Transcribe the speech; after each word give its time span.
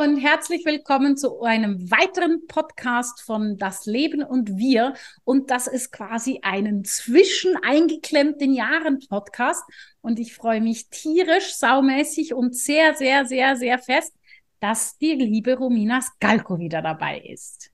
und 0.00 0.16
herzlich 0.16 0.64
willkommen 0.64 1.18
zu 1.18 1.42
einem 1.42 1.90
weiteren 1.90 2.46
Podcast 2.46 3.20
von 3.20 3.58
Das 3.58 3.84
Leben 3.84 4.22
und 4.22 4.56
wir. 4.56 4.94
Und 5.24 5.50
das 5.50 5.66
ist 5.66 5.92
quasi 5.92 6.40
einen 6.40 6.86
zwischen 6.86 7.54
eingeklemmten 7.62 8.54
Jahren 8.54 9.00
Podcast. 9.10 9.62
Und 10.00 10.18
ich 10.18 10.34
freue 10.34 10.62
mich 10.62 10.88
tierisch, 10.88 11.54
saumäßig 11.54 12.32
und 12.32 12.56
sehr, 12.56 12.94
sehr, 12.94 13.26
sehr, 13.26 13.56
sehr 13.56 13.78
fest, 13.78 14.14
dass 14.58 14.96
die 14.96 15.12
liebe 15.12 15.58
Romina 15.58 16.00
Skalko 16.00 16.58
wieder 16.58 16.80
dabei 16.80 17.18
ist. 17.18 17.70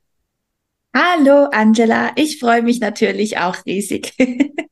Hallo 0.97 1.45
Angela, 1.53 2.11
ich 2.17 2.41
freue 2.41 2.63
mich 2.63 2.81
natürlich 2.81 3.39
auch 3.39 3.65
riesig. 3.67 4.15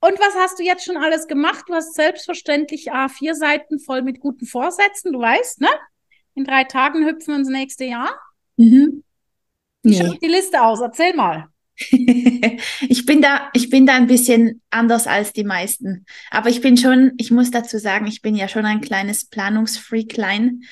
Und 0.00 0.18
was 0.20 0.36
hast 0.36 0.60
du 0.60 0.62
jetzt 0.62 0.84
schon 0.84 0.96
alles 0.96 1.26
gemacht? 1.26 1.64
Du 1.66 1.74
hast 1.74 1.94
selbstverständlich 1.94 2.92
A4 2.92 3.34
Seiten 3.34 3.80
voll 3.80 4.02
mit 4.02 4.20
guten 4.20 4.46
Vorsätzen, 4.46 5.12
du 5.12 5.18
weißt, 5.18 5.60
ne? 5.60 5.68
In 6.38 6.44
drei 6.44 6.62
Tagen 6.62 7.04
hüpfen 7.04 7.34
wir 7.34 7.36
ins 7.40 7.48
nächste 7.48 7.84
Jahr. 7.84 8.14
Mhm. 8.56 9.02
Wie 9.82 9.90
nee. 9.90 9.96
schaut 9.96 10.22
die 10.22 10.28
Liste 10.28 10.62
aus? 10.62 10.80
Erzähl 10.80 11.12
mal. 11.12 11.48
ich 11.90 13.06
bin 13.06 13.20
da, 13.20 13.50
ich 13.54 13.70
bin 13.70 13.86
da 13.86 13.96
ein 13.96 14.06
bisschen 14.06 14.62
anders 14.70 15.08
als 15.08 15.32
die 15.32 15.42
meisten. 15.42 16.06
Aber 16.30 16.48
ich 16.48 16.60
bin 16.60 16.76
schon, 16.76 17.14
ich 17.16 17.32
muss 17.32 17.50
dazu 17.50 17.78
sagen, 17.78 18.06
ich 18.06 18.22
bin 18.22 18.36
ja 18.36 18.46
schon 18.46 18.66
ein 18.66 18.80
kleines 18.80 19.24
Planungsfreaklein. 19.24 20.62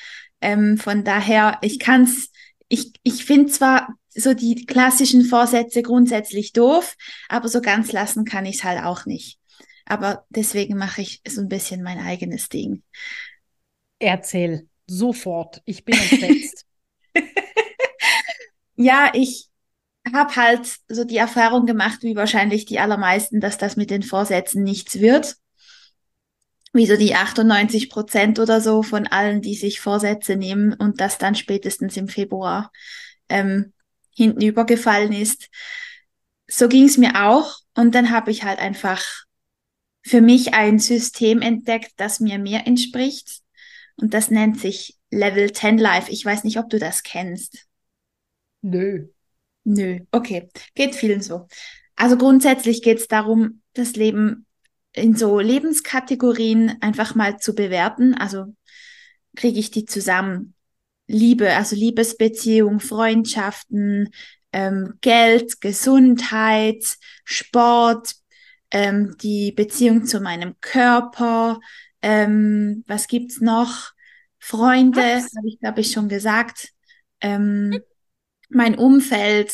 Ähm, 0.41 0.79
von 0.79 1.02
daher, 1.02 1.59
ich 1.62 1.80
kann's, 1.80 2.30
ich, 2.69 2.92
ich 3.03 3.25
finde 3.25 3.51
zwar 3.51 3.89
so 4.14 4.34
die 4.34 4.67
klassischen 4.67 5.25
Vorsätze 5.25 5.83
grundsätzlich 5.83 6.53
doof, 6.53 6.95
aber 7.28 7.48
so 7.48 7.61
ganz 7.61 7.91
lassen 7.91 8.25
kann 8.25 8.47
ich 8.47 8.59
es 8.59 8.64
halt 8.64 8.84
auch 8.84 9.05
nicht. 9.05 9.41
Aber 9.84 10.27
deswegen 10.30 10.78
mache 10.78 11.03
ich 11.03 11.22
so 11.27 11.41
ein 11.41 11.48
bisschen 11.48 11.83
mein 11.83 11.98
eigenes 11.98 12.48
Ding. 12.48 12.84
Erzähl 13.98 14.69
sofort. 14.87 15.62
Ich 15.65 15.84
bin 15.84 15.98
entsetzt. 15.98 16.65
ja, 18.77 19.11
ich 19.15 19.48
habe 20.15 20.37
halt 20.37 20.77
so 20.89 21.05
die 21.05 21.17
Erfahrung 21.17 21.67
gemacht, 21.67 22.03
wie 22.03 22.17
wahrscheinlich 22.17 22.65
die 22.65 22.78
allermeisten, 22.78 23.41
dass 23.41 23.59
das 23.59 23.77
mit 23.77 23.91
den 23.91 24.03
Vorsätzen 24.03 24.62
nichts 24.62 25.01
wird. 25.01 25.37
Wie 26.73 26.87
so 26.87 26.97
die 26.97 27.15
98 27.15 27.91
Prozent 27.91 28.39
oder 28.39 28.61
so 28.61 28.83
von 28.83 29.06
allen, 29.06 29.41
die 29.41 29.55
sich 29.55 29.81
Vorsätze 29.81 30.37
nehmen 30.37 30.75
und 30.75 31.00
das 31.00 31.19
dann 31.19 31.34
spätestens 31.34 31.97
im 31.97 32.09
Februar 32.09 32.71
ähm, 33.28 33.73
hinten 34.15 34.43
übergefallen 34.43 35.12
ist. 35.12 35.48
So 36.47 36.69
ging 36.69 36.84
es 36.84 36.98
mir 36.98 37.27
auch. 37.27 37.59
Und 37.75 37.95
dann 37.95 38.11
habe 38.11 38.31
ich 38.31 38.45
halt 38.45 38.59
einfach 38.59 39.03
für 40.03 40.21
mich 40.21 40.55
ein 40.55 40.78
System 40.78 41.43
entdeckt, 41.43 41.93
das 41.97 42.21
mir 42.21 42.39
mehr 42.39 42.67
entspricht. 42.67 43.41
Und 43.97 44.14
das 44.14 44.30
nennt 44.30 44.61
sich 44.61 44.98
Level 45.11 45.52
10 45.52 45.78
Life. 45.78 46.11
Ich 46.11 46.25
weiß 46.25 46.44
nicht, 46.44 46.58
ob 46.58 46.69
du 46.69 46.78
das 46.78 47.02
kennst. 47.02 47.66
Nö. 48.62 49.08
Nö, 49.64 50.00
okay. 50.12 50.48
Geht 50.75 50.94
vielen 50.94 51.22
so. 51.22 51.48
Also 51.97 52.16
grundsätzlich 52.16 52.83
geht 52.83 52.98
es 52.98 53.08
darum, 53.08 53.62
das 53.72 53.97
Leben 53.97 54.47
in 54.92 55.16
so 55.16 55.41
Lebenskategorien 55.41 56.77
einfach 56.80 57.14
mal 57.14 57.38
zu 57.38 57.55
bewerten. 57.55 58.14
Also 58.14 58.55
kriege 59.34 59.58
ich 59.58 59.70
die 59.70 59.84
zusammen. 59.84 60.55
Liebe, 61.08 61.55
also 61.55 61.77
Liebesbeziehung, 61.77 62.81
Freundschaften, 62.81 64.10
ähm, 64.53 64.94
Geld, 65.00 65.60
Gesundheit, 65.60 66.84
Sport, 67.25 68.14
ähm, 68.70 69.16
die 69.22 69.53
Beziehung 69.53 70.05
zu 70.05 70.20
meinem 70.20 70.55
Körper, 70.60 71.60
ähm, 72.07 72.85
was 72.87 73.09
gibt's 73.09 73.41
noch? 73.41 73.91
Freunde, 74.39 75.03
habe 75.03 75.49
ich 75.49 75.59
glaube 75.59 75.81
ich 75.81 75.91
schon 75.91 76.09
gesagt, 76.09 76.69
ähm, 77.21 77.81
mein 78.49 78.77
Umfeld 78.78 79.53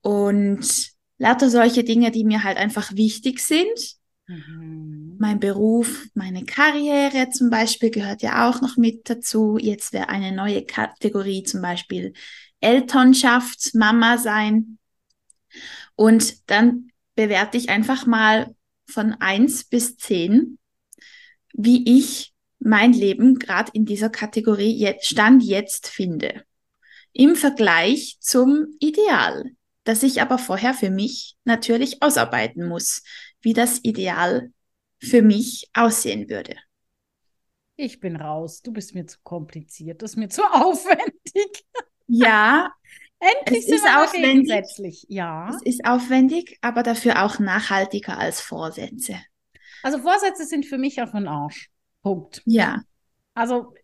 und 0.00 0.92
lauter 1.18 1.50
solche 1.50 1.82
Dinge, 1.82 2.12
die 2.12 2.22
mir 2.22 2.44
halt 2.44 2.58
einfach 2.58 2.94
wichtig 2.94 3.40
sind. 3.40 3.96
Mhm. 4.28 5.16
Mein 5.18 5.40
Beruf, 5.40 6.06
meine 6.14 6.44
Karriere 6.44 7.30
zum 7.30 7.50
Beispiel 7.50 7.90
gehört 7.90 8.22
ja 8.22 8.48
auch 8.48 8.60
noch 8.60 8.76
mit 8.76 9.10
dazu. 9.10 9.58
Jetzt 9.58 9.92
wäre 9.92 10.08
eine 10.08 10.30
neue 10.30 10.64
Kategorie 10.64 11.42
zum 11.42 11.60
Beispiel 11.60 12.12
Elternschaft, 12.60 13.74
Mama 13.74 14.16
sein. 14.18 14.78
Und 15.96 16.48
dann 16.48 16.90
bewerte 17.16 17.58
ich 17.58 17.68
einfach 17.68 18.06
mal 18.06 18.54
von 18.86 19.14
eins 19.14 19.64
bis 19.64 19.96
zehn, 19.96 20.58
wie 21.54 21.98
ich 21.98 22.32
mein 22.58 22.92
Leben 22.92 23.38
gerade 23.38 23.70
in 23.72 23.86
dieser 23.86 24.10
Kategorie 24.10 24.76
jetzt, 24.76 25.06
Stand 25.06 25.42
jetzt 25.42 25.88
finde. 25.88 26.44
Im 27.12 27.36
Vergleich 27.36 28.18
zum 28.20 28.66
Ideal, 28.78 29.52
das 29.84 30.02
ich 30.02 30.20
aber 30.20 30.38
vorher 30.38 30.74
für 30.74 30.90
mich 30.90 31.36
natürlich 31.44 32.02
ausarbeiten 32.02 32.66
muss 32.68 33.02
wie 33.44 33.52
das 33.52 33.78
Ideal 33.84 34.50
für 34.98 35.22
mich 35.22 35.68
aussehen 35.74 36.28
würde. 36.28 36.56
Ich 37.76 38.00
bin 38.00 38.16
raus. 38.16 38.62
Du 38.62 38.72
bist 38.72 38.94
mir 38.94 39.06
zu 39.06 39.18
kompliziert. 39.22 40.02
Das 40.02 40.12
ist 40.12 40.16
mir 40.16 40.28
zu 40.28 40.42
aufwendig. 40.52 41.64
Ja. 42.06 42.72
Endlich 43.20 43.66
es 43.66 43.76
ist 43.76 43.86
aufwendig. 43.86 45.06
Ja. 45.08 45.48
Es 45.50 45.62
ist 45.62 45.84
aufwendig, 45.84 46.58
aber 46.62 46.82
dafür 46.82 47.24
auch 47.24 47.38
nachhaltiger 47.38 48.18
als 48.18 48.40
Vorsätze. 48.40 49.16
Also 49.84 49.98
Vorsätze 49.98 50.46
sind 50.46 50.64
für 50.64 50.78
mich 50.78 51.02
auf 51.02 51.10
den 51.10 51.28
Arsch. 51.28 51.68
Punkt. 52.02 52.40
Ja. 52.46 52.82
Also 53.34 53.74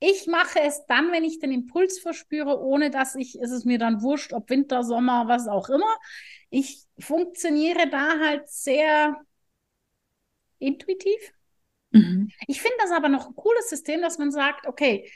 ich 0.00 0.26
mache 0.26 0.60
es 0.60 0.86
dann, 0.88 1.12
wenn 1.12 1.24
ich 1.24 1.40
den 1.40 1.52
Impuls 1.52 1.98
verspüre, 1.98 2.58
ohne 2.58 2.88
dass 2.88 3.14
ich, 3.16 3.38
ist 3.38 3.50
es 3.50 3.66
mir 3.66 3.76
dann 3.78 4.00
wurscht, 4.00 4.32
ob 4.32 4.48
Winter, 4.48 4.82
Sommer, 4.82 5.28
was 5.28 5.48
auch 5.48 5.68
immer. 5.68 5.94
Ich 6.48 6.84
funktioniere 6.98 7.86
da 7.90 8.18
halt 8.18 8.48
sehr 8.48 9.20
intuitiv. 10.58 11.20
Mhm. 11.90 12.30
Ich 12.46 12.62
finde 12.62 12.78
das 12.80 12.90
aber 12.90 13.10
noch 13.10 13.26
ein 13.26 13.36
cooles 13.36 13.68
System, 13.68 14.00
dass 14.00 14.16
man 14.16 14.30
sagt, 14.30 14.66
okay, 14.66 15.06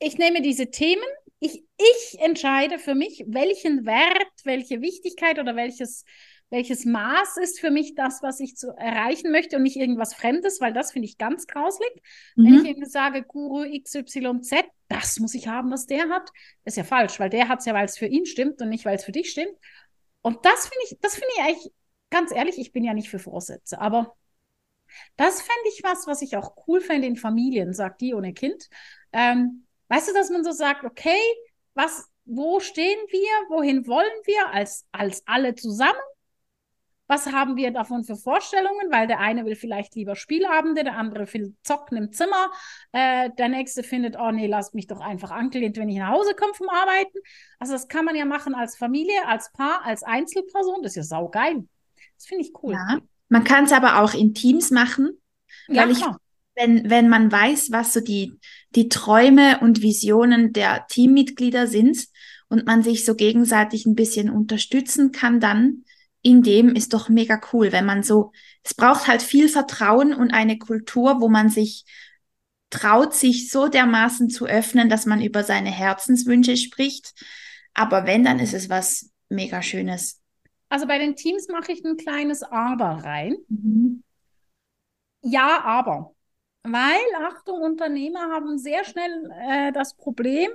ich 0.00 0.18
nehme 0.18 0.42
diese 0.42 0.70
Themen, 0.70 1.02
ich, 1.38 1.64
ich 1.78 2.20
entscheide 2.20 2.78
für 2.78 2.94
mich, 2.94 3.24
welchen 3.26 3.86
Wert, 3.86 4.32
welche 4.44 4.82
Wichtigkeit 4.82 5.38
oder 5.38 5.56
welches 5.56 6.04
welches 6.50 6.84
Maß 6.84 7.36
ist 7.38 7.60
für 7.60 7.70
mich 7.70 7.94
das, 7.94 8.22
was 8.22 8.40
ich 8.40 8.56
zu 8.56 8.70
erreichen 8.76 9.30
möchte 9.30 9.56
und 9.56 9.62
nicht 9.62 9.76
irgendwas 9.76 10.14
Fremdes, 10.14 10.60
weil 10.60 10.72
das 10.72 10.92
finde 10.92 11.06
ich 11.06 11.16
ganz 11.16 11.46
grauslig. 11.46 11.90
Mhm. 12.34 12.44
Wenn 12.44 12.54
ich 12.54 12.64
irgendwie 12.70 12.90
sage, 12.90 13.22
Guru 13.22 13.64
XYZ, 13.80 14.64
das 14.88 15.20
muss 15.20 15.34
ich 15.34 15.46
haben, 15.46 15.70
was 15.70 15.86
der 15.86 16.08
hat, 16.08 16.28
ist 16.64 16.76
ja 16.76 16.84
falsch, 16.84 17.20
weil 17.20 17.30
der 17.30 17.48
hat 17.48 17.60
es 17.60 17.66
ja, 17.66 17.74
weil 17.74 17.84
es 17.84 17.96
für 17.96 18.06
ihn 18.06 18.26
stimmt 18.26 18.60
und 18.60 18.68
nicht, 18.68 18.84
weil 18.84 18.96
es 18.96 19.04
für 19.04 19.12
dich 19.12 19.30
stimmt. 19.30 19.54
Und 20.22 20.44
das 20.44 20.66
finde 20.66 20.84
ich, 20.84 20.98
das 21.00 21.14
finde 21.14 21.30
ich 21.36 21.42
eigentlich, 21.42 21.72
ganz 22.10 22.32
ehrlich, 22.32 22.58
ich 22.58 22.72
bin 22.72 22.84
ja 22.84 22.94
nicht 22.94 23.08
für 23.08 23.20
Vorsätze, 23.20 23.80
aber 23.80 24.16
das 25.16 25.40
fände 25.40 25.68
ich 25.72 25.82
was, 25.84 26.08
was 26.08 26.20
ich 26.20 26.36
auch 26.36 26.56
cool 26.66 26.80
fände 26.80 27.06
in 27.06 27.16
Familien, 27.16 27.72
sagt 27.72 28.00
die 28.00 28.12
ohne 28.12 28.34
Kind. 28.34 28.68
Ähm, 29.12 29.66
weißt 29.86 30.08
du, 30.08 30.14
dass 30.14 30.30
man 30.30 30.42
so 30.42 30.50
sagt, 30.50 30.84
okay, 30.84 31.20
was, 31.74 32.08
wo 32.24 32.58
stehen 32.58 32.98
wir, 33.08 33.56
wohin 33.56 33.86
wollen 33.86 34.10
wir 34.24 34.48
als, 34.48 34.86
als 34.90 35.22
alle 35.26 35.54
zusammen? 35.54 36.00
Was 37.10 37.26
haben 37.26 37.56
wir 37.56 37.72
davon 37.72 38.04
für 38.04 38.14
Vorstellungen, 38.14 38.92
weil 38.92 39.08
der 39.08 39.18
eine 39.18 39.44
will 39.44 39.56
vielleicht 39.56 39.96
lieber 39.96 40.14
Spielabende, 40.14 40.84
der 40.84 40.96
andere 40.96 41.26
will 41.34 41.56
zocken 41.64 41.98
im 41.98 42.12
Zimmer, 42.12 42.52
äh, 42.92 43.30
der 43.36 43.48
nächste 43.48 43.82
findet, 43.82 44.16
oh 44.16 44.30
nee, 44.30 44.46
lasst 44.46 44.76
mich 44.76 44.86
doch 44.86 45.00
einfach 45.00 45.32
angelehnt, 45.32 45.76
wenn 45.76 45.88
ich 45.88 45.98
nach 45.98 46.10
Hause 46.10 46.34
komme 46.34 46.54
vom 46.54 46.68
Arbeiten. 46.68 47.18
Also 47.58 47.72
das 47.72 47.88
kann 47.88 48.04
man 48.04 48.14
ja 48.14 48.24
machen 48.24 48.54
als 48.54 48.76
Familie, 48.76 49.26
als 49.26 49.50
Paar, 49.50 49.84
als 49.84 50.04
Einzelperson, 50.04 50.82
das 50.84 50.92
ist 50.92 50.96
ja 50.96 51.02
saugeil. 51.02 51.66
Das 52.16 52.26
finde 52.26 52.44
ich 52.44 52.52
cool. 52.62 52.74
Ja, 52.74 53.00
man 53.28 53.42
kann 53.42 53.64
es 53.64 53.72
aber 53.72 54.00
auch 54.00 54.14
in 54.14 54.32
Teams 54.32 54.70
machen, 54.70 55.20
ja, 55.66 55.82
weil 55.82 55.90
ich, 55.90 56.04
wenn, 56.54 56.90
wenn 56.90 57.08
man 57.08 57.32
weiß, 57.32 57.72
was 57.72 57.92
so 57.92 57.98
die, 57.98 58.38
die 58.76 58.88
Träume 58.88 59.58
und 59.58 59.82
Visionen 59.82 60.52
der 60.52 60.86
Teammitglieder 60.88 61.66
sind 61.66 62.06
und 62.48 62.66
man 62.66 62.84
sich 62.84 63.04
so 63.04 63.16
gegenseitig 63.16 63.84
ein 63.84 63.96
bisschen 63.96 64.30
unterstützen 64.30 65.10
kann, 65.10 65.40
dann 65.40 65.84
in 66.22 66.42
dem 66.42 66.74
ist 66.74 66.92
doch 66.92 67.08
mega 67.08 67.40
cool, 67.52 67.72
wenn 67.72 67.86
man 67.86 68.02
so, 68.02 68.32
es 68.62 68.74
braucht 68.74 69.08
halt 69.08 69.22
viel 69.22 69.48
Vertrauen 69.48 70.14
und 70.14 70.32
eine 70.32 70.58
Kultur, 70.58 71.20
wo 71.20 71.28
man 71.28 71.48
sich 71.48 71.84
traut, 72.68 73.14
sich 73.14 73.50
so 73.50 73.68
dermaßen 73.68 74.30
zu 74.30 74.46
öffnen, 74.46 74.88
dass 74.88 75.06
man 75.06 75.20
über 75.22 75.42
seine 75.42 75.70
Herzenswünsche 75.70 76.56
spricht. 76.56 77.14
Aber 77.74 78.06
wenn, 78.06 78.24
dann 78.24 78.38
ist 78.38 78.54
es 78.54 78.68
was 78.68 79.10
mega 79.28 79.62
Schönes. 79.62 80.20
Also 80.68 80.86
bei 80.86 80.98
den 80.98 81.16
Teams 81.16 81.48
mache 81.48 81.72
ich 81.72 81.84
ein 81.84 81.96
kleines 81.96 82.42
Aber 82.42 83.02
rein. 83.04 83.36
Mhm. 83.48 84.02
Ja, 85.22 85.62
aber. 85.64 86.14
Weil, 86.62 87.24
Achtung, 87.26 87.62
Unternehmer 87.62 88.30
haben 88.30 88.58
sehr 88.58 88.84
schnell 88.84 89.30
äh, 89.48 89.72
das 89.72 89.94
Problem, 89.94 90.50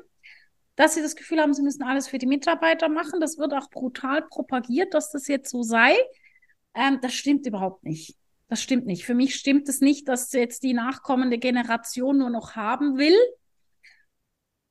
dass 0.75 0.95
sie 0.95 1.01
das 1.01 1.15
Gefühl 1.15 1.39
haben, 1.39 1.53
sie 1.53 1.63
müssen 1.63 1.83
alles 1.83 2.07
für 2.07 2.17
die 2.17 2.25
Mitarbeiter 2.25 2.89
machen. 2.89 3.19
Das 3.19 3.37
wird 3.37 3.53
auch 3.53 3.69
brutal 3.69 4.21
propagiert, 4.23 4.93
dass 4.93 5.11
das 5.11 5.27
jetzt 5.27 5.49
so 5.49 5.63
sei. 5.63 5.95
Ähm, 6.73 6.99
das 7.01 7.13
stimmt 7.13 7.45
überhaupt 7.47 7.83
nicht. 7.83 8.15
Das 8.47 8.61
stimmt 8.61 8.85
nicht. 8.85 9.05
Für 9.05 9.15
mich 9.15 9.35
stimmt 9.35 9.67
es 9.69 9.81
nicht, 9.81 10.07
dass 10.07 10.31
jetzt 10.33 10.63
die 10.63 10.73
nachkommende 10.73 11.37
Generation 11.37 12.17
nur 12.17 12.29
noch 12.29 12.55
haben 12.55 12.97
will. 12.97 13.17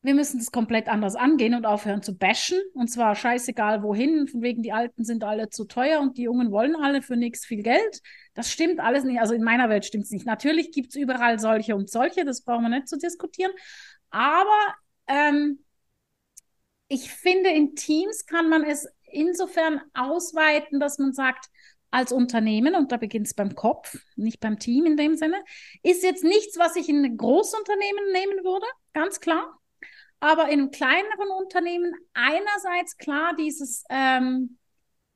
wir 0.02 0.14
müssen 0.14 0.38
das 0.38 0.52
komplett 0.52 0.86
anders 0.88 1.16
angehen 1.16 1.54
und 1.54 1.64
aufhören 1.64 2.02
zu 2.02 2.16
bashen. 2.16 2.60
Und 2.74 2.88
zwar 2.88 3.14
scheißegal 3.14 3.82
wohin, 3.82 4.28
von 4.28 4.42
wegen 4.42 4.62
die 4.62 4.72
Alten 4.72 5.02
sind 5.02 5.24
alle 5.24 5.48
zu 5.48 5.64
teuer 5.64 6.00
und 6.00 6.18
die 6.18 6.24
Jungen 6.24 6.50
wollen 6.52 6.76
alle 6.76 7.00
für 7.00 7.16
nichts 7.16 7.46
viel 7.46 7.62
Geld. 7.62 8.02
Das 8.34 8.50
stimmt 8.52 8.80
alles 8.80 9.04
nicht. 9.04 9.18
Also 9.20 9.32
in 9.32 9.42
meiner 9.42 9.70
Welt 9.70 9.86
stimmt 9.86 10.04
es 10.04 10.10
nicht. 10.10 10.26
Natürlich 10.26 10.72
gibt 10.72 10.90
es 10.90 10.96
überall 10.96 11.38
solche 11.38 11.74
und 11.74 11.90
solche, 11.90 12.26
das 12.26 12.42
brauchen 12.42 12.64
wir 12.64 12.68
nicht 12.68 12.86
zu 12.88 12.98
diskutieren. 12.98 13.52
Aber 14.10 14.74
ähm, 15.08 15.63
ich 16.94 17.10
finde, 17.10 17.50
in 17.50 17.74
Teams 17.74 18.24
kann 18.24 18.48
man 18.48 18.62
es 18.62 18.88
insofern 19.02 19.80
ausweiten, 19.94 20.78
dass 20.78 20.98
man 20.98 21.12
sagt, 21.12 21.46
als 21.90 22.12
Unternehmen, 22.12 22.74
und 22.74 22.90
da 22.90 22.96
beginnt 22.96 23.26
es 23.26 23.34
beim 23.34 23.54
Kopf, 23.54 23.96
nicht 24.16 24.40
beim 24.40 24.58
Team 24.58 24.86
in 24.86 24.96
dem 24.96 25.16
Sinne, 25.16 25.44
ist 25.82 26.02
jetzt 26.02 26.24
nichts, 26.24 26.58
was 26.58 26.76
ich 26.76 26.88
in 26.88 27.04
ein 27.04 27.16
Großunternehmen 27.16 28.12
nehmen 28.12 28.44
würde, 28.44 28.66
ganz 28.92 29.20
klar. 29.20 29.60
Aber 30.18 30.48
in 30.48 30.60
einem 30.60 30.70
kleineren 30.70 31.30
Unternehmen 31.38 31.94
einerseits 32.14 32.96
klar 32.96 33.34
dieses, 33.36 33.84
ähm, 33.90 34.58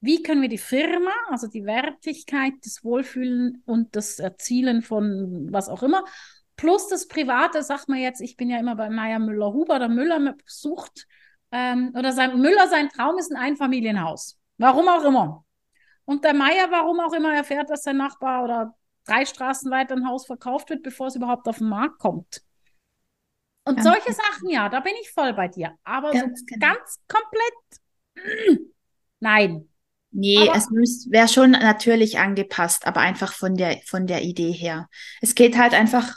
wie 0.01 0.23
können 0.23 0.43
wir 0.43 0.49
die 0.49 0.59
Firma, 0.59 1.13
also 1.29 1.49
die 1.49 1.65
Wertigkeit, 1.65 2.55
das 2.63 2.85
Wohlfühlen 2.85 3.63
und 3.67 3.97
das 3.97 4.19
Erzielen 4.19 4.83
von 4.83 5.49
was 5.51 5.69
auch 5.69 5.83
immer, 5.83 6.05
plus 6.57 6.89
das 6.89 7.09
Private, 7.09 7.63
sagt 7.63 7.89
man 7.89 7.99
jetzt, 7.99 8.21
ich 8.21 8.37
bin 8.37 8.51
ja 8.51 8.59
immer 8.59 8.77
bei 8.77 8.91
Meier 8.91 9.19
Müller-Huber, 9.19 9.79
der 9.79 9.89
Müller 9.89 10.37
sucht, 10.45 11.09
ähm, 11.50 11.93
oder 11.97 12.12
sein 12.12 12.39
Müller, 12.39 12.69
sein 12.69 12.89
Traum 12.89 13.19
ist 13.19 13.31
ein 13.31 13.37
Einfamilienhaus. 13.37 14.39
Warum 14.59 14.89
auch 14.89 15.05
immer. 15.05 15.45
Und 16.05 16.25
der 16.25 16.35
Meier, 16.35 16.71
warum 16.71 17.00
auch 17.00 17.12
immer, 17.12 17.35
erfährt, 17.35 17.71
dass 17.71 17.83
sein 17.83 17.97
Nachbar 17.97 18.45
oder 18.45 18.75
drei 19.05 19.25
Straßen 19.25 19.71
weiter 19.71 19.95
ein 19.95 20.06
Haus 20.06 20.27
verkauft 20.27 20.71
wird, 20.71 20.83
bevor 20.83 21.09
es 21.09 21.17
überhaupt 21.17 21.47
auf 21.49 21.59
den 21.59 21.69
Markt 21.69 21.99
kommt. 21.99 22.43
Und 23.65 23.77
ganz 23.77 23.87
solche 23.87 24.12
genau. 24.12 24.17
Sachen, 24.17 24.49
ja, 24.49 24.69
da 24.69 24.81
bin 24.81 24.95
ich 25.03 25.11
voll 25.11 25.35
bei 25.35 25.49
dir. 25.49 25.77
Aber 25.85 26.12
ganz, 26.12 26.41
so 26.41 26.47
genau. 26.47 26.67
ganz 26.67 27.00
komplett, 27.09 28.61
nein. 29.21 29.69
Nee, 30.11 30.49
aber 30.49 30.56
es 30.56 31.11
wäre 31.11 31.29
schon 31.29 31.50
natürlich 31.50 32.19
angepasst, 32.19 32.87
aber 32.87 33.00
einfach 33.00 33.35
von 33.35 33.56
der, 33.56 33.79
von 33.85 34.06
der 34.06 34.23
Idee 34.23 34.53
her. 34.53 34.89
Es 35.21 35.35
geht 35.35 35.59
halt 35.59 35.75
einfach 35.75 36.17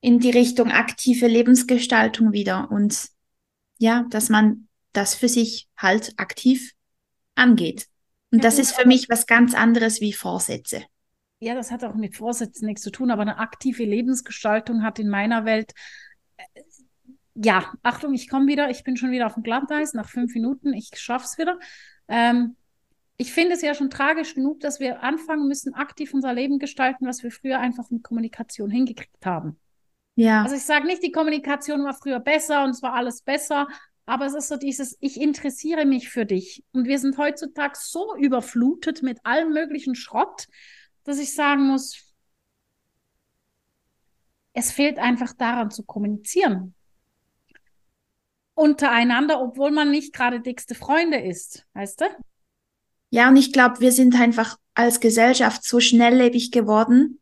in 0.00 0.18
die 0.18 0.30
Richtung 0.30 0.72
aktive 0.72 1.28
Lebensgestaltung 1.28 2.32
wieder 2.32 2.70
und 2.70 3.08
ja, 3.78 4.04
dass 4.10 4.28
man 4.28 4.67
das 4.92 5.14
für 5.14 5.28
sich 5.28 5.68
halt 5.76 6.14
aktiv 6.16 6.72
angeht. 7.34 7.86
Und 8.30 8.44
das 8.44 8.58
ist 8.58 8.76
für 8.76 8.86
mich 8.86 9.08
was 9.08 9.26
ganz 9.26 9.54
anderes 9.54 10.00
wie 10.00 10.12
Vorsätze. 10.12 10.84
Ja, 11.40 11.54
das 11.54 11.70
hat 11.70 11.84
auch 11.84 11.94
mit 11.94 12.16
Vorsätzen 12.16 12.66
nichts 12.66 12.82
zu 12.82 12.90
tun, 12.90 13.10
aber 13.10 13.22
eine 13.22 13.38
aktive 13.38 13.84
Lebensgestaltung 13.84 14.82
hat 14.82 14.98
in 14.98 15.08
meiner 15.08 15.44
Welt, 15.44 15.72
äh, 16.36 16.62
ja, 17.34 17.72
Achtung, 17.82 18.12
ich 18.14 18.28
komme 18.28 18.48
wieder, 18.48 18.70
ich 18.70 18.82
bin 18.82 18.96
schon 18.96 19.12
wieder 19.12 19.26
auf 19.26 19.34
dem 19.34 19.44
Glatteis 19.44 19.94
nach 19.94 20.08
fünf 20.08 20.34
Minuten, 20.34 20.72
ich 20.72 20.90
schaff's 20.96 21.38
wieder. 21.38 21.58
Ähm, 22.08 22.56
ich 23.16 23.32
finde 23.32 23.54
es 23.54 23.62
ja 23.62 23.74
schon 23.74 23.90
tragisch 23.90 24.34
genug, 24.34 24.60
dass 24.60 24.80
wir 24.80 25.02
anfangen 25.02 25.46
müssen, 25.46 25.74
aktiv 25.74 26.12
unser 26.12 26.32
Leben 26.34 26.58
gestalten, 26.58 27.06
was 27.06 27.22
wir 27.22 27.30
früher 27.30 27.60
einfach 27.60 27.90
mit 27.90 28.02
Kommunikation 28.02 28.70
hingekriegt 28.70 29.24
haben. 29.24 29.58
Ja. 30.16 30.42
Also 30.42 30.56
ich 30.56 30.62
sage 30.62 30.86
nicht, 30.86 31.02
die 31.02 31.12
Kommunikation 31.12 31.84
war 31.84 31.94
früher 31.94 32.18
besser 32.18 32.64
und 32.64 32.70
es 32.70 32.82
war 32.82 32.94
alles 32.94 33.22
besser, 33.22 33.68
aber 34.08 34.24
es 34.24 34.32
ist 34.32 34.48
so 34.48 34.56
dieses, 34.56 34.96
ich 35.00 35.20
interessiere 35.20 35.84
mich 35.84 36.08
für 36.08 36.24
dich. 36.24 36.64
Und 36.72 36.88
wir 36.88 36.98
sind 36.98 37.18
heutzutage 37.18 37.76
so 37.78 38.16
überflutet 38.16 39.02
mit 39.02 39.18
allem 39.22 39.52
möglichen 39.52 39.94
Schrott, 39.94 40.48
dass 41.04 41.18
ich 41.18 41.34
sagen 41.34 41.66
muss, 41.66 42.14
es 44.54 44.72
fehlt 44.72 44.98
einfach 44.98 45.34
daran 45.34 45.70
zu 45.70 45.84
kommunizieren. 45.84 46.74
Untereinander, 48.54 49.42
obwohl 49.42 49.72
man 49.72 49.90
nicht 49.90 50.14
gerade 50.14 50.40
dickste 50.40 50.74
Freunde 50.74 51.20
ist, 51.20 51.66
weißt 51.74 52.00
du? 52.00 52.04
Ja, 53.10 53.28
und 53.28 53.36
ich 53.36 53.52
glaube, 53.52 53.80
wir 53.80 53.92
sind 53.92 54.18
einfach 54.18 54.56
als 54.72 55.00
Gesellschaft 55.00 55.64
so 55.64 55.80
schnelllebig 55.80 56.50
geworden, 56.50 57.20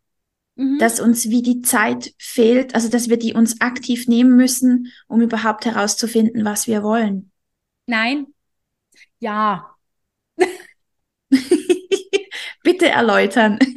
Mhm. 0.57 0.79
dass 0.79 1.01
uns 1.01 1.29
wie 1.29 1.43
die 1.43 1.61
Zeit 1.61 2.15
fehlt, 2.19 2.75
also 2.75 2.89
dass 2.89 3.11
wir 3.11 3.19
die 3.19 3.35
uns 3.35 3.61
aktiv 3.61 4.09
nehmen 4.09 4.37
müssen, 4.37 4.91
um 5.07 5.21
überhaupt 5.21 5.67
herauszufinden, 5.67 6.47
was 6.47 6.67
wir 6.67 6.83
wollen. 6.83 7.31
Nein. 7.87 8.29
Ja. 9.19 9.77
Bitte 12.63 12.89
erläutern. 12.89 13.59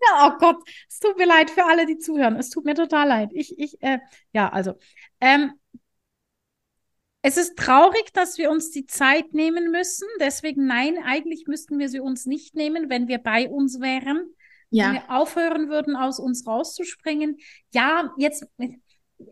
ja, 0.00 0.28
oh 0.28 0.38
Gott, 0.38 0.62
es 0.88 1.00
tut 1.00 1.18
mir 1.18 1.26
leid 1.26 1.50
für 1.50 1.64
alle, 1.64 1.86
die 1.86 1.98
zuhören. 1.98 2.36
Es 2.36 2.50
tut 2.50 2.64
mir 2.64 2.74
total 2.74 3.08
leid. 3.08 3.30
Ich, 3.34 3.58
ich, 3.58 3.82
äh, 3.82 3.98
ja, 4.32 4.48
also, 4.48 4.74
ähm, 5.20 5.54
es 7.22 7.36
ist 7.36 7.56
traurig, 7.56 8.12
dass 8.12 8.38
wir 8.38 8.48
uns 8.48 8.70
die 8.70 8.86
Zeit 8.86 9.34
nehmen 9.34 9.72
müssen. 9.72 10.06
Deswegen 10.20 10.66
nein, 10.66 10.98
eigentlich 11.02 11.48
müssten 11.48 11.80
wir 11.80 11.88
sie 11.88 11.98
uns 11.98 12.26
nicht 12.26 12.54
nehmen, 12.54 12.90
wenn 12.90 13.08
wir 13.08 13.18
bei 13.18 13.48
uns 13.48 13.80
wären 13.80 14.32
ja. 14.74 14.86
wenn 14.86 14.94
wir 14.94 15.10
aufhören 15.10 15.68
würden, 15.68 15.96
aus 15.96 16.18
uns 16.18 16.46
rauszuspringen. 16.46 17.38
Ja, 17.72 18.12
jetzt, 18.16 18.46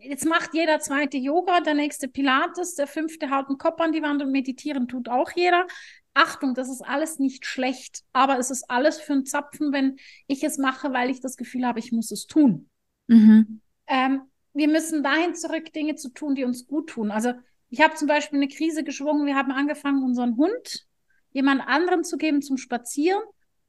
jetzt 0.01 0.25
macht 0.25 0.53
jeder 0.53 0.79
zweite 0.79 1.17
Yoga, 1.17 1.61
der 1.61 1.73
nächste 1.73 2.07
Pilates, 2.07 2.75
der 2.75 2.87
fünfte 2.87 3.29
haut 3.29 3.49
den 3.49 3.57
Kopf 3.57 3.79
an 3.81 3.91
die 3.91 4.01
Wand 4.01 4.21
und 4.21 4.31
meditieren 4.31 4.87
tut 4.87 5.09
auch 5.09 5.31
jeder. 5.31 5.67
Achtung, 6.13 6.53
das 6.53 6.69
ist 6.69 6.81
alles 6.81 7.19
nicht 7.19 7.45
schlecht, 7.45 8.03
aber 8.13 8.37
es 8.37 8.51
ist 8.51 8.69
alles 8.69 9.01
für 9.01 9.13
einen 9.13 9.25
Zapfen, 9.25 9.73
wenn 9.73 9.97
ich 10.27 10.43
es 10.43 10.57
mache, 10.57 10.93
weil 10.93 11.09
ich 11.09 11.19
das 11.19 11.37
Gefühl 11.37 11.65
habe, 11.65 11.79
ich 11.79 11.91
muss 11.91 12.11
es 12.11 12.27
tun. 12.27 12.69
Mhm. 13.07 13.61
Ähm, 13.87 14.21
wir 14.53 14.67
müssen 14.67 15.03
dahin 15.03 15.33
zurück, 15.33 15.73
Dinge 15.73 15.95
zu 15.95 16.09
tun, 16.09 16.35
die 16.35 16.43
uns 16.43 16.67
gut 16.67 16.91
tun. 16.91 17.09
Also 17.11 17.33
ich 17.69 17.81
habe 17.81 17.95
zum 17.95 18.07
Beispiel 18.07 18.37
eine 18.37 18.47
Krise 18.47 18.83
geschwungen. 18.83 19.25
Wir 19.25 19.35
haben 19.35 19.51
angefangen, 19.51 20.03
unseren 20.03 20.37
Hund 20.37 20.85
jemand 21.31 21.67
anderen 21.67 22.03
zu 22.03 22.17
geben 22.17 22.43
zum 22.43 22.57
Spazieren. 22.57 23.21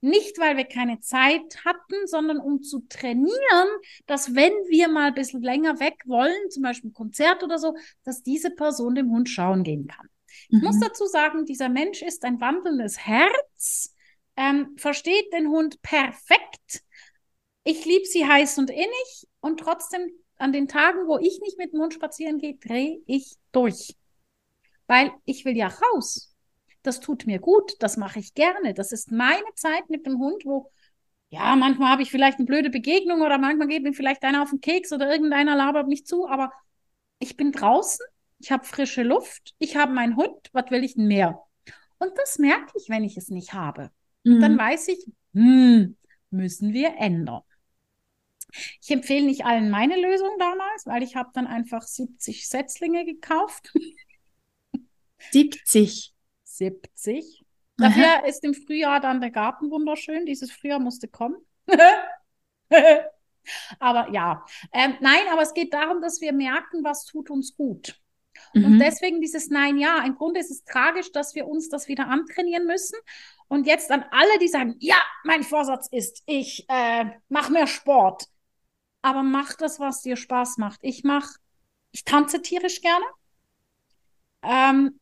Nicht, 0.05 0.39
weil 0.39 0.59
wir 0.59 0.67
keine 0.67 1.01
Zeit 1.01 1.65
hatten, 1.65 2.07
sondern 2.07 2.39
um 2.39 2.63
zu 2.63 2.81
trainieren, 2.91 3.69
dass 4.05 4.35
wenn 4.35 4.53
wir 4.69 4.89
mal 4.89 5.07
ein 5.07 5.15
bisschen 5.15 5.41
länger 5.41 5.81
weg 5.81 5.95
wollen, 6.05 6.51
zum 6.51 6.63
Beispiel 6.63 6.91
ein 6.91 6.93
Konzert 6.93 7.43
oder 7.43 7.59
so, 7.59 7.75
dass 8.05 8.23
diese 8.23 8.51
Person 8.51 8.97
dem 8.97 9.11
Hund 9.11 9.31
schauen 9.31 9.63
gehen 9.63 9.87
kann. 9.87 10.07
Mhm. 10.51 10.59
Ich 10.59 10.63
muss 10.63 10.77
mhm. 10.77 10.81
dazu 10.83 11.07
sagen, 11.07 11.47
dieser 11.47 11.71
Mensch 11.71 12.03
ist 12.03 12.27
ein 12.27 12.39
wandelndes 12.39 12.99
Herz, 12.99 13.95
ähm, 14.37 14.75
versteht 14.77 15.33
den 15.33 15.49
Hund 15.49 15.81
perfekt. 15.81 16.83
Ich 17.63 17.87
liebe 17.87 18.05
sie 18.05 18.27
heiß 18.27 18.59
und 18.59 18.69
innig 18.69 19.27
und 19.41 19.59
trotzdem 19.59 20.11
an 20.37 20.53
den 20.53 20.69
Tagen, 20.69 21.07
wo 21.07 21.17
ich 21.17 21.41
nicht 21.41 21.57
mit 21.57 21.73
dem 21.73 21.81
Hund 21.81 21.95
spazieren 21.95 22.37
gehe, 22.37 22.57
drehe 22.57 23.01
ich 23.07 23.37
durch. 23.53 23.97
Weil 24.87 25.13
ich 25.25 25.47
will 25.47 25.57
ja 25.57 25.69
raus 25.69 26.34
das 26.85 27.01
tut 27.01 27.27
mir 27.27 27.39
gut, 27.39 27.73
das 27.81 27.97
mache 27.97 28.19
ich 28.21 28.35
gerne. 28.35 28.75
Das 28.75 28.93
ist 28.93 29.11
meine 29.11 29.55
Zeit 29.55 29.89
mit 29.91 30.07
dem 30.07 30.19
Hund, 30.19 30.45
wo, 30.45 30.71
ja, 31.31 31.57
manchmal 31.57 31.91
habe 31.91 32.03
ich 32.03 32.11
vielleicht 32.11 32.39
eine 32.39 32.47
blöde 32.47 32.71
Begegnung 32.71 33.23
oder 33.23 33.39
manchmal 33.39 33.69
geht 33.69 33.83
mir 33.83 33.95
vielleicht 33.95 34.23
einer 34.23 34.43
auf 34.43 34.51
den 34.51 34.61
Keks 34.61 34.93
oder 34.93 35.11
irgendeiner 35.11 35.57
labert 35.57 35.89
mich 35.89 36.07
zu, 36.07 36.29
aber 36.29 36.53
ich 37.19 37.37
bin 37.37 37.53
draußen, 37.53 38.05
ich 38.39 38.53
habe 38.53 38.65
frische 38.65 39.03
Luft, 39.03 39.55
ich 39.59 39.77
habe 39.77 39.93
meinen 39.93 40.17
Hund, 40.17 40.51
was 40.53 40.71
will 40.71 40.85
ich 40.85 40.95
denn 40.95 41.07
mehr? 41.07 41.41
Und 41.99 42.13
das 42.19 42.39
merke 42.39 42.73
ich, 42.77 42.89
wenn 42.89 43.05
ich 43.05 43.17
es 43.17 43.29
nicht 43.29 43.55
habe. 43.55 43.91
Mhm. 44.25 44.41
dann 44.41 44.59
weiß 44.59 44.89
ich, 44.89 45.07
hm, 45.33 45.97
müssen 46.31 46.73
wir 46.73 46.97
ändern. 46.99 47.43
Ich 48.81 48.91
empfehle 48.91 49.27
nicht 49.27 49.45
allen 49.45 49.71
meine 49.71 50.01
Lösung 50.01 50.31
damals, 50.39 50.87
weil 50.87 51.03
ich 51.03 51.17
habe 51.17 51.31
dann 51.35 51.47
einfach 51.47 51.83
70 51.83 52.49
Setzlinge 52.49 53.05
gekauft. 53.05 53.73
70? 55.33 56.14
70. 56.57 57.45
Dafür 57.77 58.19
Aha. 58.19 58.27
ist 58.27 58.45
im 58.45 58.55
Frühjahr 58.55 59.01
dann 59.01 59.21
der 59.21 59.31
Garten 59.31 59.71
wunderschön. 59.71 60.27
Dieses 60.27 60.53
Frühjahr 60.53 60.81
musste 60.81 61.09
kommen. 61.09 61.37
aber 63.79 64.13
ja, 64.13 64.45
ähm, 64.73 64.97
nein, 65.01 65.23
aber 65.33 65.43
es 65.43 65.55
geht 65.55 65.75
darum, 65.75 66.01
dass 66.01 66.21
wir 66.21 66.33
merken, 66.33 66.85
was 66.85 67.05
tut 67.05 67.31
uns 67.31 67.57
gut. 67.57 68.01
Mhm. 68.53 68.65
Und 68.65 68.79
deswegen 68.79 69.21
dieses 69.21 69.49
Nein, 69.51 69.79
ja. 69.79 70.05
Im 70.05 70.15
Grunde 70.15 70.41
ist 70.41 70.51
es 70.51 70.65
tragisch, 70.65 71.13
dass 71.13 71.35
wir 71.35 71.47
uns 71.47 71.69
das 71.69 71.89
wieder 71.89 72.07
antrainieren 72.09 72.67
müssen. 72.67 72.99
Und 73.49 73.67
jetzt 73.67 73.91
an 73.91 74.05
alle, 74.11 74.39
die 74.41 74.49
sagen, 74.49 74.77
ja, 74.79 74.97
mein 75.25 75.43
Vorsatz 75.43 75.89
ist, 75.91 76.23
ich 76.27 76.67
äh, 76.69 77.07
mache 77.29 77.53
mehr 77.53 77.67
Sport. 77.67 78.29
Aber 79.03 79.23
mach 79.23 79.55
das, 79.55 79.81
was 79.81 80.03
dir 80.03 80.17
Spaß 80.17 80.57
macht. 80.59 80.81
Ich 80.83 81.05
mache, 81.05 81.39
ich 81.91 82.05
tanze 82.05 82.41
tierisch 82.41 82.81
gerne. 82.81 83.05
Ähm, 84.43 85.01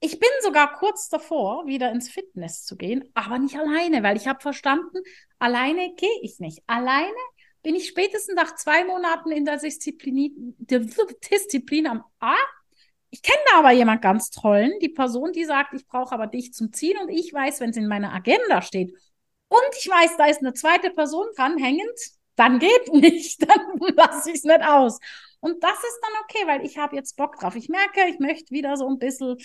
ich 0.00 0.18
bin 0.20 0.28
sogar 0.42 0.74
kurz 0.74 1.08
davor, 1.08 1.66
wieder 1.66 1.90
ins 1.90 2.08
Fitness 2.08 2.64
zu 2.64 2.76
gehen, 2.76 3.10
aber 3.14 3.38
nicht 3.38 3.56
alleine, 3.56 4.02
weil 4.02 4.16
ich 4.16 4.28
habe 4.28 4.40
verstanden, 4.40 4.98
alleine 5.38 5.94
gehe 5.96 6.20
ich 6.22 6.38
nicht. 6.38 6.62
Alleine 6.66 7.16
bin 7.62 7.74
ich 7.74 7.88
spätestens 7.88 8.34
nach 8.36 8.54
zwei 8.54 8.84
Monaten 8.84 9.32
in 9.32 9.44
der 9.44 9.58
Disziplin, 9.58 10.54
der 10.58 10.80
Disziplin 11.30 11.86
am 11.88 12.04
A. 12.20 12.36
Ich 13.10 13.22
kenne 13.22 13.38
da 13.50 13.58
aber 13.58 13.72
jemand 13.72 14.02
ganz 14.02 14.30
tollen, 14.30 14.78
die 14.80 14.90
Person, 14.90 15.32
die 15.32 15.44
sagt, 15.44 15.74
ich 15.74 15.86
brauche 15.86 16.14
aber 16.14 16.26
dich 16.26 16.52
zum 16.52 16.72
Ziel 16.72 16.96
und 16.98 17.08
ich 17.08 17.32
weiß, 17.32 17.60
wenn 17.60 17.70
es 17.70 17.76
in 17.76 17.88
meiner 17.88 18.12
Agenda 18.12 18.62
steht 18.62 18.92
und 19.48 19.76
ich 19.78 19.88
weiß, 19.88 20.16
da 20.16 20.26
ist 20.26 20.40
eine 20.40 20.52
zweite 20.52 20.90
Person 20.90 21.26
dran 21.36 21.58
hängend, 21.58 21.98
dann 22.36 22.58
geht 22.58 22.88
nicht, 22.92 23.48
dann 23.48 23.78
lasse 23.96 24.30
ich 24.30 24.36
es 24.36 24.44
nicht 24.44 24.62
aus. 24.62 24.98
Und 25.40 25.62
das 25.62 25.78
ist 25.78 26.00
dann 26.02 26.22
okay, 26.24 26.46
weil 26.46 26.66
ich 26.66 26.78
habe 26.78 26.96
jetzt 26.96 27.16
Bock 27.16 27.38
drauf. 27.38 27.54
Ich 27.54 27.68
merke, 27.68 28.06
ich 28.08 28.18
möchte 28.18 28.50
wieder 28.50 28.76
so 28.76 28.88
ein 28.88 28.98
bisschen, 28.98 29.36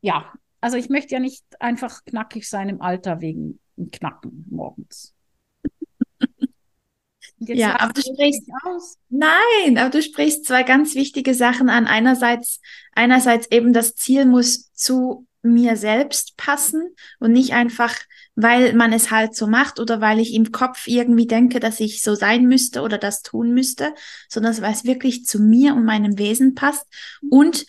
ja, 0.00 0.32
also 0.60 0.76
ich 0.76 0.88
möchte 0.88 1.14
ja 1.14 1.20
nicht 1.20 1.44
einfach 1.60 2.04
knackig 2.04 2.48
sein 2.48 2.68
im 2.68 2.80
Alter 2.80 3.20
wegen 3.20 3.60
Knacken 3.92 4.44
morgens. 4.50 5.14
ja, 7.38 7.78
aber 7.78 7.92
du 7.92 8.02
sprichst 8.02 8.48
aus. 8.64 8.98
Nein, 9.08 9.78
aber 9.78 9.90
du 9.90 10.02
sprichst 10.02 10.44
zwei 10.44 10.64
ganz 10.64 10.94
wichtige 10.94 11.34
Sachen 11.34 11.68
an. 11.68 11.86
Einerseits, 11.86 12.60
einerseits 12.92 13.50
eben 13.50 13.72
das 13.72 13.94
Ziel 13.94 14.26
muss 14.26 14.72
zu 14.72 15.26
mir 15.42 15.76
selbst 15.76 16.36
passen 16.36 16.94
und 17.20 17.32
nicht 17.32 17.52
einfach, 17.52 17.94
weil 18.34 18.74
man 18.74 18.92
es 18.92 19.10
halt 19.10 19.36
so 19.36 19.46
macht 19.46 19.78
oder 19.78 20.00
weil 20.00 20.18
ich 20.18 20.34
im 20.34 20.50
Kopf 20.50 20.88
irgendwie 20.88 21.26
denke, 21.26 21.60
dass 21.60 21.78
ich 21.78 22.02
so 22.02 22.14
sein 22.16 22.46
müsste 22.46 22.82
oder 22.82 22.98
das 22.98 23.22
tun 23.22 23.54
müsste, 23.54 23.94
sondern 24.28 24.60
weil 24.60 24.72
es 24.72 24.84
wirklich 24.84 25.24
zu 25.24 25.40
mir 25.40 25.74
und 25.74 25.84
meinem 25.84 26.18
Wesen 26.18 26.54
passt. 26.56 26.86
Und 27.30 27.66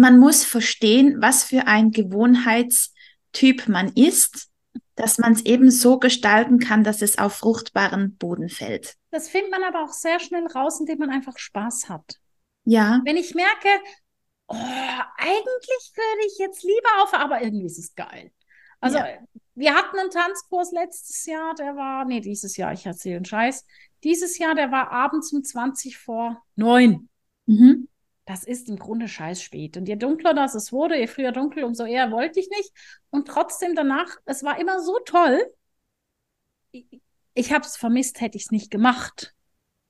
man 0.00 0.18
muss 0.18 0.44
verstehen, 0.44 1.20
was 1.20 1.44
für 1.44 1.66
ein 1.66 1.90
Gewohnheitstyp 1.90 3.68
man 3.68 3.92
ist, 3.94 4.48
dass 4.94 5.18
man 5.18 5.32
es 5.32 5.44
eben 5.44 5.70
so 5.70 5.98
gestalten 5.98 6.58
kann, 6.58 6.84
dass 6.84 7.02
es 7.02 7.18
auf 7.18 7.34
fruchtbaren 7.34 8.16
Boden 8.16 8.48
fällt. 8.48 8.96
Das 9.10 9.28
findet 9.28 9.50
man 9.50 9.62
aber 9.62 9.84
auch 9.84 9.92
sehr 9.92 10.18
schnell 10.18 10.46
raus, 10.46 10.80
indem 10.80 10.98
man 10.98 11.10
einfach 11.10 11.38
Spaß 11.38 11.88
hat. 11.88 12.16
Ja. 12.64 13.00
Wenn 13.04 13.16
ich 13.16 13.34
merke, 13.34 13.68
oh, 14.48 14.56
eigentlich 14.56 15.92
würde 15.94 16.26
ich 16.26 16.38
jetzt 16.38 16.62
lieber 16.62 17.02
auf, 17.02 17.14
aber 17.14 17.42
irgendwie 17.42 17.66
ist 17.66 17.78
es 17.78 17.94
geil. 17.94 18.32
Also, 18.80 18.98
ja. 18.98 19.06
wir 19.54 19.74
hatten 19.74 19.98
einen 19.98 20.10
Tanzkurs 20.10 20.72
letztes 20.72 21.26
Jahr, 21.26 21.54
der 21.54 21.76
war, 21.76 22.06
nee, 22.06 22.20
dieses 22.20 22.56
Jahr, 22.56 22.72
ich 22.72 22.86
erzähle 22.86 23.16
einen 23.16 23.24
Scheiß. 23.26 23.66
Dieses 24.02 24.38
Jahr, 24.38 24.54
der 24.54 24.72
war 24.72 24.90
abends 24.90 25.32
um 25.32 25.44
20 25.44 25.98
vor 25.98 26.42
9. 26.56 27.08
Mhm. 27.44 27.88
Das 28.24 28.44
ist 28.44 28.68
im 28.68 28.78
Grunde 28.78 29.08
scheiß 29.08 29.42
spät. 29.42 29.76
Und 29.76 29.88
je 29.88 29.96
dunkler 29.96 30.34
das 30.34 30.54
es 30.54 30.72
wurde, 30.72 30.98
je 30.98 31.06
früher 31.06 31.32
dunkel, 31.32 31.64
umso 31.64 31.84
eher 31.84 32.10
wollte 32.10 32.40
ich 32.40 32.48
nicht. 32.50 32.72
Und 33.10 33.26
trotzdem 33.26 33.74
danach, 33.74 34.16
es 34.24 34.44
war 34.44 34.60
immer 34.60 34.80
so 34.80 34.98
toll. 35.04 35.40
Ich, 36.70 36.86
ich 37.34 37.52
habe 37.52 37.64
es 37.64 37.76
vermisst, 37.76 38.20
hätte 38.20 38.36
ich 38.36 38.44
es 38.44 38.50
nicht 38.50 38.70
gemacht. 38.70 39.34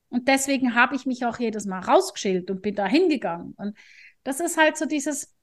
Und 0.08 0.28
deswegen 0.28 0.74
habe 0.74 0.96
ich 0.96 1.06
mich 1.06 1.24
auch 1.24 1.38
jedes 1.38 1.66
Mal 1.66 1.80
rausgeschält 1.80 2.50
und 2.50 2.62
bin 2.62 2.74
da 2.74 2.86
hingegangen. 2.86 3.54
Und 3.56 3.76
das 4.24 4.40
ist 4.40 4.56
halt 4.56 4.76
so 4.76 4.86
dieses, 4.86 5.34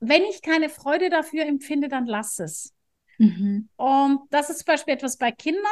wenn 0.00 0.22
ich 0.22 0.42
keine 0.42 0.68
Freude 0.68 1.08
dafür 1.08 1.46
empfinde, 1.46 1.88
dann 1.88 2.06
lass 2.06 2.38
es. 2.38 2.74
Mhm. 3.18 3.68
Und 3.76 4.20
das 4.30 4.50
ist 4.50 4.58
zum 4.58 4.66
Beispiel 4.66 4.94
etwas 4.94 5.16
bei 5.16 5.30
Kindern. 5.30 5.62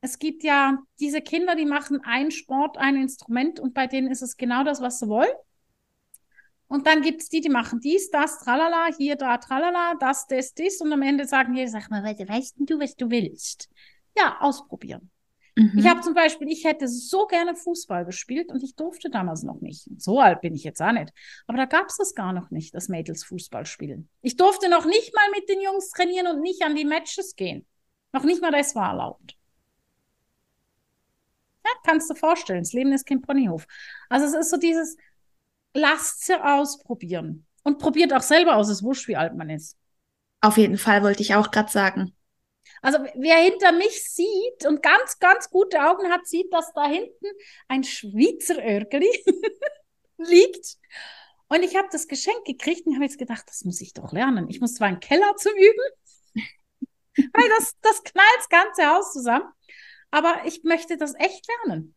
Es 0.00 0.18
gibt 0.18 0.42
ja 0.42 0.78
diese 1.00 1.20
Kinder, 1.20 1.54
die 1.54 1.66
machen 1.66 2.00
einen 2.04 2.30
Sport, 2.30 2.78
ein 2.78 2.96
Instrument 2.96 3.60
und 3.60 3.74
bei 3.74 3.86
denen 3.86 4.10
ist 4.10 4.22
es 4.22 4.36
genau 4.36 4.64
das, 4.64 4.80
was 4.80 4.98
sie 4.98 5.08
wollen. 5.08 5.32
Und 6.68 6.86
dann 6.86 7.02
gibt 7.02 7.22
es 7.22 7.28
die, 7.28 7.40
die 7.40 7.50
machen 7.50 7.80
dies, 7.80 8.10
das, 8.10 8.38
tralala, 8.40 8.88
hier, 8.96 9.16
da, 9.16 9.38
tralala, 9.38 9.94
das, 10.00 10.26
das, 10.26 10.54
das. 10.54 10.80
Und 10.80 10.92
am 10.92 11.02
Ende 11.02 11.26
sagen 11.26 11.54
die, 11.54 11.66
sag 11.68 11.90
mal, 11.90 12.02
weißt 12.02 12.54
du, 12.58 12.80
was 12.80 12.96
du 12.96 13.10
willst? 13.10 13.68
Ja, 14.16 14.38
ausprobieren. 14.40 15.10
Mhm. 15.56 15.78
Ich 15.78 15.86
habe 15.86 16.00
zum 16.00 16.14
Beispiel, 16.14 16.48
ich 16.48 16.64
hätte 16.64 16.88
so 16.88 17.26
gerne 17.26 17.54
Fußball 17.54 18.04
gespielt 18.04 18.50
und 18.50 18.62
ich 18.62 18.74
durfte 18.74 19.08
damals 19.08 19.42
noch 19.42 19.60
nicht. 19.60 19.86
So 19.98 20.18
alt 20.18 20.40
bin 20.40 20.54
ich 20.54 20.64
jetzt 20.64 20.82
auch 20.82 20.92
nicht. 20.92 21.12
Aber 21.46 21.58
da 21.58 21.66
gab 21.66 21.88
es 21.88 21.96
das 21.96 22.14
gar 22.14 22.32
noch 22.32 22.50
nicht, 22.50 22.74
das 22.74 22.88
Mädels 22.88 23.24
Fußball 23.24 23.66
spielen. 23.66 24.08
Ich 24.22 24.36
durfte 24.36 24.68
noch 24.68 24.84
nicht 24.84 25.14
mal 25.14 25.30
mit 25.32 25.48
den 25.48 25.60
Jungs 25.60 25.90
trainieren 25.90 26.26
und 26.26 26.40
nicht 26.40 26.62
an 26.62 26.74
die 26.74 26.84
Matches 26.84 27.36
gehen. 27.36 27.66
Noch 28.12 28.24
nicht 28.24 28.42
mal 28.42 28.50
das 28.50 28.74
war 28.74 28.90
erlaubt. 28.90 29.36
Ja, 31.64 31.70
kannst 31.84 32.10
du 32.10 32.14
vorstellen, 32.14 32.62
das 32.62 32.72
Leben 32.72 32.92
ist 32.92 33.06
kein 33.06 33.22
Ponyhof. 33.22 33.66
Also 34.08 34.26
es 34.26 34.34
ist 34.34 34.50
so 34.50 34.56
dieses, 34.56 34.96
lasst 35.74 36.24
sie 36.24 36.42
ausprobieren. 36.42 37.46
Und 37.62 37.78
probiert 37.78 38.12
auch 38.12 38.22
selber 38.22 38.56
aus, 38.56 38.68
es 38.68 38.82
wurscht, 38.82 39.08
wie 39.08 39.16
alt 39.16 39.34
man 39.34 39.50
ist. 39.50 39.76
Auf 40.40 40.58
jeden 40.58 40.78
Fall 40.78 41.02
wollte 41.02 41.22
ich 41.22 41.34
auch 41.34 41.50
gerade 41.50 41.70
sagen. 41.70 42.14
Also 42.82 42.98
wer 43.14 43.36
hinter 43.38 43.72
mich 43.72 44.04
sieht 44.04 44.66
und 44.66 44.82
ganz, 44.82 45.18
ganz 45.18 45.48
gute 45.48 45.82
Augen 45.82 46.10
hat, 46.10 46.26
sieht, 46.26 46.52
dass 46.52 46.72
da 46.74 46.86
hinten 46.86 47.26
ein 47.68 47.82
Schweizer 47.82 48.62
Örgeli 48.62 49.10
liegt. 50.18 50.76
Und 51.48 51.62
ich 51.62 51.76
habe 51.76 51.88
das 51.90 52.08
Geschenk 52.08 52.44
gekriegt 52.44 52.86
und 52.86 52.94
habe 52.94 53.04
jetzt 53.04 53.18
gedacht, 53.18 53.44
das 53.46 53.64
muss 53.64 53.80
ich 53.80 53.94
doch 53.94 54.12
lernen. 54.12 54.48
Ich 54.50 54.60
muss 54.60 54.74
zwar 54.74 54.88
einen 54.88 55.00
Keller 55.00 55.34
zum 55.36 55.52
Üben, 55.52 56.44
weil 57.32 57.48
das, 57.58 57.74
das 57.80 58.02
knallt 58.02 58.38
das 58.38 58.48
ganze 58.48 58.86
Haus 58.86 59.12
zusammen. 59.12 59.50
Aber 60.10 60.42
ich 60.44 60.62
möchte 60.62 60.96
das 60.96 61.14
echt 61.14 61.46
lernen. 61.64 61.94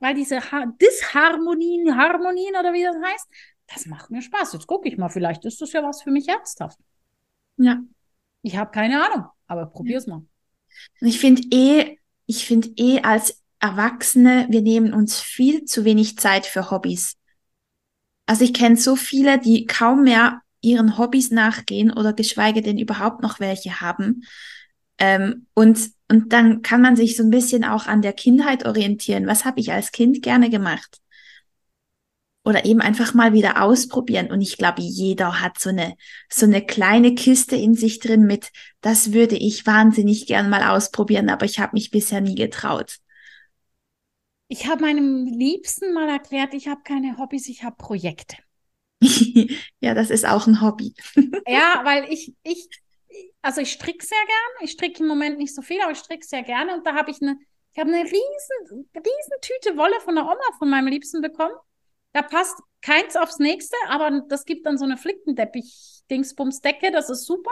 Weil 0.00 0.14
diese 0.14 0.40
ha 0.52 0.66
Disharmonien, 0.80 1.96
Harmonien 1.96 2.54
oder 2.58 2.72
wie 2.72 2.82
das 2.82 2.96
heißt, 2.96 3.26
das 3.72 3.86
macht 3.86 4.10
mir 4.10 4.22
Spaß. 4.22 4.52
Jetzt 4.52 4.66
gucke 4.66 4.88
ich 4.88 4.98
mal, 4.98 5.08
vielleicht 5.08 5.44
ist 5.44 5.60
das 5.60 5.72
ja 5.72 5.82
was 5.82 6.02
für 6.02 6.10
mich 6.10 6.28
ernsthaft. 6.28 6.78
Ja. 7.56 7.80
Ich 8.42 8.56
habe 8.56 8.70
keine 8.70 9.04
Ahnung. 9.04 9.26
Aber 9.46 9.66
probier's 9.66 10.06
mal. 10.06 10.22
Ich 11.00 11.18
finde 11.18 11.42
eh, 11.50 11.98
ich 12.26 12.46
finde 12.46 12.68
eh 12.76 13.00
als 13.00 13.42
Erwachsene, 13.60 14.46
wir 14.50 14.62
nehmen 14.62 14.92
uns 14.92 15.20
viel 15.20 15.64
zu 15.64 15.84
wenig 15.84 16.18
Zeit 16.18 16.46
für 16.46 16.70
Hobbys. 16.70 17.16
Also 18.26 18.44
ich 18.44 18.54
kenne 18.54 18.76
so 18.76 18.96
viele, 18.96 19.38
die 19.38 19.66
kaum 19.66 20.04
mehr 20.04 20.42
ihren 20.60 20.98
Hobbys 20.98 21.30
nachgehen 21.30 21.90
oder 21.92 22.12
geschweige 22.12 22.62
denn 22.62 22.78
überhaupt 22.78 23.22
noch 23.22 23.40
welche 23.40 23.80
haben. 23.80 24.24
Ähm, 24.98 25.46
und, 25.54 25.90
und 26.14 26.32
dann 26.32 26.62
kann 26.62 26.80
man 26.80 26.96
sich 26.96 27.16
so 27.16 27.22
ein 27.22 27.30
bisschen 27.30 27.64
auch 27.64 27.86
an 27.86 28.02
der 28.02 28.12
Kindheit 28.12 28.66
orientieren. 28.66 29.26
Was 29.26 29.44
habe 29.44 29.60
ich 29.60 29.72
als 29.72 29.92
Kind 29.92 30.22
gerne 30.22 30.50
gemacht? 30.50 31.00
oder 32.44 32.66
eben 32.66 32.80
einfach 32.80 33.14
mal 33.14 33.32
wieder 33.32 33.62
ausprobieren. 33.62 34.30
Und 34.30 34.42
ich 34.42 34.58
glaube, 34.58 34.82
jeder 34.82 35.40
hat 35.40 35.58
so 35.58 35.70
eine, 35.70 35.96
so 36.30 36.44
eine 36.44 36.64
kleine 36.64 37.14
Kiste 37.14 37.56
in 37.56 37.74
sich 37.74 38.00
drin 38.00 38.26
mit, 38.26 38.52
das 38.82 39.12
würde 39.12 39.34
ich 39.34 39.66
wahnsinnig 39.66 40.26
gern 40.26 40.50
mal 40.50 40.62
ausprobieren, 40.62 41.30
aber 41.30 41.46
ich 41.46 41.58
habe 41.58 41.72
mich 41.72 41.90
bisher 41.90 42.20
nie 42.20 42.34
getraut. 42.34 42.98
Ich 44.48 44.66
habe 44.66 44.82
meinem 44.82 45.24
Liebsten 45.24 45.94
mal 45.94 46.08
erklärt, 46.08 46.52
ich 46.52 46.68
habe 46.68 46.82
keine 46.84 47.16
Hobbys, 47.16 47.48
ich 47.48 47.64
habe 47.64 47.76
Projekte. 47.76 48.36
ja, 49.80 49.94
das 49.94 50.10
ist 50.10 50.26
auch 50.26 50.46
ein 50.46 50.60
Hobby. 50.60 50.94
ja, 51.46 51.80
weil 51.84 52.12
ich, 52.12 52.34
ich, 52.42 52.68
also 53.44 53.60
ich 53.60 53.72
stricke 53.72 54.04
sehr 54.04 54.24
gern. 54.26 54.64
Ich 54.64 54.72
stricke 54.72 55.02
im 55.02 55.08
Moment 55.08 55.36
nicht 55.38 55.54
so 55.54 55.60
viel, 55.60 55.80
aber 55.82 55.92
ich 55.92 55.98
stricke 55.98 56.24
sehr 56.24 56.42
gerne. 56.42 56.74
Und 56.74 56.86
da 56.86 56.94
habe 56.94 57.10
ich 57.10 57.20
eine, 57.20 57.38
ich 57.72 57.78
habe 57.78 57.92
eine 57.92 58.02
riesen, 58.02 58.88
riesen 58.96 59.40
Tüte 59.42 59.76
Wolle 59.76 60.00
von 60.00 60.14
der 60.14 60.24
Oma 60.24 60.56
von 60.58 60.70
meinem 60.70 60.86
Liebsten 60.88 61.20
bekommen. 61.20 61.54
Da 62.14 62.22
passt 62.22 62.58
keins 62.80 63.16
aufs 63.16 63.38
nächste, 63.38 63.76
aber 63.88 64.22
das 64.28 64.46
gibt 64.46 64.64
dann 64.64 64.78
so 64.78 64.84
eine 64.84 64.96
Flickenteppich-Dingsbums-Decke, 64.96 66.90
das 66.90 67.10
ist 67.10 67.26
super. 67.26 67.50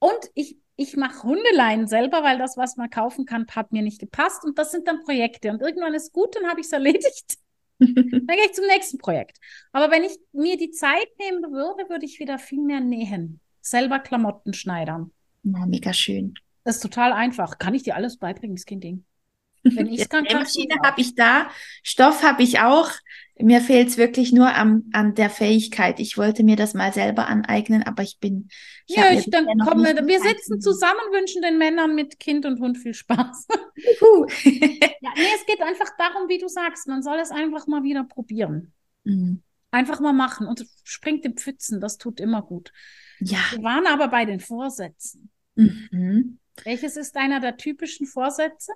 Und 0.00 0.18
ich, 0.34 0.58
ich 0.74 0.96
mache 0.96 1.22
Hundeleien 1.22 1.86
selber, 1.86 2.24
weil 2.24 2.38
das, 2.38 2.56
was 2.56 2.76
man 2.76 2.90
kaufen 2.90 3.26
kann, 3.26 3.46
hat 3.54 3.70
mir 3.70 3.82
nicht 3.82 4.00
gepasst. 4.00 4.44
Und 4.44 4.58
das 4.58 4.72
sind 4.72 4.88
dann 4.88 5.04
Projekte. 5.04 5.50
Und 5.50 5.62
irgendwann 5.62 5.94
ist 5.94 6.12
gut, 6.12 6.34
dann 6.34 6.48
habe 6.48 6.60
ich 6.60 6.66
es 6.66 6.72
erledigt. 6.72 7.38
dann 7.78 8.26
gehe 8.26 8.46
ich 8.46 8.54
zum 8.54 8.66
nächsten 8.66 8.98
Projekt. 8.98 9.38
Aber 9.70 9.90
wenn 9.92 10.02
ich 10.02 10.18
mir 10.32 10.56
die 10.56 10.70
Zeit 10.70 11.08
nehmen 11.20 11.52
würde, 11.52 11.88
würde 11.88 12.06
ich 12.06 12.18
wieder 12.18 12.38
viel 12.38 12.62
mehr 12.62 12.80
nähen. 12.80 13.40
Selber 13.66 13.98
Klamotten 13.98 14.54
schneidern. 14.54 15.10
Ja, 15.42 15.66
mega 15.66 15.92
schön. 15.92 16.34
Das 16.62 16.76
ist 16.76 16.82
total 16.82 17.12
einfach. 17.12 17.58
Kann 17.58 17.74
ich 17.74 17.82
dir 17.82 17.96
alles 17.96 18.16
beibringen, 18.16 18.56
ist 18.56 18.66
kein 18.66 18.80
Ding. 18.80 19.04
Wenn 19.64 19.88
ich 19.88 20.02
es 20.02 20.08
kann, 20.08 20.24
kann 20.24 20.42
Maschine 20.42 20.76
habe 20.84 21.00
ich 21.00 21.14
da, 21.16 21.50
Stoff 21.82 22.22
habe 22.22 22.42
ich 22.42 22.60
auch. 22.60 22.90
Mir 23.38 23.60
fehlt 23.60 23.88
es 23.88 23.98
wirklich 23.98 24.32
nur 24.32 24.54
am, 24.54 24.84
an 24.92 25.14
der 25.14 25.28
Fähigkeit. 25.28 26.00
Ich 26.00 26.16
wollte 26.16 26.42
mir 26.44 26.56
das 26.56 26.74
mal 26.74 26.92
selber 26.92 27.26
aneignen, 27.26 27.82
aber 27.82 28.02
ich 28.02 28.18
bin. 28.18 28.48
Ich 28.86 28.96
ja, 28.96 29.10
ich, 29.12 29.28
dann 29.28 29.46
kommen 29.58 29.84
wir, 29.84 29.94
wir 30.06 30.20
sitzen 30.20 30.60
zusammen, 30.60 31.00
wünschen 31.10 31.42
den 31.42 31.58
Männern 31.58 31.94
mit 31.94 32.18
Kind 32.20 32.46
und 32.46 32.60
Hund 32.60 32.78
viel 32.78 32.94
Spaß. 32.94 33.48
ja, 33.74 35.10
nee, 35.16 35.32
es 35.34 35.46
geht 35.46 35.60
einfach 35.60 35.90
darum, 35.98 36.28
wie 36.28 36.38
du 36.38 36.48
sagst, 36.48 36.86
man 36.86 37.02
soll 37.02 37.18
es 37.18 37.30
einfach 37.30 37.66
mal 37.66 37.82
wieder 37.82 38.04
probieren. 38.04 38.72
Mhm. 39.04 39.42
Einfach 39.72 40.00
mal 40.00 40.12
machen 40.14 40.46
und 40.46 40.64
springt 40.84 41.24
im 41.26 41.36
Pfützen, 41.36 41.80
das 41.80 41.98
tut 41.98 42.20
immer 42.20 42.40
gut. 42.42 42.72
Ja. 43.20 43.38
Wir 43.50 43.62
waren 43.62 43.86
aber 43.86 44.08
bei 44.08 44.24
den 44.24 44.40
Vorsätzen. 44.40 45.30
Mhm. 45.54 46.38
Welches 46.64 46.96
ist 46.96 47.16
einer 47.16 47.40
der 47.40 47.56
typischen 47.56 48.06
Vorsätze? 48.06 48.72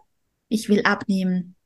Ich 0.49 0.69
will 0.69 0.83
abnehmen. 0.83 1.57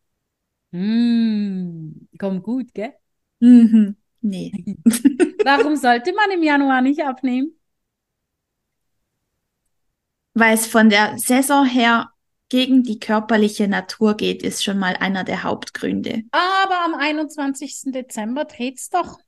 Mm, 0.70 2.08
komm 2.18 2.42
gut, 2.42 2.74
gell? 2.74 2.94
Mhm. 3.40 3.96
Nee. 4.20 4.52
Warum 5.44 5.76
sollte 5.76 6.12
man 6.14 6.30
im 6.30 6.42
Januar 6.42 6.80
nicht 6.80 7.02
abnehmen? 7.02 7.52
Weil 10.32 10.54
es 10.54 10.66
von 10.66 10.90
der 10.90 11.16
Saison 11.18 11.64
her 11.64 12.10
gegen 12.48 12.82
die 12.82 12.98
körperliche 12.98 13.68
Natur 13.68 14.16
geht, 14.16 14.42
ist 14.42 14.64
schon 14.64 14.78
mal 14.78 14.96
einer 14.96 15.24
der 15.24 15.42
Hauptgründe. 15.42 16.24
Aber 16.30 16.84
am 16.84 16.94
21. 16.94 17.92
Dezember 17.92 18.44
dreht 18.44 18.78
es 18.78 18.90
doch. 18.90 19.18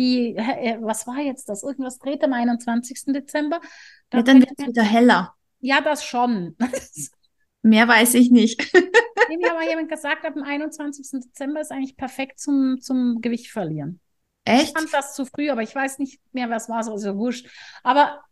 Die, 0.00 0.34
äh, 0.34 0.78
was 0.80 1.06
war 1.06 1.18
jetzt 1.18 1.50
das? 1.50 1.62
Irgendwas 1.62 1.98
dreht 1.98 2.24
am 2.24 2.32
21. 2.32 3.12
Dezember. 3.12 3.60
Da 4.08 4.18
ja, 4.18 4.24
dann 4.24 4.40
wird 4.40 4.52
es 4.56 4.66
wieder 4.66 4.82
heller. 4.82 5.34
Ja, 5.60 5.82
das 5.82 6.06
schon. 6.06 6.56
Mehr 7.62 7.86
weiß 7.86 8.14
ich 8.14 8.30
nicht. 8.30 8.72
Mir 9.28 9.52
aber 9.52 9.68
jemand 9.68 9.90
gesagt, 9.90 10.24
ab 10.24 10.32
dem 10.32 10.42
21. 10.42 11.20
Dezember 11.20 11.60
ist 11.60 11.70
eigentlich 11.70 11.98
perfekt 11.98 12.40
zum, 12.40 12.80
zum 12.80 13.20
Gewicht 13.20 13.50
verlieren. 13.50 14.00
Echt? 14.44 14.68
Ich 14.68 14.72
fand 14.72 14.90
das 14.90 15.14
zu 15.14 15.26
früh, 15.26 15.50
aber 15.50 15.60
ich 15.60 15.74
weiß 15.74 15.98
nicht 15.98 16.18
mehr, 16.32 16.48
was 16.48 16.70
war, 16.70 16.82
so 16.82 16.92
also 16.92 17.18
wurscht. 17.18 17.46
Aber 17.82 18.24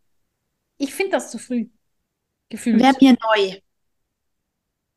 ich 0.77 0.91
finde 0.91 1.11
das 1.11 1.29
zu 1.29 1.37
früh. 1.37 1.67
Gefühlt. 2.49 2.81
Wäre 2.81 2.95
mir 2.99 3.11
neu. 3.11 3.59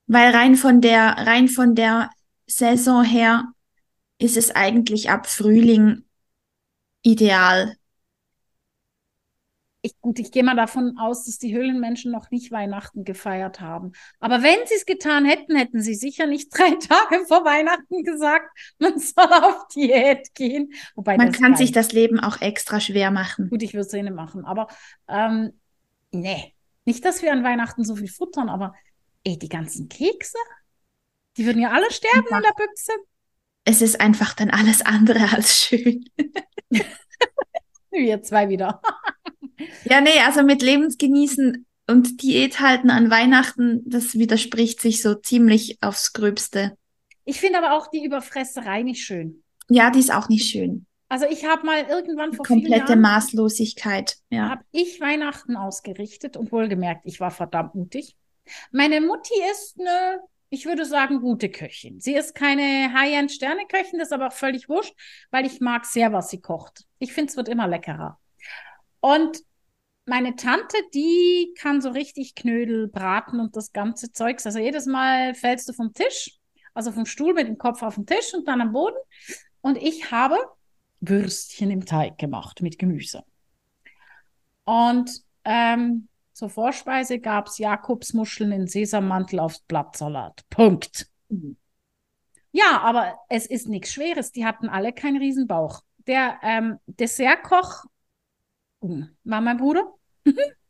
Weil 0.06 0.34
rein 0.34 0.56
von 0.56 0.80
der, 0.80 1.18
rein 1.18 1.48
von 1.48 1.74
der 1.74 2.08
Saison 2.46 3.04
her 3.04 3.52
ist 4.16 4.38
es 4.38 4.50
eigentlich 4.52 5.10
ab 5.10 5.26
Frühling 5.26 6.06
ideal. 7.02 7.76
Ich, 9.84 10.00
gut, 10.00 10.20
ich 10.20 10.30
gehe 10.30 10.44
mal 10.44 10.54
davon 10.54 10.96
aus, 10.96 11.24
dass 11.24 11.38
die 11.38 11.52
Höhlenmenschen 11.52 12.12
noch 12.12 12.30
nicht 12.30 12.52
Weihnachten 12.52 13.04
gefeiert 13.04 13.60
haben. 13.60 13.92
Aber 14.20 14.44
wenn 14.44 14.64
sie 14.66 14.74
es 14.76 14.86
getan 14.86 15.24
hätten, 15.24 15.56
hätten 15.56 15.82
sie 15.82 15.94
sicher 15.94 16.26
nicht 16.26 16.50
drei 16.56 16.70
Tage 16.76 17.26
vor 17.26 17.44
Weihnachten 17.44 18.04
gesagt, 18.04 18.56
man 18.78 19.00
soll 19.00 19.24
auf 19.24 19.66
Diät 19.74 20.34
gehen. 20.34 20.72
Wobei 20.94 21.16
man 21.16 21.32
kann 21.32 21.56
sich 21.56 21.72
das 21.72 21.92
Leben 21.92 22.20
auch 22.20 22.40
extra 22.40 22.78
schwer 22.78 23.10
machen. 23.10 23.50
Gut, 23.50 23.64
ich 23.64 23.74
würde 23.74 23.86
es 23.86 23.92
ihnen 23.92 24.14
machen, 24.14 24.44
aber 24.44 24.68
ähm, 25.08 25.52
nee, 26.12 26.54
nicht, 26.84 27.04
dass 27.04 27.22
wir 27.22 27.32
an 27.32 27.42
Weihnachten 27.42 27.84
so 27.84 27.96
viel 27.96 28.08
futtern, 28.08 28.48
aber 28.48 28.74
ey, 29.24 29.36
die 29.36 29.48
ganzen 29.48 29.88
Kekse, 29.88 30.38
die 31.36 31.44
würden 31.44 31.60
ja 31.60 31.70
alle 31.70 31.90
sterben 31.90 32.26
in 32.30 32.42
der 32.42 32.54
Büchse. 32.54 32.92
Es 33.64 33.82
ist 33.82 34.00
einfach 34.00 34.34
dann 34.34 34.50
alles 34.50 34.82
andere 34.82 35.32
als 35.32 35.64
schön. 35.64 36.04
wir 37.90 38.22
zwei 38.22 38.48
wieder. 38.48 38.80
Ja, 39.84 40.00
nee, 40.00 40.18
also 40.26 40.42
mit 40.42 40.62
Lebensgenießen 40.62 41.66
und 41.86 42.22
Diät 42.22 42.60
halten 42.60 42.90
an 42.90 43.10
Weihnachten, 43.10 43.82
das 43.84 44.14
widerspricht 44.14 44.80
sich 44.80 45.02
so 45.02 45.14
ziemlich 45.14 45.78
aufs 45.82 46.12
Gröbste. 46.12 46.76
Ich 47.24 47.40
finde 47.40 47.58
aber 47.58 47.76
auch 47.76 47.88
die 47.88 48.04
Überfresserei 48.04 48.82
nicht 48.82 49.04
schön. 49.04 49.42
Ja, 49.68 49.90
die 49.90 50.00
ist 50.00 50.12
auch 50.12 50.28
nicht 50.28 50.50
schön. 50.50 50.86
Also 51.08 51.26
ich 51.26 51.44
habe 51.44 51.66
mal 51.66 51.84
irgendwann 51.88 52.32
vor 52.32 52.44
Komplette 52.44 52.92
Jahren, 52.92 53.00
Maßlosigkeit. 53.02 54.16
Ja. 54.30 54.48
Habe 54.48 54.64
ich 54.72 55.00
Weihnachten 55.00 55.56
ausgerichtet 55.56 56.36
und 56.36 56.50
wohlgemerkt, 56.50 57.02
ich 57.04 57.20
war 57.20 57.30
verdammt 57.30 57.74
mutig. 57.74 58.16
Meine 58.70 59.00
Mutti 59.00 59.34
ist 59.52 59.78
eine, 59.78 60.20
ich 60.52 60.66
würde 60.66 60.84
sagen, 60.84 61.22
gute 61.22 61.48
Köchin. 61.48 61.98
Sie 61.98 62.14
ist 62.14 62.34
keine 62.34 62.92
High-End-Sterneköchin, 62.92 63.98
das 63.98 64.08
ist 64.08 64.12
aber 64.12 64.26
auch 64.26 64.34
völlig 64.34 64.68
wurscht, 64.68 64.94
weil 65.30 65.46
ich 65.46 65.62
mag 65.62 65.86
sehr, 65.86 66.12
was 66.12 66.28
sie 66.28 66.42
kocht. 66.42 66.84
Ich 66.98 67.14
finde, 67.14 67.30
es 67.30 67.38
wird 67.38 67.48
immer 67.48 67.66
leckerer. 67.66 68.20
Und 69.00 69.38
meine 70.04 70.36
Tante, 70.36 70.76
die 70.92 71.54
kann 71.58 71.80
so 71.80 71.88
richtig 71.88 72.34
Knödel 72.34 72.88
braten 72.88 73.40
und 73.40 73.56
das 73.56 73.72
ganze 73.72 74.12
Zeugs. 74.12 74.44
Also 74.44 74.58
jedes 74.58 74.84
Mal 74.84 75.34
fällst 75.34 75.70
du 75.70 75.72
vom 75.72 75.94
Tisch, 75.94 76.38
also 76.74 76.92
vom 76.92 77.06
Stuhl 77.06 77.32
mit 77.32 77.48
dem 77.48 77.56
Kopf 77.56 77.82
auf 77.82 77.94
den 77.94 78.04
Tisch 78.04 78.34
und 78.34 78.46
dann 78.46 78.60
am 78.60 78.72
Boden. 78.72 78.98
Und 79.62 79.78
ich 79.78 80.10
habe 80.10 80.36
Würstchen 81.00 81.70
im 81.70 81.86
Teig 81.86 82.18
gemacht 82.18 82.60
mit 82.60 82.78
Gemüse. 82.78 83.24
Und 84.64 85.10
ähm, 85.46 86.08
zur 86.42 86.50
Vorspeise 86.50 87.20
gab 87.20 87.46
es 87.46 87.58
Jakobsmuscheln 87.58 88.50
in 88.50 88.66
Sesammantel 88.66 89.38
aufs 89.38 89.60
Blattsalat. 89.60 90.44
Punkt. 90.50 91.08
Ja, 92.50 92.80
aber 92.80 93.16
es 93.28 93.46
ist 93.46 93.68
nichts 93.68 93.92
Schweres. 93.92 94.32
Die 94.32 94.44
hatten 94.44 94.68
alle 94.68 94.92
keinen 94.92 95.18
Riesenbauch. 95.18 95.82
Der 96.08 96.40
ähm, 96.42 96.80
Dessertkoch 96.86 97.84
war 98.80 99.40
mein 99.40 99.56
Bruder. 99.56 99.94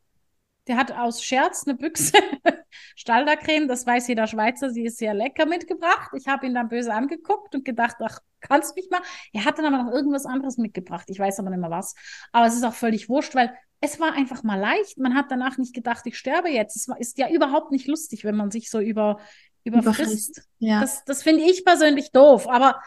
Der 0.69 0.77
hat 0.77 0.93
aus 0.93 1.23
Scherz 1.25 1.67
eine 1.67 1.77
Büchse 1.77 2.13
Staldercreme, 2.97 3.67
das 3.67 3.87
weiß 3.87 4.07
jeder 4.09 4.27
Schweizer, 4.27 4.71
sie 4.71 4.85
ist 4.85 4.99
sehr 4.99 5.13
lecker 5.13 5.47
mitgebracht. 5.47 6.13
Ich 6.17 6.29
habe 6.29 6.47
ihn 6.47 6.55
dann 6.55 6.69
böse 6.69 6.93
angeguckt 6.93 7.55
und 7.55 7.65
gedacht, 7.65 7.97
ach, 8.01 8.21
kannst 8.41 8.71
du 8.71 8.81
mich 8.81 8.91
mal? 8.91 9.01
Er 9.33 9.45
hat 9.45 9.59
dann 9.59 9.67
aber 9.67 9.83
noch 9.83 9.93
irgendwas 9.93 10.25
anderes 10.25 10.59
mitgebracht. 10.59 11.09
Ich 11.09 11.19
weiß 11.19 11.41
aber 11.41 11.51
nicht 11.51 11.59
mehr 11.59 11.71
was. 11.71 11.95
Aber 12.31 12.47
es 12.47 12.55
ist 12.55 12.65
auch 12.65 12.75
völlig 12.75 13.09
wurscht, 13.09 13.35
weil 13.35 13.53
es 13.81 13.99
war 13.99 14.13
einfach 14.13 14.45
mal 14.45 14.59
leicht. 14.59 14.99
Man 14.99 15.15
hat 15.15 15.31
danach 15.31 15.59
nicht 15.59 15.75
gedacht, 15.75 16.07
ich 16.07 16.17
sterbe 16.17 16.49
jetzt. 16.49 16.77
Es 16.77 16.89
ist 16.99 17.19
ja 17.19 17.29
überhaupt 17.29 17.73
nicht 17.73 17.89
lustig, 17.89 18.25
wenn 18.25 18.37
man 18.37 18.53
sich 18.53 18.71
so 18.71 18.79
über, 18.79 19.19
überfrisst. 19.65 20.49
Ja. 20.59 20.81
Das, 20.81 21.05
das 21.05 21.23
finde 21.23 21.43
ich 21.43 21.65
persönlich 21.65 22.13
doof. 22.13 22.49
Aber 22.49 22.81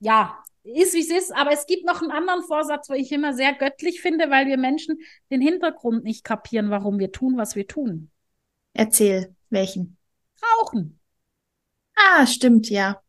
ja, 0.00 0.42
ist, 0.64 0.94
wie 0.94 1.00
es 1.00 1.10
ist, 1.10 1.34
aber 1.34 1.52
es 1.52 1.66
gibt 1.66 1.84
noch 1.84 2.02
einen 2.02 2.10
anderen 2.10 2.42
Vorsatz, 2.42 2.88
wo 2.88 2.94
ich 2.94 3.10
immer 3.12 3.34
sehr 3.34 3.52
göttlich 3.52 4.00
finde, 4.00 4.30
weil 4.30 4.46
wir 4.46 4.56
Menschen 4.56 4.98
den 5.30 5.40
Hintergrund 5.40 6.04
nicht 6.04 6.24
kapieren, 6.24 6.70
warum 6.70 6.98
wir 6.98 7.12
tun, 7.12 7.36
was 7.36 7.56
wir 7.56 7.66
tun. 7.66 8.10
Erzähl, 8.72 9.34
welchen? 9.50 9.96
Rauchen. 10.42 10.98
Ah, 11.94 12.26
stimmt, 12.26 12.70
ja. 12.70 13.02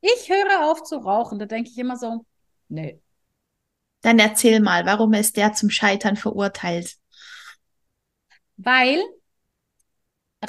Ich 0.00 0.28
höre 0.28 0.70
auf 0.70 0.82
zu 0.82 0.96
rauchen, 0.96 1.38
da 1.38 1.46
denke 1.46 1.70
ich 1.70 1.78
immer 1.78 1.96
so, 1.96 2.24
nee. 2.68 3.00
Dann 4.02 4.18
erzähl 4.18 4.60
mal, 4.60 4.84
warum 4.86 5.14
ist 5.14 5.36
der 5.36 5.54
zum 5.54 5.70
Scheitern 5.70 6.16
verurteilt? 6.16 6.96
Weil 8.56 9.02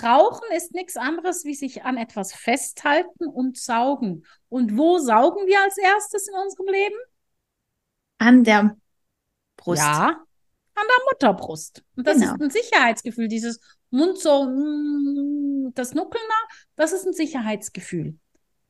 Rauchen 0.03 0.47
ist 0.55 0.73
nichts 0.73 0.97
anderes, 0.97 1.45
wie 1.45 1.55
sich 1.55 1.84
an 1.84 1.97
etwas 1.97 2.34
festhalten 2.34 3.27
und 3.27 3.58
saugen. 3.58 4.25
Und 4.49 4.77
wo 4.77 4.97
saugen 4.97 5.47
wir 5.47 5.62
als 5.62 5.77
erstes 5.77 6.27
in 6.27 6.36
unserem 6.36 6.67
Leben? 6.67 6.95
An 8.17 8.43
der 8.43 8.77
Brust. 9.58 9.81
Ja, 9.81 10.08
an 10.08 10.84
der 10.88 11.05
Mutterbrust. 11.12 11.84
Und 11.95 12.08
das 12.08 12.19
genau. 12.19 12.34
ist 12.34 12.41
ein 12.41 12.49
Sicherheitsgefühl, 12.49 13.27
dieses 13.27 13.60
Mund 13.89 14.17
so, 14.17 14.45
mm, 14.45 15.73
das 15.73 15.93
Nuckeln 15.93 16.23
da, 16.27 16.55
das 16.75 16.91
ist 16.91 17.05
ein 17.05 17.13
Sicherheitsgefühl. 17.13 18.17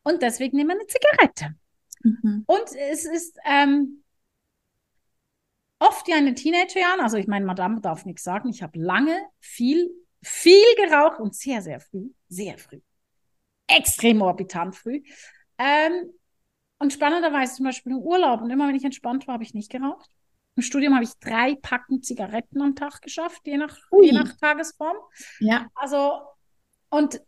Und 0.03 0.21
deswegen 0.21 0.57
nehmen 0.57 0.69
wir 0.69 0.75
eine 0.75 0.88
Zigarette. 0.88 1.55
Mhm. 2.03 2.43
Und 2.45 2.75
es 2.91 3.05
ist 3.05 3.38
ähm, 3.45 4.03
oft 5.79 6.07
ja 6.07 6.17
in 6.17 6.25
den 6.25 6.35
Teenagerjahren, 6.35 7.01
also 7.01 7.17
ich 7.17 7.27
meine, 7.27 7.45
Madame 7.45 7.81
darf 7.81 8.05
nichts 8.05 8.23
sagen, 8.23 8.49
ich 8.49 8.61
habe 8.61 8.79
lange 8.79 9.19
viel 9.39 9.89
viel 10.25 10.75
geraucht 10.75 11.19
und 11.19 11.35
sehr, 11.35 11.61
sehr 11.61 11.79
früh, 11.79 12.09
sehr 12.27 12.57
früh. 12.57 12.81
Extrem 13.67 14.21
orbitant 14.21 14.75
früh. 14.75 15.03
Ähm, 15.57 16.11
und 16.79 16.91
spannenderweise 16.91 17.55
zum 17.55 17.65
Beispiel 17.65 17.93
im 17.93 17.99
Urlaub 17.99 18.41
und 18.41 18.49
immer 18.49 18.67
wenn 18.67 18.75
ich 18.75 18.83
entspannt 18.83 19.27
war, 19.27 19.35
habe 19.35 19.43
ich 19.43 19.53
nicht 19.53 19.71
geraucht. 19.71 20.09
Im 20.55 20.63
Studium 20.63 20.93
habe 20.95 21.03
ich 21.03 21.13
drei 21.19 21.55
Packen 21.55 22.01
Zigaretten 22.01 22.61
am 22.61 22.75
Tag 22.75 23.01
geschafft, 23.01 23.41
je 23.45 23.57
nach, 23.57 23.77
je 24.01 24.11
nach 24.11 24.35
Tagesform. 24.38 24.97
Ja. 25.39 25.67
Also, 25.75 26.19
und 26.89 27.21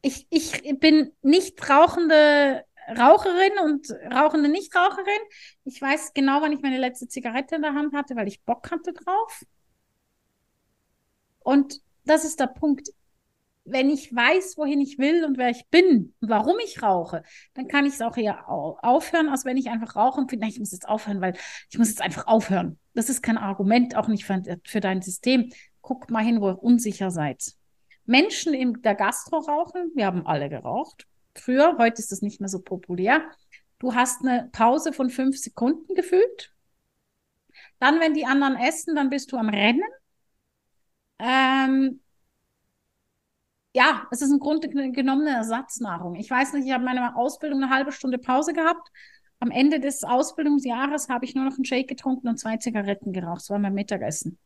ich, 0.00 0.26
ich 0.30 0.78
bin 0.78 1.12
nicht 1.22 1.68
rauchende 1.68 2.64
Raucherin 2.88 3.58
und 3.64 3.90
rauchende 4.12 4.48
Nichtraucherin. 4.48 5.20
Ich 5.64 5.80
weiß 5.80 6.12
genau, 6.14 6.40
wann 6.40 6.52
ich 6.52 6.60
meine 6.60 6.78
letzte 6.78 7.08
Zigarette 7.08 7.56
in 7.56 7.62
der 7.62 7.74
Hand 7.74 7.94
hatte, 7.94 8.14
weil 8.16 8.28
ich 8.28 8.42
Bock 8.42 8.70
hatte 8.70 8.92
drauf. 8.92 9.42
Und 11.44 11.80
das 12.04 12.24
ist 12.24 12.40
der 12.40 12.48
Punkt. 12.48 12.88
Wenn 13.66 13.88
ich 13.88 14.14
weiß, 14.14 14.58
wohin 14.58 14.80
ich 14.80 14.98
will 14.98 15.24
und 15.24 15.38
wer 15.38 15.48
ich 15.48 15.66
bin 15.68 16.14
und 16.20 16.28
warum 16.28 16.56
ich 16.62 16.82
rauche, 16.82 17.22
dann 17.54 17.68
kann 17.68 17.86
ich 17.86 17.94
es 17.94 18.02
auch 18.02 18.16
eher 18.16 18.48
aufhören, 18.48 19.28
als 19.28 19.46
wenn 19.46 19.56
ich 19.56 19.70
einfach 19.70 19.96
rauche 19.96 20.20
und 20.20 20.28
finde, 20.28 20.46
ich 20.48 20.58
muss 20.58 20.72
jetzt 20.72 20.88
aufhören, 20.88 21.22
weil 21.22 21.34
ich 21.70 21.78
muss 21.78 21.88
jetzt 21.88 22.02
einfach 22.02 22.26
aufhören. 22.26 22.78
Das 22.92 23.08
ist 23.08 23.22
kein 23.22 23.38
Argument, 23.38 23.96
auch 23.96 24.08
nicht 24.08 24.26
für, 24.26 24.42
für 24.64 24.80
dein 24.80 25.00
System. 25.00 25.50
Guckt 25.80 26.10
mal 26.10 26.22
hin, 26.22 26.42
wo 26.42 26.50
ihr 26.50 26.62
unsicher 26.62 27.10
seid. 27.10 27.54
Menschen 28.04 28.52
in 28.52 28.82
der 28.82 28.94
Gastro 28.94 29.38
rauchen, 29.38 29.92
wir 29.94 30.06
haben 30.06 30.26
alle 30.26 30.50
geraucht. 30.50 31.06
Früher, 31.34 31.78
heute 31.78 32.00
ist 32.00 32.12
das 32.12 32.20
nicht 32.20 32.40
mehr 32.40 32.50
so 32.50 32.60
populär. 32.60 33.22
Du 33.78 33.94
hast 33.94 34.22
eine 34.22 34.50
Pause 34.52 34.92
von 34.92 35.08
fünf 35.08 35.38
Sekunden 35.38 35.94
gefühlt. 35.94 36.52
Dann, 37.78 37.98
wenn 38.00 38.14
die 38.14 38.26
anderen 38.26 38.56
essen, 38.56 38.94
dann 38.94 39.10
bist 39.10 39.32
du 39.32 39.38
am 39.38 39.48
Rennen. 39.48 39.82
Ähm, 41.18 42.00
ja, 43.74 44.06
es 44.10 44.22
ist 44.22 44.30
im 44.30 44.38
Grunde 44.38 44.68
genommen 44.68 45.26
eine 45.26 45.36
Ersatznahrung. 45.36 46.14
Ich 46.14 46.30
weiß 46.30 46.52
nicht, 46.52 46.66
ich 46.66 46.72
habe 46.72 46.84
meine 46.84 47.16
Ausbildung 47.16 47.62
eine 47.62 47.74
halbe 47.74 47.92
Stunde 47.92 48.18
Pause 48.18 48.52
gehabt. 48.52 48.88
Am 49.40 49.50
Ende 49.50 49.80
des 49.80 50.04
Ausbildungsjahres 50.04 51.08
habe 51.08 51.24
ich 51.24 51.34
nur 51.34 51.44
noch 51.44 51.56
einen 51.56 51.64
Shake 51.64 51.88
getrunken 51.88 52.28
und 52.28 52.38
zwei 52.38 52.56
Zigaretten 52.56 53.12
geraucht. 53.12 53.40
Das 53.40 53.50
war 53.50 53.58
mein 53.58 53.74
Mittagessen. 53.74 54.38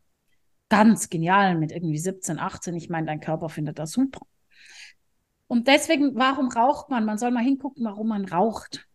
Ganz 0.71 1.09
genial 1.11 1.57
mit 1.57 1.73
irgendwie 1.73 1.99
17, 1.99 2.39
18. 2.39 2.75
Ich 2.75 2.89
meine, 2.89 3.07
dein 3.07 3.21
Körper 3.21 3.49
findet 3.49 3.79
das 3.79 3.93
super. 3.93 4.21
Und 5.47 5.69
deswegen, 5.69 6.15
warum 6.15 6.49
raucht 6.49 6.91
man? 6.91 7.05
Man 7.05 7.19
soll 7.19 7.31
mal 7.31 7.45
hingucken, 7.45 7.85
warum 7.85 8.09
man 8.09 8.25
raucht. 8.25 8.88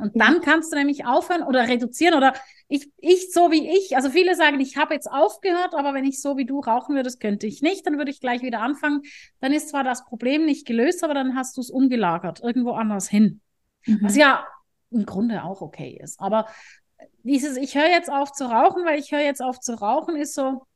Und 0.00 0.20
dann 0.20 0.40
kannst 0.40 0.72
du 0.72 0.76
nämlich 0.76 1.04
aufhören 1.06 1.42
oder 1.42 1.68
reduzieren 1.68 2.14
oder 2.14 2.34
ich, 2.68 2.90
ich 2.98 3.32
so 3.32 3.50
wie 3.50 3.68
ich, 3.68 3.96
also 3.96 4.10
viele 4.10 4.34
sagen, 4.34 4.60
ich 4.60 4.76
habe 4.76 4.94
jetzt 4.94 5.10
aufgehört, 5.10 5.74
aber 5.74 5.94
wenn 5.94 6.04
ich 6.04 6.20
so 6.20 6.36
wie 6.36 6.46
du 6.46 6.60
rauchen 6.60 6.94
würde, 6.94 7.04
das 7.04 7.18
könnte 7.18 7.46
ich 7.46 7.62
nicht, 7.62 7.86
dann 7.86 7.98
würde 7.98 8.10
ich 8.10 8.20
gleich 8.20 8.42
wieder 8.42 8.60
anfangen. 8.60 9.02
Dann 9.40 9.52
ist 9.52 9.70
zwar 9.70 9.84
das 9.84 10.04
Problem 10.04 10.44
nicht 10.44 10.66
gelöst, 10.66 11.04
aber 11.04 11.14
dann 11.14 11.36
hast 11.36 11.56
du 11.56 11.60
es 11.60 11.70
umgelagert, 11.70 12.40
irgendwo 12.40 12.72
anders 12.72 13.08
hin. 13.08 13.40
Mhm. 13.86 13.98
Was 14.02 14.16
ja 14.16 14.46
im 14.90 15.06
Grunde 15.06 15.44
auch 15.44 15.62
okay 15.62 15.98
ist. 16.02 16.20
Aber 16.20 16.46
dieses, 17.22 17.56
ich 17.56 17.74
höre 17.74 17.88
jetzt 17.88 18.10
auf 18.10 18.32
zu 18.32 18.44
rauchen, 18.44 18.84
weil 18.84 18.98
ich 18.98 19.12
höre 19.12 19.20
jetzt 19.20 19.42
auf 19.42 19.60
zu 19.60 19.74
rauchen, 19.74 20.16
ist 20.16 20.34
so, 20.34 20.66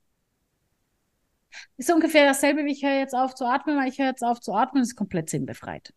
Ist 1.76 1.92
ungefähr 1.92 2.26
dasselbe, 2.26 2.64
wie 2.64 2.72
ich 2.72 2.84
höre 2.84 2.98
jetzt 2.98 3.14
auf 3.14 3.34
zu 3.34 3.46
atmen, 3.46 3.76
weil 3.76 3.88
ich 3.88 3.98
höre 3.98 4.06
jetzt 4.06 4.24
auf 4.24 4.40
zu 4.40 4.52
atmen, 4.54 4.82
ist 4.82 4.96
komplett 4.96 5.30
sinnbefreit. 5.30 5.92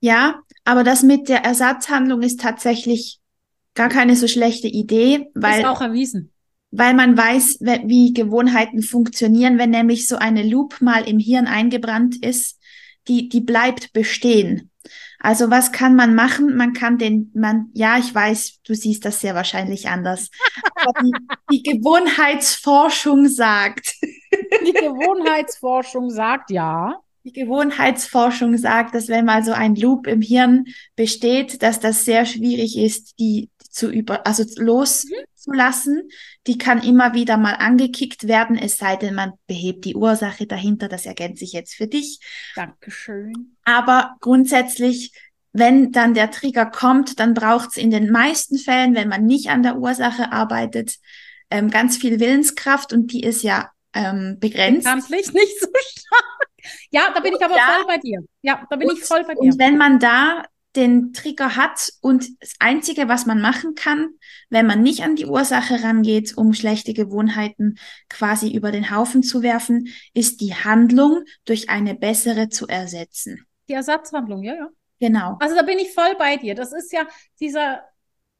Ja, 0.00 0.42
aber 0.64 0.82
das 0.84 1.02
mit 1.02 1.28
der 1.28 1.44
Ersatzhandlung 1.44 2.22
ist 2.22 2.40
tatsächlich 2.40 3.20
gar 3.74 3.88
keine 3.88 4.16
so 4.16 4.26
schlechte 4.26 4.66
Idee, 4.66 5.28
weil, 5.34 5.60
ist 5.60 5.66
auch 5.66 5.80
erwiesen. 5.80 6.32
weil 6.70 6.94
man 6.94 7.16
weiß, 7.16 7.58
wie 7.60 8.12
Gewohnheiten 8.12 8.82
funktionieren, 8.82 9.58
wenn 9.58 9.70
nämlich 9.70 10.06
so 10.08 10.16
eine 10.16 10.42
Loop 10.42 10.80
mal 10.80 11.06
im 11.06 11.18
Hirn 11.18 11.46
eingebrannt 11.46 12.16
ist, 12.24 12.58
die, 13.08 13.28
die 13.28 13.40
bleibt 13.40 13.92
bestehen. 13.92 14.70
Also 15.18 15.50
was 15.50 15.70
kann 15.72 15.96
man 15.96 16.14
machen? 16.14 16.56
Man 16.56 16.72
kann 16.72 16.96
den, 16.96 17.30
man, 17.34 17.70
ja, 17.74 17.98
ich 17.98 18.14
weiß, 18.14 18.60
du 18.64 18.74
siehst 18.74 19.04
das 19.04 19.20
sehr 19.20 19.34
wahrscheinlich 19.34 19.88
anders. 19.88 20.30
Aber 20.74 20.92
die, 21.02 21.12
die 21.52 21.62
Gewohnheitsforschung 21.62 23.28
sagt. 23.28 23.94
Die 24.66 24.72
Gewohnheitsforschung 24.72 26.10
sagt 26.10 26.50
ja. 26.50 27.00
Die 27.24 27.32
Gewohnheitsforschung 27.32 28.56
sagt, 28.56 28.94
dass 28.94 29.08
wenn 29.08 29.26
mal 29.26 29.44
so 29.44 29.52
ein 29.52 29.74
Loop 29.74 30.06
im 30.06 30.22
Hirn 30.22 30.64
besteht, 30.96 31.62
dass 31.62 31.80
das 31.80 32.04
sehr 32.04 32.24
schwierig 32.24 32.78
ist, 32.78 33.18
die 33.18 33.50
zu 33.70 33.90
über, 33.90 34.26
also 34.26 34.44
loszulassen. 34.56 36.08
Die 36.46 36.58
kann 36.58 36.82
immer 36.82 37.14
wieder 37.14 37.36
mal 37.36 37.54
angekickt 37.54 38.26
werden, 38.26 38.58
es 38.58 38.78
sei 38.78 38.96
denn, 38.96 39.14
man 39.14 39.32
behebt 39.46 39.84
die 39.84 39.94
Ursache 39.94 40.46
dahinter. 40.46 40.88
Das 40.88 41.06
ergänze 41.06 41.44
ich 41.44 41.52
jetzt 41.52 41.74
für 41.74 41.86
dich. 41.86 42.20
Dankeschön. 42.56 43.56
Aber 43.64 44.16
grundsätzlich, 44.20 45.12
wenn 45.52 45.92
dann 45.92 46.14
der 46.14 46.30
Trigger 46.30 46.66
kommt, 46.66 47.20
dann 47.20 47.34
braucht 47.34 47.70
es 47.70 47.76
in 47.76 47.90
den 47.90 48.10
meisten 48.10 48.58
Fällen, 48.58 48.94
wenn 48.94 49.08
man 49.08 49.24
nicht 49.24 49.48
an 49.48 49.62
der 49.62 49.78
Ursache 49.78 50.32
arbeitet, 50.32 50.96
ähm, 51.50 51.70
ganz 51.70 51.96
viel 51.96 52.20
Willenskraft 52.20 52.92
und 52.92 53.12
die 53.12 53.22
ist 53.22 53.42
ja 53.42 53.70
ähm, 53.92 54.36
begrenzt. 54.38 54.84
Bekanntlich 54.84 55.32
nicht 55.32 55.60
so 55.60 55.66
stark. 55.66 56.49
Ja, 56.90 57.12
da 57.14 57.20
bin 57.20 57.34
ich 57.34 57.44
aber 57.44 57.56
ja. 57.56 57.74
voll 57.74 57.86
bei 57.86 57.98
dir. 57.98 58.20
Ja, 58.42 58.66
da 58.68 58.76
bin 58.76 58.88
und, 58.88 58.98
ich 58.98 59.04
voll 59.04 59.24
bei 59.24 59.34
dir. 59.34 59.40
Und 59.40 59.58
wenn 59.58 59.76
man 59.76 59.98
da 59.98 60.44
den 60.76 61.12
Trigger 61.12 61.56
hat 61.56 61.92
und 62.00 62.40
das 62.40 62.54
Einzige, 62.60 63.08
was 63.08 63.26
man 63.26 63.40
machen 63.40 63.74
kann, 63.74 64.14
wenn 64.50 64.66
man 64.66 64.82
nicht 64.82 65.02
an 65.02 65.16
die 65.16 65.26
Ursache 65.26 65.82
rangeht, 65.82 66.36
um 66.36 66.52
schlechte 66.54 66.94
Gewohnheiten 66.94 67.76
quasi 68.08 68.54
über 68.54 68.70
den 68.70 68.94
Haufen 68.94 69.22
zu 69.22 69.42
werfen, 69.42 69.88
ist 70.14 70.40
die 70.40 70.54
Handlung 70.54 71.24
durch 71.44 71.68
eine 71.70 71.94
bessere 71.94 72.48
zu 72.48 72.68
ersetzen. 72.68 73.46
Die 73.68 73.74
Ersatzhandlung, 73.74 74.42
ja, 74.42 74.54
ja. 74.54 74.68
Genau. 75.00 75.36
Also 75.40 75.56
da 75.56 75.62
bin 75.62 75.78
ich 75.78 75.92
voll 75.92 76.14
bei 76.18 76.36
dir. 76.36 76.54
Das 76.54 76.72
ist 76.72 76.92
ja 76.92 77.06
dieser, 77.40 77.82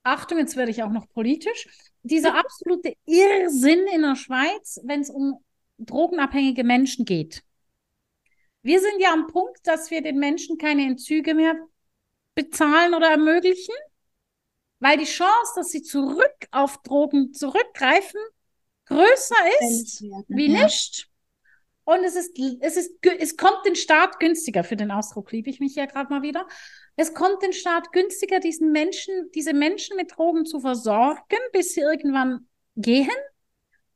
Achtung, 0.03 0.39
jetzt 0.39 0.57
werde 0.57 0.71
ich 0.71 0.83
auch 0.83 0.91
noch 0.91 1.09
politisch, 1.09 1.67
dieser 2.03 2.39
absolute 2.39 2.95
Irrsinn 3.07 3.87
in 3.93 4.03
der 4.03 4.17
Schweiz, 4.17 4.79
wenn 4.85 5.01
es 5.01 5.11
um 5.11 5.43
drogenabhängige 5.79 6.65
Menschen 6.65 7.05
geht. 7.05 7.43
Wir 8.63 8.81
sind 8.81 9.01
ja 9.01 9.13
am 9.13 9.27
Punkt, 9.27 9.67
dass 9.67 9.91
wir 9.91 10.03
den 10.03 10.19
Menschen 10.19 10.59
keine 10.59 10.85
Entzüge 10.85 11.35
mehr 11.35 11.57
bezahlen 12.35 12.95
oder 12.95 13.11
ermöglichen, 13.11 13.75
weil 14.79 14.99
die 14.99 15.05
Chance, 15.05 15.53
dass 15.57 15.71
sie 15.71 15.83
zurück 15.83 16.47
auf 16.51 16.83
Drogen 16.83 17.33
zurückgreifen, 17.33 18.21
größer 18.87 19.37
ist 19.61 20.03
wie 20.29 20.53
ja. 20.53 20.65
nicht. 20.65 21.09
Und 21.85 22.05
es 22.05 22.15
ist, 22.15 22.39
es 22.61 22.77
ist, 22.77 22.93
es 23.19 23.37
kommt 23.37 23.67
den 23.67 23.75
Staat 23.75 24.21
günstiger. 24.21 24.63
Für 24.63 24.77
den 24.77 24.91
Ausdruck 24.91 25.33
liebe 25.33 25.51
ich 25.51 25.59
mich 25.59 25.75
ja 25.75 25.87
gerade 25.87 26.13
mal 26.13 26.23
wieder. 26.23 26.47
Es 26.97 27.15
kommt 27.15 27.43
den 27.43 27.53
Staat 27.53 27.93
günstiger, 27.93 28.39
diesen 28.39 28.71
Menschen, 28.71 29.31
diese 29.35 29.55
Menschen 29.55 29.97
mit 29.97 30.13
Drogen 30.17 30.45
zu 30.47 30.61
versorgen, 30.61 31.39
bis 31.53 31.75
sie 31.75 31.81
irgendwann 31.81 32.47
gehen, 32.77 33.11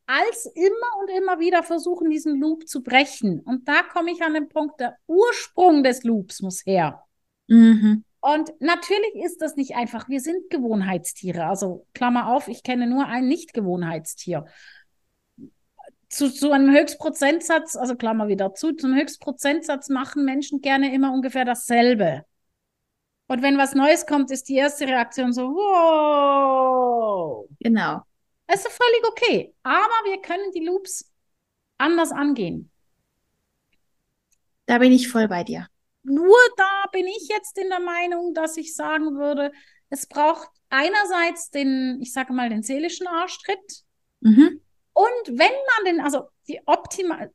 als 0.07 0.47
immer 0.55 1.01
und 1.01 1.11
immer 1.11 1.39
wieder 1.41 1.63
versuchen, 1.63 2.11
diesen 2.11 2.39
Loop 2.41 2.69
zu 2.69 2.83
brechen. 2.83 3.41
Und 3.41 3.69
da 3.69 3.83
komme 3.83 4.13
ich 4.13 4.23
an 4.23 4.35
den 4.35 4.49
Punkt, 4.49 4.81
der 4.81 4.97
Ursprung 5.07 5.83
des 5.83 6.05
Loops 6.05 6.43
muss 6.43 6.65
her. 6.67 7.05
Mhm. 7.49 8.05
Und 8.21 8.53
natürlich 8.59 9.15
ist 9.23 9.43
das 9.43 9.57
nicht 9.57 9.77
einfach. 9.77 10.09
Wir 10.09 10.21
sind 10.21 10.49
Gewohnheitstiere. 10.51 11.47
Also 11.47 11.87
Klammer 11.93 12.29
auf, 12.29 12.49
ich 12.49 12.63
kenne 12.63 12.87
nur 12.87 13.07
ein 13.07 13.29
Nicht-Gewohnheitstier. 13.29 14.47
Zu, 16.09 16.31
zu 16.31 16.53
einem 16.53 16.75
Höchstprozentsatz, 16.75 17.77
also 17.77 17.97
Klammer 17.97 18.29
wieder 18.29 18.55
zu, 18.55 18.73
zum 18.73 18.95
Höchstprozentsatz 18.95 19.89
machen 19.89 20.25
Menschen 20.25 20.61
gerne 20.61 20.95
immer 20.95 21.13
ungefähr 21.13 21.45
dasselbe. 21.45 22.25
Und 23.27 23.43
wenn 23.43 23.59
was 23.59 23.75
Neues 23.75 24.07
kommt, 24.07 24.31
ist 24.31 24.49
die 24.49 24.57
erste 24.57 24.87
Reaktion 24.87 25.33
so, 25.33 25.49
wow. 25.49 27.47
Genau. 27.61 28.03
Es 28.47 28.65
ist 28.65 28.73
völlig 28.73 29.09
okay. 29.09 29.55
Aber 29.63 30.01
wir 30.05 30.21
können 30.21 30.51
die 30.53 30.65
Loops 30.65 31.11
anders 31.79 32.13
angehen. 32.13 32.71
Da 34.67 34.79
bin 34.79 34.93
ich 34.93 35.09
voll 35.09 35.29
bei 35.29 35.45
dir. 35.45 35.69
Nur 36.03 36.37
da 36.57 36.85
bin 36.93 37.07
ich 37.07 37.29
jetzt 37.29 37.59
in 37.59 37.69
der 37.69 37.81
Meinung, 37.81 38.35
dass 38.35 38.57
ich 38.57 38.75
sagen 38.75 39.17
würde, 39.17 39.53
es 39.89 40.07
braucht 40.07 40.49
einerseits 40.69 41.51
den, 41.51 41.99
ich 42.03 42.13
sage 42.13 42.33
mal, 42.33 42.49
den 42.49 42.63
seelischen 42.63 43.07
Arschtritt. 43.07 43.85
Mhm. 44.21 44.61
Und 44.93 45.27
wenn 45.27 45.37
man 45.39 45.85
den, 45.87 46.01
also 46.01 46.29
die 46.47 46.61
optima, 46.67 47.27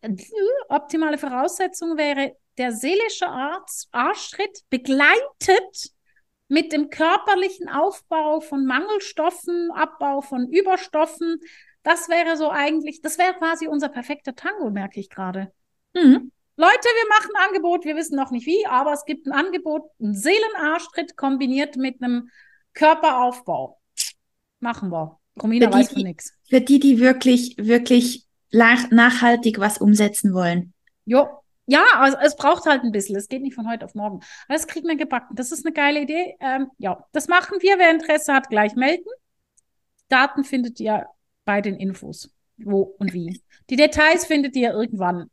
optimale 0.70 1.18
Voraussetzung 1.18 1.98
wäre, 1.98 2.36
der 2.58 2.72
seelische 2.72 3.28
Arzt, 3.28 3.88
Arschtritt 3.92 4.64
begleitet 4.70 5.92
mit 6.50 6.74
dem 6.74 6.90
körperlichen 6.90 7.70
Aufbau 7.70 8.42
von 8.42 8.66
Mangelstoffen, 8.66 9.72
Abbau 9.72 10.22
von 10.22 10.50
Überstoffen. 10.50 11.40
Das 11.84 12.10
wäre 12.10 12.36
so 12.36 12.50
eigentlich, 12.50 13.02
das 13.02 13.18
wäre 13.18 13.36
quasi 13.36 13.68
unser 13.68 13.88
perfekter 13.88 14.36
Tango, 14.36 14.70
merke 14.70 15.00
ich 15.00 15.10
gerade. 15.10 15.54
Mhm. 15.94 16.32
Leute, 16.58 16.84
wir 16.84 17.10
machen 17.10 17.32
ein 17.36 17.48
Angebot, 17.48 17.86
wir 17.86 17.96
wissen 17.96 18.18
noch 18.18 18.32
nicht 18.32 18.46
wie, 18.46 18.66
aber 18.66 18.92
es 18.92 19.06
gibt 19.06 19.28
ein 19.28 19.32
Angebot, 19.32 19.84
ein 20.02 20.14
Seelenarschtritt 20.14 21.16
kombiniert 21.16 21.78
mit 21.78 22.04
einem 22.04 22.30
Körperaufbau. 22.74 23.80
Machen 24.60 24.92
wir. 24.92 25.20
Romina 25.42 25.72
weiß 25.72 25.94
von 25.94 26.02
nichts. 26.02 26.34
Für 26.50 26.60
die, 26.60 26.80
die 26.80 27.00
wirklich, 27.00 27.56
wirklich 27.58 28.26
nachhaltig 28.52 29.60
was 29.60 29.78
umsetzen 29.78 30.34
wollen. 30.34 30.74
Jo, 31.06 31.28
ja, 31.70 31.84
also 31.96 32.18
es 32.22 32.36
braucht 32.36 32.66
halt 32.66 32.84
ein 32.84 32.92
bisschen. 32.92 33.16
Es 33.16 33.28
geht 33.28 33.42
nicht 33.42 33.56
von 33.56 33.70
heute 33.70 33.86
auf 33.86 33.96
morgen. 33.96 34.18
Aber 34.48 34.56
das 34.56 34.68
kriegt 34.68 34.86
man 34.86 34.98
gebacken. 34.98 35.36
Das 35.36 35.52
ist 35.52 35.66
eine 35.66 35.74
geile 35.74 36.02
Idee. 36.02 36.36
Ähm, 36.40 36.72
ja, 36.78 37.06
das 37.12 37.28
machen 37.28 37.58
wir. 37.62 37.78
Wer 37.78 37.92
Interesse 37.92 38.34
hat, 38.34 38.50
gleich 38.50 38.76
melden. 38.76 39.08
Daten 40.08 40.44
findet 40.44 40.80
ihr 40.80 41.06
bei 41.46 41.62
den 41.62 41.76
Infos. 41.76 42.34
Wo 42.58 42.82
und 42.82 43.14
wie. 43.14 43.42
Die 43.70 43.76
Details 43.76 44.26
findet 44.26 44.56
ihr 44.56 44.72
irgendwann 44.72 45.30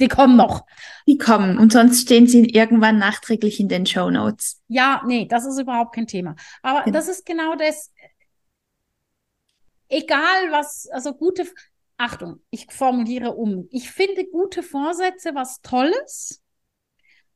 die 0.00 0.08
kommen 0.08 0.36
noch. 0.36 0.66
Die 1.06 1.16
kommen 1.16 1.58
und 1.58 1.72
sonst 1.72 2.02
stehen 2.02 2.26
sie 2.26 2.50
irgendwann 2.50 2.98
nachträglich 2.98 3.60
in 3.60 3.68
den 3.68 3.86
Show 3.86 4.10
Notes. 4.10 4.60
Ja, 4.68 5.02
nee, 5.06 5.26
das 5.26 5.46
ist 5.46 5.58
überhaupt 5.58 5.94
kein 5.94 6.06
Thema. 6.06 6.36
Aber 6.62 6.82
genau. 6.84 6.98
das 6.98 7.08
ist 7.08 7.24
genau 7.24 7.54
das. 7.54 7.92
Egal 9.88 10.50
was, 10.50 10.88
also 10.92 11.14
gute, 11.14 11.46
Achtung, 11.98 12.40
ich 12.50 12.66
formuliere 12.70 13.32
um. 13.32 13.68
Ich 13.70 13.90
finde 13.90 14.26
gute 14.26 14.62
Vorsätze 14.62 15.34
was 15.34 15.60
Tolles, 15.62 16.42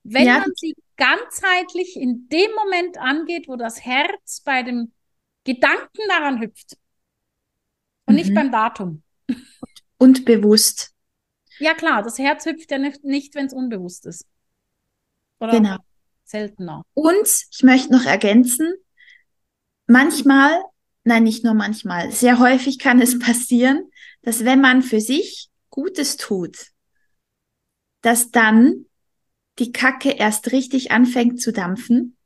wenn 0.03 0.27
ja. 0.27 0.41
man 0.41 0.51
sie 0.55 0.75
ganzheitlich 0.97 1.97
in 1.97 2.29
dem 2.29 2.51
Moment 2.55 2.99
angeht, 2.99 3.49
wo 3.49 3.57
das 3.57 3.85
Herz 3.85 4.43
bei 4.45 4.63
dem 4.63 4.93
Gedanken 5.45 6.03
daran 6.09 6.41
hüpft. 6.41 6.77
Und 8.07 8.15
mhm. 8.15 8.21
nicht 8.21 8.35
beim 8.35 8.53
Datum. 8.53 9.03
Und 9.99 10.25
bewusst. 10.25 10.93
Ja, 11.59 11.75
klar, 11.75 12.03
das 12.03 12.19
Herz 12.19 12.47
hüpft 12.47 12.71
ja 12.71 12.79
nicht, 12.79 13.05
nicht 13.05 13.35
wenn 13.35 13.47
es 13.47 13.53
unbewusst 13.53 14.07
ist. 14.07 14.27
Oder 15.41 15.53
genau. 15.53 15.77
seltener. 16.25 16.83
Und 16.95 17.47
ich 17.51 17.63
möchte 17.63 17.93
noch 17.93 18.05
ergänzen, 18.05 18.75
manchmal, 19.87 20.63
nein, 21.05 21.23
nicht 21.23 21.45
nur 21.45 21.55
manchmal, 21.55 22.13
sehr 22.13 22.39
häufig 22.39 22.79
kann 22.79 23.01
es 23.01 23.19
passieren, 23.19 23.90
dass 24.23 24.45
wenn 24.45 24.61
man 24.61 24.83
für 24.83 25.01
sich 25.01 25.49
Gutes 25.71 26.17
tut, 26.17 26.67
dass 28.03 28.31
dann 28.31 28.87
die 29.59 29.73
Kacke 29.73 30.11
erst 30.11 30.53
richtig 30.53 30.91
anfängt 30.91 31.41
zu 31.41 31.53
dampfen, 31.53 32.17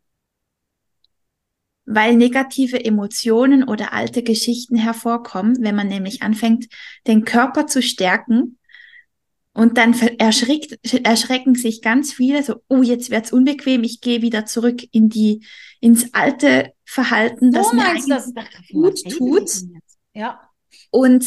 weil 1.85 2.17
negative 2.17 2.83
Emotionen 2.83 3.65
oder 3.65 3.93
alte 3.93 4.23
Geschichten 4.23 4.77
hervorkommen, 4.77 5.59
wenn 5.61 5.75
man 5.75 5.89
nämlich 5.89 6.23
anfängt, 6.23 6.67
den 7.07 7.25
Körper 7.25 7.67
zu 7.67 7.83
stärken 7.83 8.59
und 9.53 9.77
dann 9.77 9.95
erschreckt, 10.19 10.79
erschrecken 11.05 11.55
sich 11.55 11.83
ganz 11.83 12.13
viele 12.13 12.43
so, 12.43 12.63
oh, 12.69 12.83
jetzt 12.83 13.11
wird's 13.11 13.33
unbequem, 13.33 13.85
ich 13.85 14.01
gehe 14.01 14.23
wieder 14.23 14.47
zurück 14.47 14.83
in 14.93 15.09
die, 15.09 15.45
ins 15.81 16.15
alte 16.15 16.73
Verhalten, 16.85 17.53
das 17.53 17.73
mir 17.73 17.85
eigentlich 17.85 18.07
das, 18.07 18.33
gut 18.73 19.01
tut. 19.11 19.51
Ja. 20.15 20.41
Und 20.91 21.25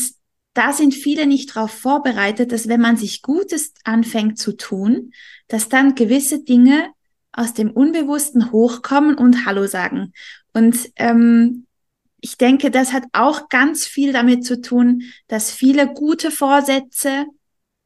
da 0.58 0.74
sind 0.74 0.96
viele 0.96 1.28
nicht 1.28 1.56
darauf 1.56 1.72
vorbereitet, 1.72 2.52
dass 2.52 2.68
wenn 2.68 2.82
man 2.82 2.98
sich 2.98 3.22
Gutes 3.22 3.74
anfängt 3.84 4.40
zu 4.40 4.58
tun, 4.58 5.14
dass 5.48 5.70
dann 5.70 5.94
gewisse 5.94 6.44
Dinge 6.44 6.90
aus 7.32 7.54
dem 7.54 7.70
Unbewussten 7.70 8.52
hochkommen 8.52 9.16
und 9.16 9.46
Hallo 9.46 9.68
sagen. 9.68 10.14
Und 10.54 10.90
ähm, 10.96 11.68
ich 12.20 12.38
denke, 12.38 12.72
das 12.72 12.92
hat 12.92 13.04
auch 13.14 13.50
ganz 13.50 13.86
viel 13.86 14.12
damit 14.12 14.46
zu 14.46 14.60
tun, 14.60 15.04
dass 15.28 15.52
viele 15.52 15.94
gute 15.94 16.32
Vorsätze 16.32 17.28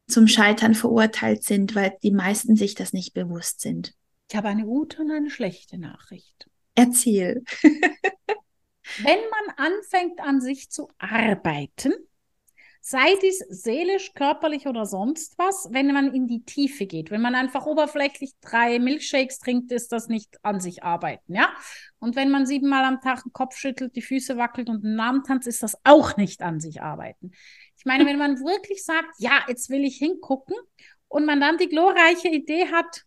zum 0.08 0.28
Scheitern 0.28 0.74
verurteilt 0.74 1.44
sind, 1.44 1.76
weil 1.76 1.98
die 2.02 2.12
meisten 2.12 2.56
sich 2.56 2.76
das 2.76 2.94
nicht 2.94 3.14
bewusst 3.14 3.60
sind. 3.60 3.94
Ich 4.30 4.38
habe 4.38 4.48
eine 4.48 4.64
gute 4.64 5.02
und 5.02 5.12
eine 5.12 5.30
schlechte 5.30 5.78
Nachricht. 5.78 6.48
Erzähl. 6.76 7.44
Wenn 8.98 9.20
man 9.30 9.56
anfängt 9.58 10.22
an 10.22 10.40
sich 10.40 10.70
zu 10.70 10.88
arbeiten, 10.98 11.94
sei 12.84 13.16
dies 13.22 13.38
seelisch, 13.50 14.14
körperlich 14.16 14.68
oder 14.68 14.88
sonst 14.88 15.38
was, 15.38 15.70
wenn 15.72 15.94
man 15.94 16.14
in 16.14 16.28
die 16.28 16.44
Tiefe 16.44 16.88
geht. 16.88 17.12
Wenn 17.12 17.22
man 17.22 17.36
einfach 17.36 17.68
oberflächlich 17.68 18.34
drei 18.42 18.80
Milchshakes 18.80 19.40
trinkt, 19.40 19.72
ist 19.72 19.92
das 19.92 20.08
nicht 20.08 20.44
an 20.44 20.60
sich 20.60 20.84
arbeiten, 20.84 21.36
ja? 21.36 21.54
Und 22.00 22.16
wenn 22.16 22.32
man 22.32 22.48
siebenmal 22.48 22.84
am 22.84 23.00
Tag 23.00 23.22
den 23.24 23.34
Kopf 23.34 23.56
schüttelt, 23.56 23.96
die 23.96 24.02
Füße 24.02 24.36
wackelt 24.36 24.68
und 24.68 24.84
einen 24.84 24.96
Namen 24.96 25.24
tanzt, 25.24 25.48
ist 25.48 25.62
das 25.62 25.78
auch 25.84 26.18
nicht 26.18 26.42
an 26.42 26.60
sich 26.60 26.82
arbeiten. 26.82 27.32
Ich 27.78 27.86
meine, 27.86 28.06
wenn 28.08 28.18
man 28.18 28.40
wirklich 28.40 28.84
sagt, 28.84 29.14
ja, 29.20 29.46
jetzt 29.48 29.70
will 29.70 29.86
ich 29.86 29.98
hingucken 29.98 30.56
und 31.08 31.26
man 31.26 31.40
dann 31.40 31.60
die 31.60 31.70
glorreiche 31.70 32.30
Idee 32.30 32.68
hat, 32.72 33.04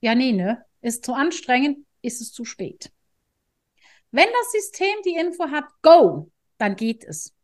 ja, 0.00 0.14
nee, 0.14 0.32
ne, 0.32 0.64
ist 0.80 1.04
zu 1.04 1.12
anstrengend, 1.12 1.86
ist 2.00 2.22
es 2.22 2.32
zu 2.32 2.46
spät. 2.46 2.90
Wenn 4.10 4.28
das 4.28 4.52
System 4.52 4.94
die 5.04 5.16
Info 5.16 5.50
hat, 5.50 5.64
go, 5.82 6.30
dann 6.56 6.76
geht 6.76 7.04
es. 7.04 7.34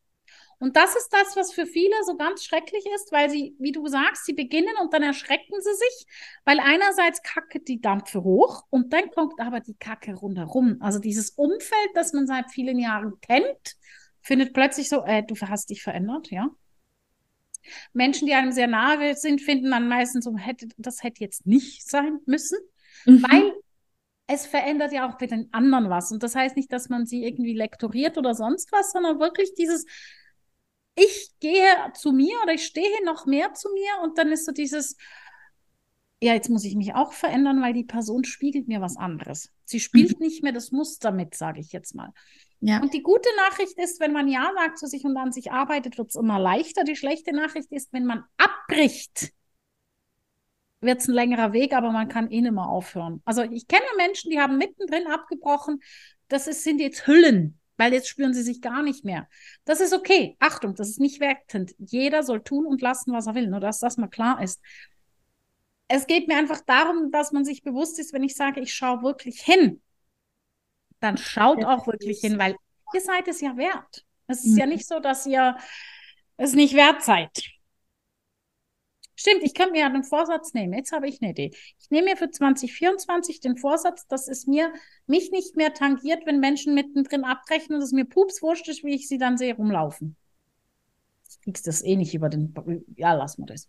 Und 0.60 0.76
das 0.76 0.96
ist 0.96 1.10
das, 1.12 1.36
was 1.36 1.52
für 1.52 1.66
viele 1.66 1.94
so 2.04 2.16
ganz 2.16 2.44
schrecklich 2.44 2.84
ist, 2.94 3.12
weil 3.12 3.30
sie, 3.30 3.54
wie 3.60 3.70
du 3.70 3.86
sagst, 3.86 4.24
sie 4.24 4.32
beginnen 4.32 4.74
und 4.82 4.92
dann 4.92 5.04
erschrecken 5.04 5.54
sie 5.60 5.74
sich, 5.74 6.06
weil 6.44 6.58
einerseits 6.58 7.22
kacke 7.22 7.60
die 7.60 7.80
Dampfe 7.80 8.24
hoch 8.24 8.64
und 8.70 8.92
dann 8.92 9.10
kommt 9.10 9.40
aber 9.40 9.60
die 9.60 9.74
Kacke 9.74 10.14
rundherum. 10.14 10.78
Also 10.80 10.98
dieses 10.98 11.30
Umfeld, 11.30 11.90
das 11.94 12.12
man 12.12 12.26
seit 12.26 12.50
vielen 12.50 12.78
Jahren 12.78 13.20
kennt, 13.20 13.76
findet 14.20 14.52
plötzlich 14.52 14.88
so, 14.88 15.04
äh, 15.04 15.22
du 15.22 15.36
hast 15.36 15.70
dich 15.70 15.82
verändert, 15.82 16.30
ja. 16.30 16.50
Menschen, 17.92 18.26
die 18.26 18.34
einem 18.34 18.52
sehr 18.52 18.66
nahe 18.66 19.14
sind, 19.14 19.40
finden 19.40 19.70
dann 19.70 19.88
meistens 19.88 20.24
so, 20.24 20.36
hätte, 20.36 20.68
das 20.76 21.02
hätte 21.02 21.20
jetzt 21.20 21.46
nicht 21.46 21.88
sein 21.88 22.18
müssen, 22.26 22.58
mhm. 23.04 23.22
weil 23.22 23.52
es 24.26 24.46
verändert 24.46 24.92
ja 24.92 25.08
auch 25.08 25.18
bei 25.18 25.26
den 25.26 25.52
anderen 25.52 25.88
was. 25.88 26.10
Und 26.12 26.22
das 26.22 26.34
heißt 26.34 26.56
nicht, 26.56 26.72
dass 26.72 26.88
man 26.88 27.06
sie 27.06 27.24
irgendwie 27.24 27.54
lektoriert 27.54 28.18
oder 28.18 28.34
sonst 28.34 28.72
was, 28.72 28.92
sondern 28.92 29.20
wirklich 29.20 29.54
dieses, 29.54 29.86
ich 30.98 31.30
gehe 31.40 31.92
zu 31.94 32.12
mir 32.12 32.34
oder 32.42 32.54
ich 32.54 32.64
stehe 32.64 33.04
noch 33.04 33.26
mehr 33.26 33.54
zu 33.54 33.68
mir 33.72 34.02
und 34.02 34.18
dann 34.18 34.32
ist 34.32 34.46
so 34.46 34.52
dieses, 34.52 34.96
ja, 36.20 36.34
jetzt 36.34 36.48
muss 36.48 36.64
ich 36.64 36.74
mich 36.74 36.94
auch 36.94 37.12
verändern, 37.12 37.62
weil 37.62 37.72
die 37.72 37.84
Person 37.84 38.24
spiegelt 38.24 38.66
mir 38.68 38.80
was 38.80 38.96
anderes. 38.96 39.52
Sie 39.64 39.80
spielt 39.80 40.18
mhm. 40.18 40.26
nicht 40.26 40.42
mehr 40.42 40.52
das 40.52 40.72
Muster 40.72 41.12
mit, 41.12 41.34
sage 41.34 41.60
ich 41.60 41.72
jetzt 41.72 41.94
mal. 41.94 42.12
Ja. 42.60 42.80
Und 42.80 42.92
die 42.92 43.02
gute 43.02 43.28
Nachricht 43.36 43.78
ist, 43.78 44.00
wenn 44.00 44.12
man 44.12 44.26
Ja 44.26 44.50
sagt 44.54 44.78
zu 44.78 44.86
sich 44.86 45.04
und 45.04 45.16
an 45.16 45.30
sich 45.30 45.52
arbeitet, 45.52 45.96
wird 45.96 46.08
es 46.08 46.16
immer 46.16 46.40
leichter. 46.40 46.82
Die 46.82 46.96
schlechte 46.96 47.32
Nachricht 47.32 47.70
ist, 47.70 47.92
wenn 47.92 48.04
man 48.04 48.24
abbricht, 48.36 49.32
wird 50.80 51.00
es 51.00 51.08
ein 51.08 51.14
längerer 51.14 51.52
Weg, 51.52 51.72
aber 51.72 51.92
man 51.92 52.08
kann 52.08 52.30
eh 52.30 52.40
nicht 52.40 52.52
mehr 52.52 52.68
aufhören. 52.68 53.22
Also 53.24 53.42
ich 53.42 53.68
kenne 53.68 53.86
Menschen, 53.96 54.30
die 54.30 54.40
haben 54.40 54.58
mittendrin 54.58 55.06
abgebrochen. 55.06 55.80
Das 56.28 56.48
ist, 56.48 56.64
sind 56.64 56.80
jetzt 56.80 57.06
Hüllen 57.06 57.57
weil 57.78 57.94
jetzt 57.94 58.08
spüren 58.08 58.34
sie 58.34 58.42
sich 58.42 58.60
gar 58.60 58.82
nicht 58.82 59.04
mehr. 59.04 59.26
Das 59.64 59.80
ist 59.80 59.94
okay. 59.94 60.36
Achtung, 60.40 60.74
das 60.74 60.90
ist 60.90 61.00
nicht 61.00 61.20
wertend. 61.20 61.74
Jeder 61.78 62.22
soll 62.22 62.42
tun 62.42 62.66
und 62.66 62.82
lassen, 62.82 63.12
was 63.12 63.26
er 63.26 63.34
will, 63.34 63.46
nur 63.46 63.60
dass 63.60 63.78
das 63.78 63.96
mal 63.96 64.08
klar 64.08 64.42
ist. 64.42 64.60
Es 65.86 66.06
geht 66.06 66.28
mir 66.28 66.36
einfach 66.36 66.60
darum, 66.60 67.10
dass 67.10 67.32
man 67.32 67.46
sich 67.46 67.62
bewusst 67.62 67.98
ist, 67.98 68.12
wenn 68.12 68.24
ich 68.24 68.36
sage, 68.36 68.60
ich 68.60 68.74
schaue 68.74 69.02
wirklich 69.02 69.40
hin, 69.40 69.80
dann 71.00 71.16
schaut 71.16 71.64
auch 71.64 71.86
wirklich 71.86 72.20
hin, 72.20 72.38
weil 72.38 72.56
ihr 72.92 73.00
seid 73.00 73.26
es 73.28 73.40
ja 73.40 73.56
wert. 73.56 74.04
Es 74.26 74.44
ist 74.44 74.52
mhm. 74.52 74.58
ja 74.58 74.66
nicht 74.66 74.86
so, 74.86 75.00
dass 75.00 75.24
ihr 75.24 75.56
es 76.36 76.52
nicht 76.52 76.74
wert 76.74 77.02
seid. 77.02 77.30
Stimmt, 79.20 79.42
ich 79.42 79.52
kann 79.52 79.72
mir 79.72 79.80
ja 79.80 79.88
den 79.88 80.04
Vorsatz 80.04 80.54
nehmen. 80.54 80.74
Jetzt 80.74 80.92
habe 80.92 81.08
ich 81.08 81.20
eine 81.20 81.32
Idee. 81.32 81.50
Ich 81.80 81.90
nehme 81.90 82.10
mir 82.10 82.16
für 82.16 82.30
2024 82.30 83.40
den 83.40 83.56
Vorsatz, 83.56 84.06
dass 84.06 84.28
es 84.28 84.46
mir 84.46 84.72
mich 85.08 85.32
nicht 85.32 85.56
mehr 85.56 85.74
tangiert, 85.74 86.24
wenn 86.24 86.38
Menschen 86.38 86.72
mittendrin 86.72 87.24
abbrechen 87.24 87.74
und 87.74 87.82
es 87.82 87.90
mir 87.90 88.04
pups 88.04 88.42
wurscht 88.42 88.68
ist, 88.68 88.84
wie 88.84 88.94
ich 88.94 89.08
sie 89.08 89.18
dann 89.18 89.36
sehe 89.36 89.56
rumlaufen. 89.56 90.14
Ich 91.28 91.40
kriegst 91.40 91.66
das 91.66 91.82
eh 91.82 91.96
nicht 91.96 92.14
über 92.14 92.28
den. 92.28 92.54
Ja, 92.94 93.14
lass 93.14 93.38
mal 93.38 93.46
das. 93.46 93.68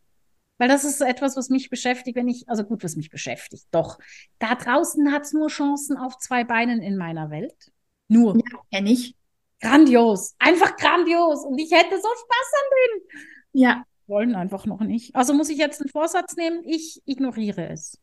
Weil 0.59 0.67
das 0.67 0.83
ist 0.83 1.01
etwas, 1.01 1.35
was 1.35 1.49
mich 1.49 1.71
beschäftigt, 1.71 2.15
wenn 2.15 2.27
ich, 2.27 2.47
also 2.47 2.63
gut, 2.63 2.83
was 2.83 2.95
mich 2.95 3.09
beschäftigt. 3.09 3.65
Doch, 3.71 3.97
da 4.37 4.53
draußen 4.53 5.11
hat 5.11 5.23
es 5.23 5.33
nur 5.33 5.47
Chancen 5.47 5.97
auf 5.97 6.19
zwei 6.19 6.43
Beinen 6.43 6.79
in 6.83 6.95
meiner 6.95 7.31
Welt. 7.31 7.71
Nur. 8.07 8.35
Ja, 8.35 8.59
kenne 8.71 8.91
ich. 8.91 9.15
Grandios. 9.61 10.35
Einfach 10.37 10.77
grandios. 10.77 11.43
Und 11.43 11.57
ich 11.57 11.71
hätte 11.71 11.95
so 11.95 12.07
Spaß 12.07 12.51
an 12.53 12.69
denen. 12.77 13.23
Ja 13.53 13.85
wollen 14.09 14.35
einfach 14.35 14.65
noch 14.65 14.81
nicht. 14.81 15.15
Also 15.15 15.33
muss 15.33 15.49
ich 15.49 15.57
jetzt 15.57 15.79
einen 15.81 15.89
Vorsatz 15.89 16.35
nehmen, 16.35 16.63
ich 16.65 17.01
ignoriere 17.05 17.69
es. 17.69 17.97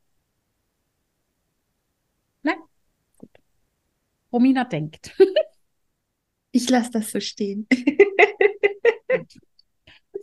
Nein? 2.42 2.56
Gut. 3.18 3.30
Romina 4.32 4.64
denkt. 4.64 5.14
ich 6.52 6.70
lasse 6.70 6.92
das 6.92 7.10
so 7.10 7.20
stehen. 7.20 7.66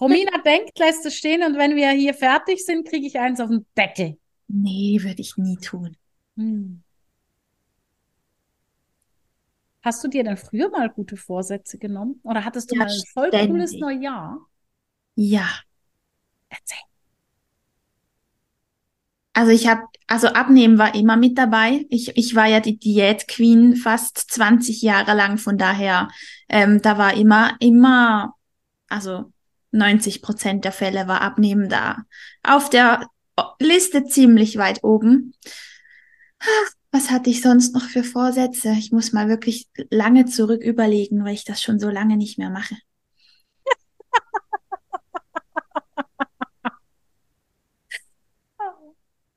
Romina 0.02 0.42
denkt, 0.44 0.80
lässt 0.80 1.06
es 1.06 1.16
stehen 1.16 1.44
und 1.44 1.58
wenn 1.58 1.76
wir 1.76 1.92
hier 1.92 2.14
fertig 2.14 2.66
sind, 2.66 2.88
kriege 2.88 3.06
ich 3.06 3.20
eins 3.20 3.40
auf 3.40 3.50
den 3.50 3.66
Deckel. 3.78 4.18
Nee, 4.48 4.98
würde 5.02 5.22
ich 5.22 5.38
nie 5.38 5.58
tun. 5.58 5.96
Hm. 6.36 6.82
Hast 9.84 10.04
du 10.04 10.08
dir 10.08 10.24
denn 10.24 10.38
früher 10.38 10.70
mal 10.70 10.90
gute 10.90 11.18
Vorsätze 11.18 11.78
genommen? 11.78 12.22
Oder 12.24 12.46
hattest 12.46 12.72
du 12.72 12.76
ja, 12.76 12.86
mal 12.86 12.92
ein 12.92 13.04
voll 13.14 13.30
cooles 13.32 13.74
Neujahr? 13.74 14.48
Ja, 15.16 15.50
Erzähl. 16.54 16.80
Also 19.34 19.52
ich 19.52 19.68
habe, 19.68 19.82
also 20.08 20.28
Abnehmen 20.28 20.78
war 20.78 20.94
immer 20.94 21.18
mit 21.18 21.38
dabei. 21.38 21.86
Ich, 21.90 22.16
ich 22.16 22.36
war 22.36 22.46
ja 22.46 22.60
die 22.60 22.78
Diät-Queen 22.78 23.76
fast 23.76 24.18
20 24.32 24.84
Jahre 24.84 25.16
lang, 25.16 25.40
von 25.40 25.58
daher, 25.58 26.10
ähm, 26.50 26.82
da 26.84 27.00
war 27.00 27.16
immer, 27.16 27.56
immer, 27.60 28.36
also 28.90 29.32
90 29.72 30.22
Prozent 30.22 30.66
der 30.66 30.72
Fälle 30.72 31.08
war 31.08 31.22
Abnehmen 31.22 31.68
da. 31.68 32.04
Auf 32.44 32.70
der 32.70 33.08
Liste 33.60 34.06
ziemlich 34.06 34.58
weit 34.58 34.84
oben. 34.84 35.34
Was 36.92 37.10
hatte 37.10 37.32
ich 37.32 37.42
sonst 37.42 37.74
noch 37.74 37.86
für 37.86 38.04
Vorsätze? 38.04 38.74
Ich 38.78 38.92
muss 38.92 39.14
mal 39.14 39.30
wirklich 39.30 39.68
lange 39.90 40.26
zurück 40.26 40.64
überlegen, 40.64 41.26
weil 41.26 41.34
ich 41.34 41.44
das 41.44 41.60
schon 41.60 41.80
so 41.80 41.90
lange 41.90 42.18
nicht 42.18 42.38
mehr 42.38 42.52
mache. 42.52 42.76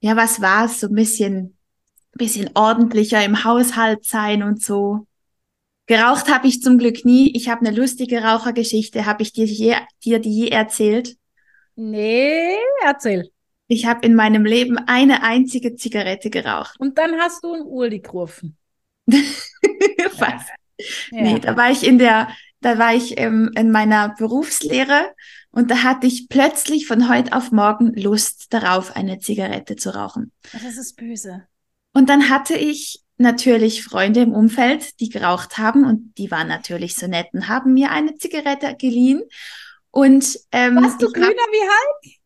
Ja, 0.06 0.16
was 0.16 0.40
war 0.40 0.66
es? 0.66 0.80
So 0.80 0.86
ein 0.86 0.94
bisschen, 0.94 1.56
bisschen 2.12 2.50
ordentlicher 2.54 3.24
im 3.24 3.44
Haushalt 3.44 4.04
sein 4.04 4.44
und 4.44 4.62
so. 4.62 5.06
Geraucht 5.86 6.32
habe 6.32 6.46
ich 6.46 6.62
zum 6.62 6.78
Glück 6.78 7.04
nie. 7.04 7.34
Ich 7.36 7.48
habe 7.48 7.66
eine 7.66 7.76
lustige 7.76 8.22
Rauchergeschichte. 8.22 9.04
Habe 9.04 9.22
ich 9.22 9.32
dir, 9.32 9.46
je, 9.46 9.74
dir 10.04 10.20
die 10.20 10.30
je 10.30 10.48
erzählt? 10.48 11.16
Nee, 11.74 12.56
erzähl. 12.84 13.30
Ich 13.66 13.86
habe 13.86 14.06
in 14.06 14.14
meinem 14.14 14.44
Leben 14.44 14.78
eine 14.78 15.24
einzige 15.24 15.74
Zigarette 15.74 16.30
geraucht. 16.30 16.78
Und 16.78 16.98
dann 16.98 17.16
hast 17.16 17.42
du 17.42 17.52
ein 17.52 17.62
Urli 17.62 17.98
gerufen. 17.98 18.56
Was? 19.06 20.46
Ja. 21.10 21.22
Nee, 21.22 21.40
da 21.40 21.56
war 21.56 21.70
ich 21.72 21.84
in 21.84 21.98
der, 21.98 22.28
da 22.60 22.78
war 22.78 22.94
ich 22.94 23.18
ähm, 23.18 23.50
in 23.56 23.72
meiner 23.72 24.14
Berufslehre 24.16 25.12
und 25.56 25.70
da 25.70 25.82
hatte 25.84 26.06
ich 26.06 26.28
plötzlich 26.28 26.86
von 26.86 27.08
heute 27.08 27.32
auf 27.32 27.50
morgen 27.50 27.94
Lust 27.94 28.52
darauf, 28.52 28.94
eine 28.94 29.20
Zigarette 29.20 29.74
zu 29.76 29.94
rauchen. 29.94 30.30
Das 30.52 30.76
ist 30.76 30.96
böse. 30.98 31.48
Und 31.94 32.10
dann 32.10 32.28
hatte 32.28 32.54
ich 32.54 33.02
natürlich 33.16 33.82
Freunde 33.82 34.20
im 34.20 34.34
Umfeld, 34.34 35.00
die 35.00 35.08
geraucht 35.08 35.56
haben 35.56 35.86
und 35.86 36.12
die 36.18 36.30
waren 36.30 36.46
natürlich 36.46 36.94
so 36.94 37.06
nett 37.06 37.28
und 37.32 37.48
haben 37.48 37.72
mir 37.72 37.90
eine 37.90 38.18
Zigarette 38.18 38.76
geliehen. 38.76 39.22
Und 39.90 40.38
ähm, 40.52 40.76
warst 40.76 41.00
du 41.00 41.10
grüner 41.10 41.30
wie 41.30 41.62
Hulk? 41.62 42.18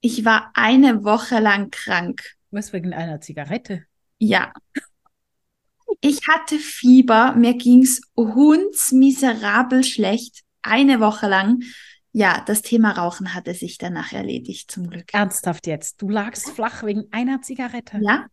Ich 0.00 0.24
war 0.24 0.52
eine 0.54 1.02
Woche 1.02 1.40
lang 1.40 1.72
krank. 1.72 2.22
Was 2.52 2.72
wegen 2.72 2.94
einer 2.94 3.20
Zigarette? 3.20 3.86
Ja. 4.18 4.52
Ich 6.00 6.28
hatte 6.28 6.60
Fieber, 6.60 7.34
mir 7.34 7.54
ging's 7.54 8.02
hundsmiserabel 8.16 9.82
schlecht, 9.82 10.44
eine 10.62 11.00
Woche 11.00 11.26
lang 11.26 11.64
ja, 12.12 12.42
das 12.46 12.62
Thema 12.62 12.92
Rauchen 12.92 13.34
hatte 13.34 13.54
sich 13.54 13.78
danach 13.78 14.12
erledigt, 14.12 14.70
zum 14.70 14.88
Glück. 14.90 15.14
Ernsthaft 15.14 15.66
jetzt? 15.66 16.00
Du 16.00 16.08
lagst 16.08 16.50
flach 16.50 16.82
wegen 16.82 17.08
einer 17.10 17.40
Zigarette? 17.40 17.98
Ja. 18.02 18.26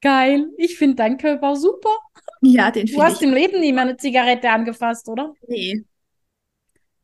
Geil. 0.00 0.48
Ich 0.56 0.78
finde 0.78 0.96
dein 0.96 1.18
Körper 1.18 1.56
super. 1.56 1.94
Ja, 2.40 2.70
den 2.70 2.86
finde 2.86 2.92
ich. 2.92 2.96
Du 2.96 3.02
hast 3.02 3.22
im 3.22 3.32
Leben 3.32 3.60
nie 3.60 3.72
mal 3.72 3.82
eine 3.82 3.96
Zigarette 3.96 4.48
angefasst, 4.50 5.08
oder? 5.08 5.34
Nee. 5.46 5.84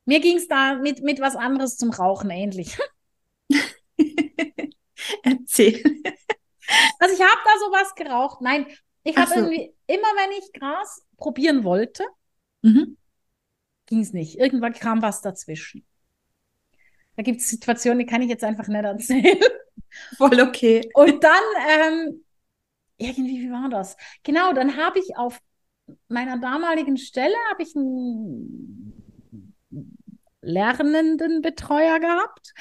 Mir 0.07 0.21
ging 0.21 0.37
es 0.37 0.49
da 0.49 0.77
mit, 0.77 1.03
mit 1.03 1.21
was 1.21 1.37
anderes 1.37 1.77
zum 1.77 1.91
Rauchen 1.91 2.31
ähnlich. 2.31 2.79
Erzähl. 5.23 5.83
Also 6.99 7.15
ich 7.15 7.21
habe 7.21 7.41
da 7.45 7.59
sowas 7.59 7.95
geraucht. 7.95 8.41
Nein, 8.41 8.67
ich 9.03 9.17
habe 9.17 9.29
so. 9.29 9.37
irgendwie, 9.37 9.75
immer 9.87 10.09
wenn 10.17 10.39
ich 10.39 10.53
Gras 10.53 11.05
probieren 11.17 11.65
wollte, 11.65 12.05
mhm. 12.63 12.97
ging 13.87 14.01
es 14.01 14.13
nicht. 14.13 14.39
Irgendwann 14.39 14.73
kam 14.73 15.03
was 15.03 15.21
dazwischen. 15.21 15.87
Da 17.17 17.23
gibt 17.23 17.41
es 17.41 17.49
Situationen, 17.49 18.01
die 18.01 18.07
kann 18.07 18.23
ich 18.23 18.29
jetzt 18.29 18.45
einfach 18.45 18.67
nicht 18.69 18.85
erzählen. 18.85 19.39
Voll 20.17 20.41
okay. 20.41 20.89
Und 20.95 21.23
dann, 21.23 21.43
ähm, 21.69 22.25
irgendwie, 22.97 23.43
wie 23.43 23.51
war 23.51 23.69
das? 23.69 23.97
Genau, 24.23 24.53
dann 24.53 24.77
habe 24.77 24.99
ich 24.99 25.17
auf 25.17 25.41
meiner 26.09 26.39
damaligen 26.39 26.97
Stelle 26.97 27.35
habe 27.51 27.63
ich 27.63 27.77
einen 27.77 28.95
lernenden 30.41 31.43
Betreuer 31.43 31.99
gehabt. 32.01 32.55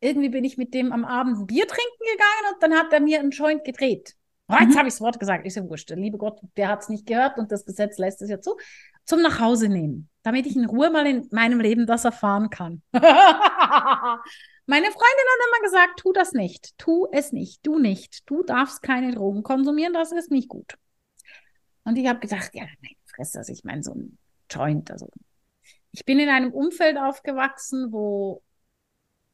Irgendwie 0.00 0.28
bin 0.28 0.44
ich 0.44 0.56
mit 0.56 0.74
dem 0.74 0.92
am 0.92 1.04
Abend 1.04 1.38
ein 1.38 1.46
Bier 1.46 1.66
trinken 1.66 2.04
gegangen 2.12 2.54
und 2.54 2.62
dann 2.62 2.74
hat 2.74 2.92
er 2.92 3.00
mir 3.00 3.20
einen 3.20 3.30
Joint 3.30 3.64
gedreht. 3.64 4.14
Oh, 4.48 4.54
jetzt 4.58 4.74
mhm. 4.74 4.78
habe 4.78 4.88
ich 4.88 4.94
das 4.94 5.00
Wort 5.00 5.20
gesagt. 5.20 5.46
Ist 5.46 5.56
ja 5.56 5.68
wurscht. 5.68 5.90
Liebe 5.90 6.16
Gott, 6.16 6.40
der 6.56 6.68
hat 6.68 6.82
es 6.82 6.88
nicht 6.88 7.06
gehört 7.06 7.38
und 7.38 7.52
das 7.52 7.66
Gesetz 7.66 7.98
lässt 7.98 8.22
es 8.22 8.30
ja 8.30 8.40
zu. 8.40 8.56
Zum 9.04 9.20
Nachhause 9.20 9.68
nehmen, 9.68 10.08
damit 10.22 10.46
ich 10.46 10.56
in 10.56 10.64
Ruhe 10.66 10.90
mal 10.90 11.06
in 11.06 11.28
meinem 11.30 11.60
Leben 11.60 11.86
das 11.86 12.04
erfahren 12.04 12.48
kann. 12.48 12.82
Meine 14.66 14.86
Freundin 14.86 14.98
hat 15.02 15.48
immer 15.48 15.64
gesagt, 15.64 16.00
tu 16.00 16.12
das 16.12 16.32
nicht, 16.32 16.76
tu 16.78 17.06
es 17.10 17.32
nicht, 17.32 17.66
du 17.66 17.78
nicht, 17.78 18.28
du 18.28 18.42
darfst 18.42 18.82
keine 18.82 19.14
Drogen 19.14 19.42
konsumieren, 19.42 19.94
das 19.94 20.12
ist 20.12 20.30
nicht 20.30 20.48
gut. 20.48 20.74
Und 21.84 21.96
ich 21.96 22.06
habe 22.06 22.20
gedacht, 22.20 22.50
ja, 22.54 22.64
meine 22.82 22.96
Fresse, 23.06 23.38
also 23.38 23.52
ich 23.52 23.64
meine, 23.64 23.82
so 23.82 23.94
ein 23.94 24.18
Joint, 24.50 24.90
also 24.90 25.08
ich 25.90 26.04
bin 26.04 26.18
in 26.18 26.28
einem 26.28 26.52
Umfeld 26.52 26.98
aufgewachsen, 26.98 27.92
wo 27.92 28.42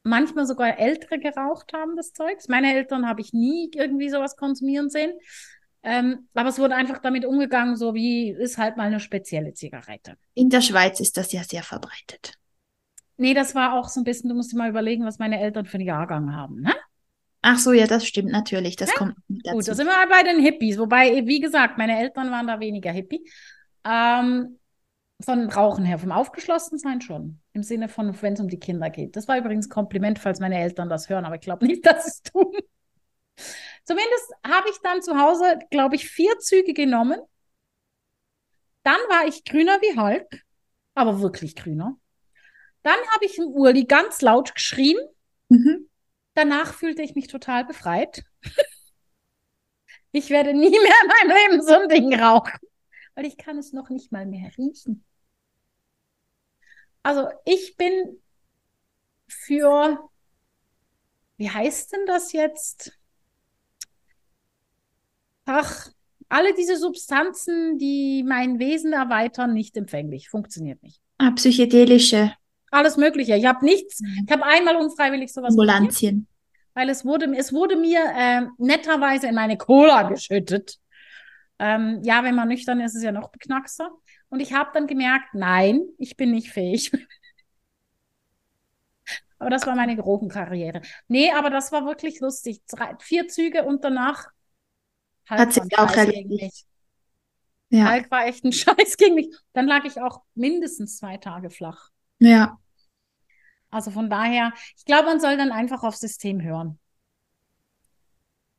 manchmal 0.03 0.45
sogar 0.45 0.79
Ältere 0.79 1.19
geraucht 1.19 1.73
haben, 1.73 1.97
das 1.97 2.13
Zeugs. 2.13 2.47
Meine 2.47 2.73
Eltern 2.73 3.07
habe 3.07 3.21
ich 3.21 3.33
nie 3.33 3.69
irgendwie 3.73 4.09
sowas 4.09 4.37
konsumieren 4.37 4.89
sehen. 4.89 5.13
Ähm, 5.83 6.27
aber 6.33 6.49
es 6.49 6.57
wurde 6.59 6.75
einfach 6.75 6.99
damit 6.99 7.25
umgegangen, 7.25 7.75
so 7.75 7.93
wie 7.93 8.31
ist 8.31 8.57
halt 8.57 8.77
mal 8.77 8.87
eine 8.87 8.99
spezielle 8.99 9.53
Zigarette. 9.53 10.17
In 10.33 10.49
der 10.49 10.61
Schweiz 10.61 10.99
ist 10.99 11.17
das 11.17 11.31
ja 11.31 11.43
sehr 11.43 11.61
verbreitet. 11.61 12.39
Nee, 13.17 13.33
das 13.33 13.55
war 13.55 13.73
auch 13.73 13.87
so 13.87 14.01
ein 14.01 14.03
bisschen, 14.03 14.29
du 14.29 14.35
musst 14.35 14.51
dir 14.51 14.57
mal 14.57 14.69
überlegen, 14.69 15.05
was 15.05 15.19
meine 15.19 15.39
Eltern 15.39 15.65
für 15.65 15.75
einen 15.75 15.87
Jahrgang 15.87 16.35
haben, 16.35 16.61
ne? 16.61 16.73
Ach 17.41 17.59
so, 17.59 17.73
ja, 17.73 17.85
das 17.85 18.07
stimmt 18.07 18.31
natürlich. 18.31 18.75
Das 18.75 18.89
ja? 18.89 18.95
kommt 18.95 19.15
dazu. 19.29 19.55
Gut, 19.55 19.67
da 19.67 19.75
sind 19.75 19.85
wir 19.85 20.07
bei 20.09 20.23
den 20.23 20.41
Hippies. 20.41 20.79
Wobei, 20.79 21.27
wie 21.27 21.39
gesagt, 21.39 21.77
meine 21.77 21.99
Eltern 21.99 22.31
waren 22.31 22.47
da 22.47 22.59
weniger 22.59 22.91
Hippie. 22.91 23.29
Ähm, 23.83 24.57
von 25.21 25.49
Rauchen 25.49 25.85
her, 25.85 25.99
vom 25.99 26.11
Aufgeschlossensein 26.11 27.01
schon. 27.01 27.39
Im 27.53 27.61
Sinne 27.61 27.87
von, 27.87 28.19
wenn 28.21 28.33
es 28.33 28.39
um 28.39 28.47
die 28.47 28.59
Kinder 28.59 28.89
geht. 28.89 29.15
Das 29.15 29.27
war 29.27 29.37
übrigens 29.37 29.67
ein 29.67 29.69
Kompliment, 29.69 30.17
falls 30.17 30.39
meine 30.39 30.59
Eltern 30.59 30.89
das 30.89 31.07
hören, 31.07 31.23
aber 31.23 31.35
ich 31.35 31.41
glaube 31.41 31.65
nicht, 31.65 31.85
dass 31.85 32.05
sie 32.05 32.09
es 32.09 32.21
tun. 32.23 32.51
Zumindest 33.83 34.33
habe 34.45 34.67
ich 34.69 34.77
dann 34.81 35.03
zu 35.03 35.15
Hause, 35.17 35.59
glaube 35.69 35.95
ich, 35.95 36.09
vier 36.09 36.39
Züge 36.39 36.73
genommen. 36.73 37.19
Dann 38.81 38.99
war 39.09 39.27
ich 39.27 39.43
grüner 39.45 39.79
wie 39.81 39.99
Hulk, 39.99 40.43
aber 40.95 41.21
wirklich 41.21 41.55
grüner. 41.55 41.97
Dann 42.85 42.99
habe 43.13 43.25
ich 43.25 43.37
im 43.37 43.47
Urli 43.47 43.85
ganz 43.85 44.21
laut 44.21 44.55
geschrien. 44.55 44.97
Mhm. 45.49 45.89
Danach 46.35 46.73
fühlte 46.73 47.01
ich 47.01 47.15
mich 47.15 47.27
total 47.27 47.65
befreit. 47.65 48.23
ich 50.11 50.29
werde 50.29 50.53
nie 50.53 50.69
mehr 50.69 50.79
in 51.03 51.07
meinem 51.27 51.37
Leben 51.37 51.61
so 51.61 51.73
ein 51.73 51.89
Ding 51.89 52.13
rauchen 52.17 52.59
weil 53.15 53.25
ich 53.25 53.37
kann 53.37 53.57
es 53.57 53.73
noch 53.73 53.89
nicht 53.89 54.11
mal 54.11 54.25
mehr 54.25 54.51
riechen. 54.57 55.03
Also 57.01 57.29
ich 57.45 57.75
bin 57.77 58.21
für, 59.27 60.09
wie 61.37 61.49
heißt 61.49 61.93
denn 61.93 62.05
das 62.05 62.33
jetzt? 62.33 62.97
Ach, 65.45 65.89
alle 66.29 66.53
diese 66.55 66.77
Substanzen, 66.77 67.77
die 67.77 68.23
mein 68.27 68.59
Wesen 68.59 68.93
erweitern, 68.93 69.53
nicht 69.53 69.77
empfänglich. 69.77 70.29
Funktioniert 70.29 70.81
nicht. 70.83 71.01
Ah, 71.17 71.31
psychedelische. 71.31 72.33
Alles 72.75 72.97
Mögliche. 72.97 73.35
Ich 73.35 73.45
habe 73.45 73.63
nichts. 73.63 74.01
Ich 74.25 74.31
habe 74.31 74.43
einmal 74.43 74.75
unfreiwillig 74.75 75.31
sowas. 75.31 75.51
Ambulantien. 75.51 76.27
Weil 76.73 76.89
es 76.89 77.05
wurde, 77.05 77.33
es 77.37 77.53
wurde 77.53 77.77
mir 77.77 78.03
äh, 78.13 78.41
netterweise 78.57 79.27
in 79.27 79.35
meine 79.35 79.57
Cola 79.57 80.03
geschüttet. 80.03 80.77
Ähm, 81.57 82.01
ja, 82.03 82.25
wenn 82.25 82.35
man 82.35 82.49
nüchtern 82.49 82.81
ist, 82.81 82.91
ist 82.91 82.97
es 82.97 83.03
ja 83.03 83.13
noch 83.13 83.29
beknackster. 83.29 83.91
Und 84.27 84.41
ich 84.41 84.51
habe 84.51 84.71
dann 84.73 84.87
gemerkt, 84.87 85.33
nein, 85.33 85.83
ich 85.97 86.17
bin 86.17 86.31
nicht 86.31 86.51
fähig. 86.51 86.91
aber 89.39 89.49
das 89.49 89.65
war 89.65 89.75
meine 89.75 89.95
Drogenkarriere. 89.95 90.81
Nee, 91.07 91.31
aber 91.31 91.49
das 91.49 91.71
war 91.71 91.85
wirklich 91.85 92.19
lustig. 92.19 92.61
Drei, 92.67 92.93
vier 92.99 93.29
Züge 93.29 93.63
und 93.63 93.85
danach 93.85 94.27
halt 95.29 95.39
hat 95.39 95.53
sich 95.53 95.77
auch 95.77 95.95
erledigt. 95.95 96.65
Ja. 97.69 97.93
Hulk 97.93 98.11
war 98.11 98.25
echt 98.25 98.43
ein 98.43 98.51
Scheiß 98.51 98.97
gegen 98.97 99.15
mich. 99.15 99.33
Dann 99.53 99.65
lag 99.65 99.85
ich 99.85 100.01
auch 100.01 100.23
mindestens 100.33 100.97
zwei 100.97 101.15
Tage 101.15 101.49
flach. 101.49 101.91
Ja. 102.19 102.59
Also 103.75 103.91
von 103.91 104.09
daher, 104.09 104.53
ich 104.77 104.85
glaube, 104.85 105.07
man 105.07 105.19
soll 105.19 105.35
dann 105.35 105.51
einfach 105.51 105.83
aufs 105.83 105.99
System 105.99 106.41
hören. 106.41 106.79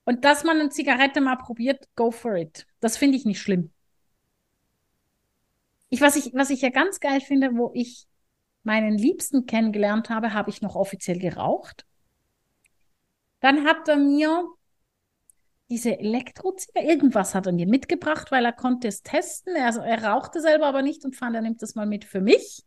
Und 0.05 0.27
dass 0.27 0.45
man 0.45 0.61
eine 0.61 0.69
Zigarette 0.69 1.23
mal 1.23 1.37
probiert, 1.37 1.89
go 1.97 2.11
for 2.11 2.37
it. 2.37 2.67
Das 2.81 2.99
finde 2.99 3.17
ich 3.17 3.25
nicht 3.25 3.41
schlimm. 3.41 3.73
Ich, 5.89 6.03
was, 6.03 6.17
ich, 6.17 6.35
was 6.35 6.51
ich 6.51 6.61
ja 6.61 6.69
ganz 6.69 7.01
geil 7.01 7.23
finde, 7.23 7.57
wo 7.57 7.71
ich 7.75 8.07
meinen 8.63 8.99
Liebsten 8.99 9.47
kennengelernt 9.47 10.11
habe, 10.11 10.35
habe 10.35 10.51
ich 10.51 10.61
noch 10.61 10.77
offiziell 10.77 11.19
geraucht. 11.19 11.87
Dann 13.41 13.65
hat 13.65 13.89
er 13.89 13.97
mir 13.97 14.45
diese 15.71 15.99
Elektrozigarette, 15.99 16.91
irgendwas 16.93 17.35
hat 17.35 17.47
er 17.47 17.53
mir 17.53 17.67
mitgebracht, 17.67 18.31
weil 18.31 18.45
er 18.45 18.53
konnte 18.53 18.89
es 18.89 19.03
testen. 19.03 19.57
Er, 19.57 19.75
er 19.77 20.05
rauchte 20.05 20.43
selber 20.43 20.67
aber 20.67 20.83
nicht 20.83 21.07
und 21.07 21.17
fand, 21.17 21.35
er 21.35 21.43
nimmt 21.43 21.63
das 21.63 21.75
mal 21.75 21.87
mit 21.87 22.05
für 22.05 22.21
mich. 22.21 22.66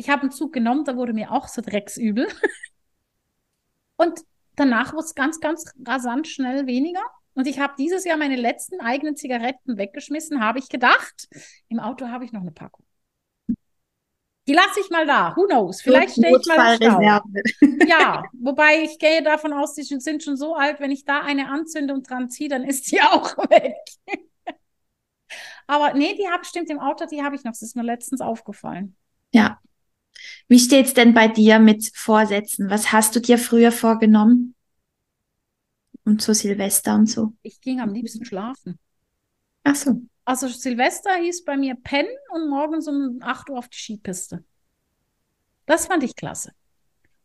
Ich 0.00 0.08
habe 0.08 0.22
einen 0.22 0.30
Zug 0.30 0.54
genommen, 0.54 0.86
da 0.86 0.96
wurde 0.96 1.12
mir 1.12 1.30
auch 1.30 1.46
so 1.46 1.60
drecksübel. 1.60 2.26
und 3.96 4.18
danach 4.56 4.94
wurde 4.94 5.04
es 5.04 5.14
ganz, 5.14 5.40
ganz 5.40 5.70
rasant 5.86 6.26
schnell 6.26 6.66
weniger. 6.66 7.02
Und 7.34 7.46
ich 7.46 7.60
habe 7.60 7.74
dieses 7.78 8.06
Jahr 8.06 8.16
meine 8.16 8.36
letzten 8.36 8.80
eigenen 8.80 9.14
Zigaretten 9.14 9.76
weggeschmissen, 9.76 10.42
habe 10.42 10.58
ich 10.58 10.70
gedacht. 10.70 11.28
Im 11.68 11.80
Auto 11.80 12.08
habe 12.08 12.24
ich 12.24 12.32
noch 12.32 12.40
eine 12.40 12.50
Packung. 12.50 12.86
Die 14.48 14.54
lasse 14.54 14.80
ich 14.80 14.88
mal 14.88 15.06
da. 15.06 15.36
Who 15.36 15.44
knows? 15.44 15.82
Vielleicht 15.82 16.12
stehe 16.12 16.34
ich 16.34 16.46
mal 16.46 16.82
im. 16.82 17.86
Ja, 17.86 18.24
wobei 18.32 18.82
ich 18.82 18.98
gehe 18.98 19.22
davon 19.22 19.52
aus, 19.52 19.74
die 19.74 19.82
sind 19.82 20.22
schon 20.22 20.38
so 20.38 20.56
alt, 20.56 20.80
wenn 20.80 20.90
ich 20.90 21.04
da 21.04 21.20
eine 21.20 21.50
anzünde 21.50 21.92
und 21.92 22.08
dran 22.08 22.30
ziehe, 22.30 22.48
dann 22.48 22.64
ist 22.64 22.90
die 22.90 23.02
auch 23.02 23.36
weg. 23.50 23.76
Aber 25.66 25.92
nee, 25.92 26.14
die 26.14 26.26
habe 26.26 26.46
stimmt 26.46 26.70
im 26.70 26.80
Auto, 26.80 27.04
die 27.04 27.22
habe 27.22 27.36
ich 27.36 27.44
noch. 27.44 27.52
Das 27.52 27.60
ist 27.60 27.76
mir 27.76 27.82
letztens 27.82 28.22
aufgefallen. 28.22 28.96
Ja. 29.32 29.59
Wie 30.50 30.58
steht 30.58 30.86
es 30.86 30.94
denn 30.94 31.14
bei 31.14 31.28
dir 31.28 31.60
mit 31.60 31.92
Vorsätzen? 31.94 32.70
Was 32.70 32.90
hast 32.90 33.14
du 33.14 33.20
dir 33.20 33.38
früher 33.38 33.70
vorgenommen? 33.70 34.56
Und 36.04 36.22
so 36.22 36.32
Silvester 36.32 36.96
und 36.96 37.06
so. 37.06 37.34
Ich 37.42 37.60
ging 37.60 37.78
am 37.78 37.94
liebsten 37.94 38.24
schlafen. 38.24 38.76
Ach 39.62 39.76
so. 39.76 40.02
Also 40.24 40.48
Silvester 40.48 41.14
hieß 41.14 41.44
bei 41.44 41.56
mir 41.56 41.76
pennen 41.76 42.10
und 42.32 42.50
morgens 42.50 42.88
um 42.88 43.20
8 43.22 43.48
Uhr 43.48 43.58
auf 43.58 43.68
die 43.68 43.78
Skipiste. 43.78 44.42
Das 45.66 45.86
fand 45.86 46.02
ich 46.02 46.16
klasse. 46.16 46.50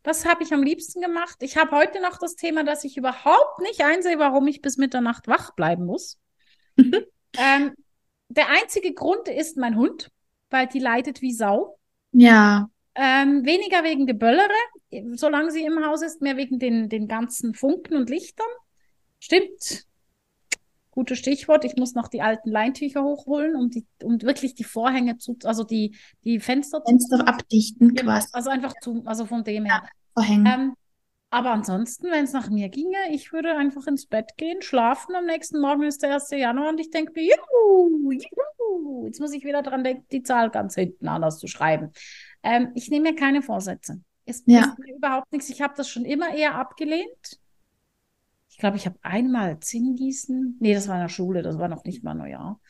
Das 0.03 0.27
habe 0.27 0.43
ich 0.43 0.53
am 0.53 0.61
liebsten 0.61 1.01
gemacht. 1.01 1.37
Ich 1.39 1.57
habe 1.57 1.75
heute 1.75 1.99
noch 2.03 2.19
das 2.19 2.35
Thema, 2.35 2.63
dass 2.63 2.83
ich 2.83 2.95
überhaupt 2.95 3.59
nicht 3.59 3.81
einsehe, 3.81 4.19
warum 4.19 4.45
ich 4.45 4.61
bis 4.61 4.77
Mitternacht 4.77 5.27
wach 5.27 5.55
bleiben 5.55 5.87
muss. 5.87 6.19
ähm, 6.77 7.73
der 8.29 8.49
einzige 8.49 8.93
Grund 8.93 9.27
ist 9.29 9.57
mein 9.57 9.77
Hund, 9.77 10.11
weil 10.51 10.67
die 10.67 10.77
leidet 10.77 11.23
wie 11.23 11.33
Sau. 11.33 11.79
Ja. 12.11 12.69
Ähm, 12.95 13.45
weniger 13.45 13.83
wegen 13.83 14.05
Geböllere, 14.05 14.49
solange 15.15 15.51
sie 15.51 15.65
im 15.65 15.85
Haus 15.85 16.01
ist, 16.01 16.21
mehr 16.21 16.37
wegen 16.37 16.59
den, 16.59 16.87
den 16.89 17.07
ganzen 17.07 17.53
Funken 17.53 17.97
und 17.97 18.09
Lichtern. 18.09 18.47
Stimmt. 19.19 19.85
Gutes 20.91 21.19
Stichwort. 21.19 21.65
Ich 21.65 21.75
muss 21.75 21.93
noch 21.93 22.07
die 22.07 22.21
alten 22.21 22.49
Leintücher 22.49 23.03
hochholen, 23.03 23.55
um, 23.57 23.69
die, 23.69 23.85
um 24.01 24.21
wirklich 24.21 24.55
die 24.55 24.63
Vorhänge 24.63 25.17
zu, 25.17 25.37
also 25.43 25.65
die, 25.65 25.97
die 26.23 26.39
Fenster, 26.39 26.81
Fenster 26.87 27.17
zu 27.17 27.27
abdichten 27.27 27.95
quasi. 27.95 28.29
Also 28.31 28.49
einfach 28.49 28.73
zu, 28.81 29.03
also 29.05 29.25
von 29.25 29.43
dem 29.43 29.65
her. 29.65 29.81
Ja, 29.83 29.89
Vorhänge. 30.13 30.53
Ähm, 30.53 30.73
aber 31.31 31.51
ansonsten, 31.51 32.09
wenn 32.11 32.23
es 32.23 32.31
nach 32.31 32.49
mir 32.49 32.69
ginge, 32.69 32.97
ich 33.11 33.33
würde 33.33 33.57
einfach 33.57 33.87
ins 33.87 34.05
Bett 34.05 34.37
gehen, 34.37 34.61
schlafen. 34.61 35.15
Am 35.15 35.25
nächsten 35.25 35.59
Morgen 35.59 35.83
ist 35.83 36.01
der 36.01 36.13
1. 36.13 36.29
Januar 36.29 36.69
und 36.69 36.79
ich 36.79 36.91
denke 36.91 37.11
mir, 37.13 37.25
juhu, 37.25 38.11
juhu, 38.11 39.05
jetzt 39.05 39.19
muss 39.19 39.33
ich 39.33 39.43
wieder 39.43 39.61
dran 39.61 39.83
denken, 39.83 40.05
die 40.13 40.23
Zahl 40.23 40.49
ganz 40.49 40.75
hinten 40.75 41.09
anders 41.09 41.37
zu 41.39 41.47
schreiben. 41.47 41.91
Ähm, 42.45 42.71
ich 42.75 42.89
nehme 42.89 43.11
mir 43.11 43.15
keine 43.15 43.41
Vorsätze. 43.41 44.01
Es 44.25 44.43
ja. 44.45 44.61
ist 44.61 44.79
mir 44.79 44.95
überhaupt 44.95 45.31
nichts. 45.33 45.49
Ich 45.49 45.61
habe 45.61 45.73
das 45.75 45.89
schon 45.89 46.05
immer 46.05 46.33
eher 46.33 46.55
abgelehnt. 46.55 47.39
Ich 48.49 48.57
glaube, 48.57 48.77
ich 48.77 48.85
habe 48.85 48.97
einmal 49.01 49.59
Zinn 49.59 49.95
gießen. 49.95 50.57
Nee, 50.59 50.73
das 50.73 50.87
war 50.87 50.95
in 50.95 51.01
der 51.01 51.09
Schule, 51.09 51.41
das 51.41 51.57
war 51.57 51.67
noch 51.67 51.83
nicht 51.83 52.03
mal 52.03 52.13
Neujahr. 52.13 52.61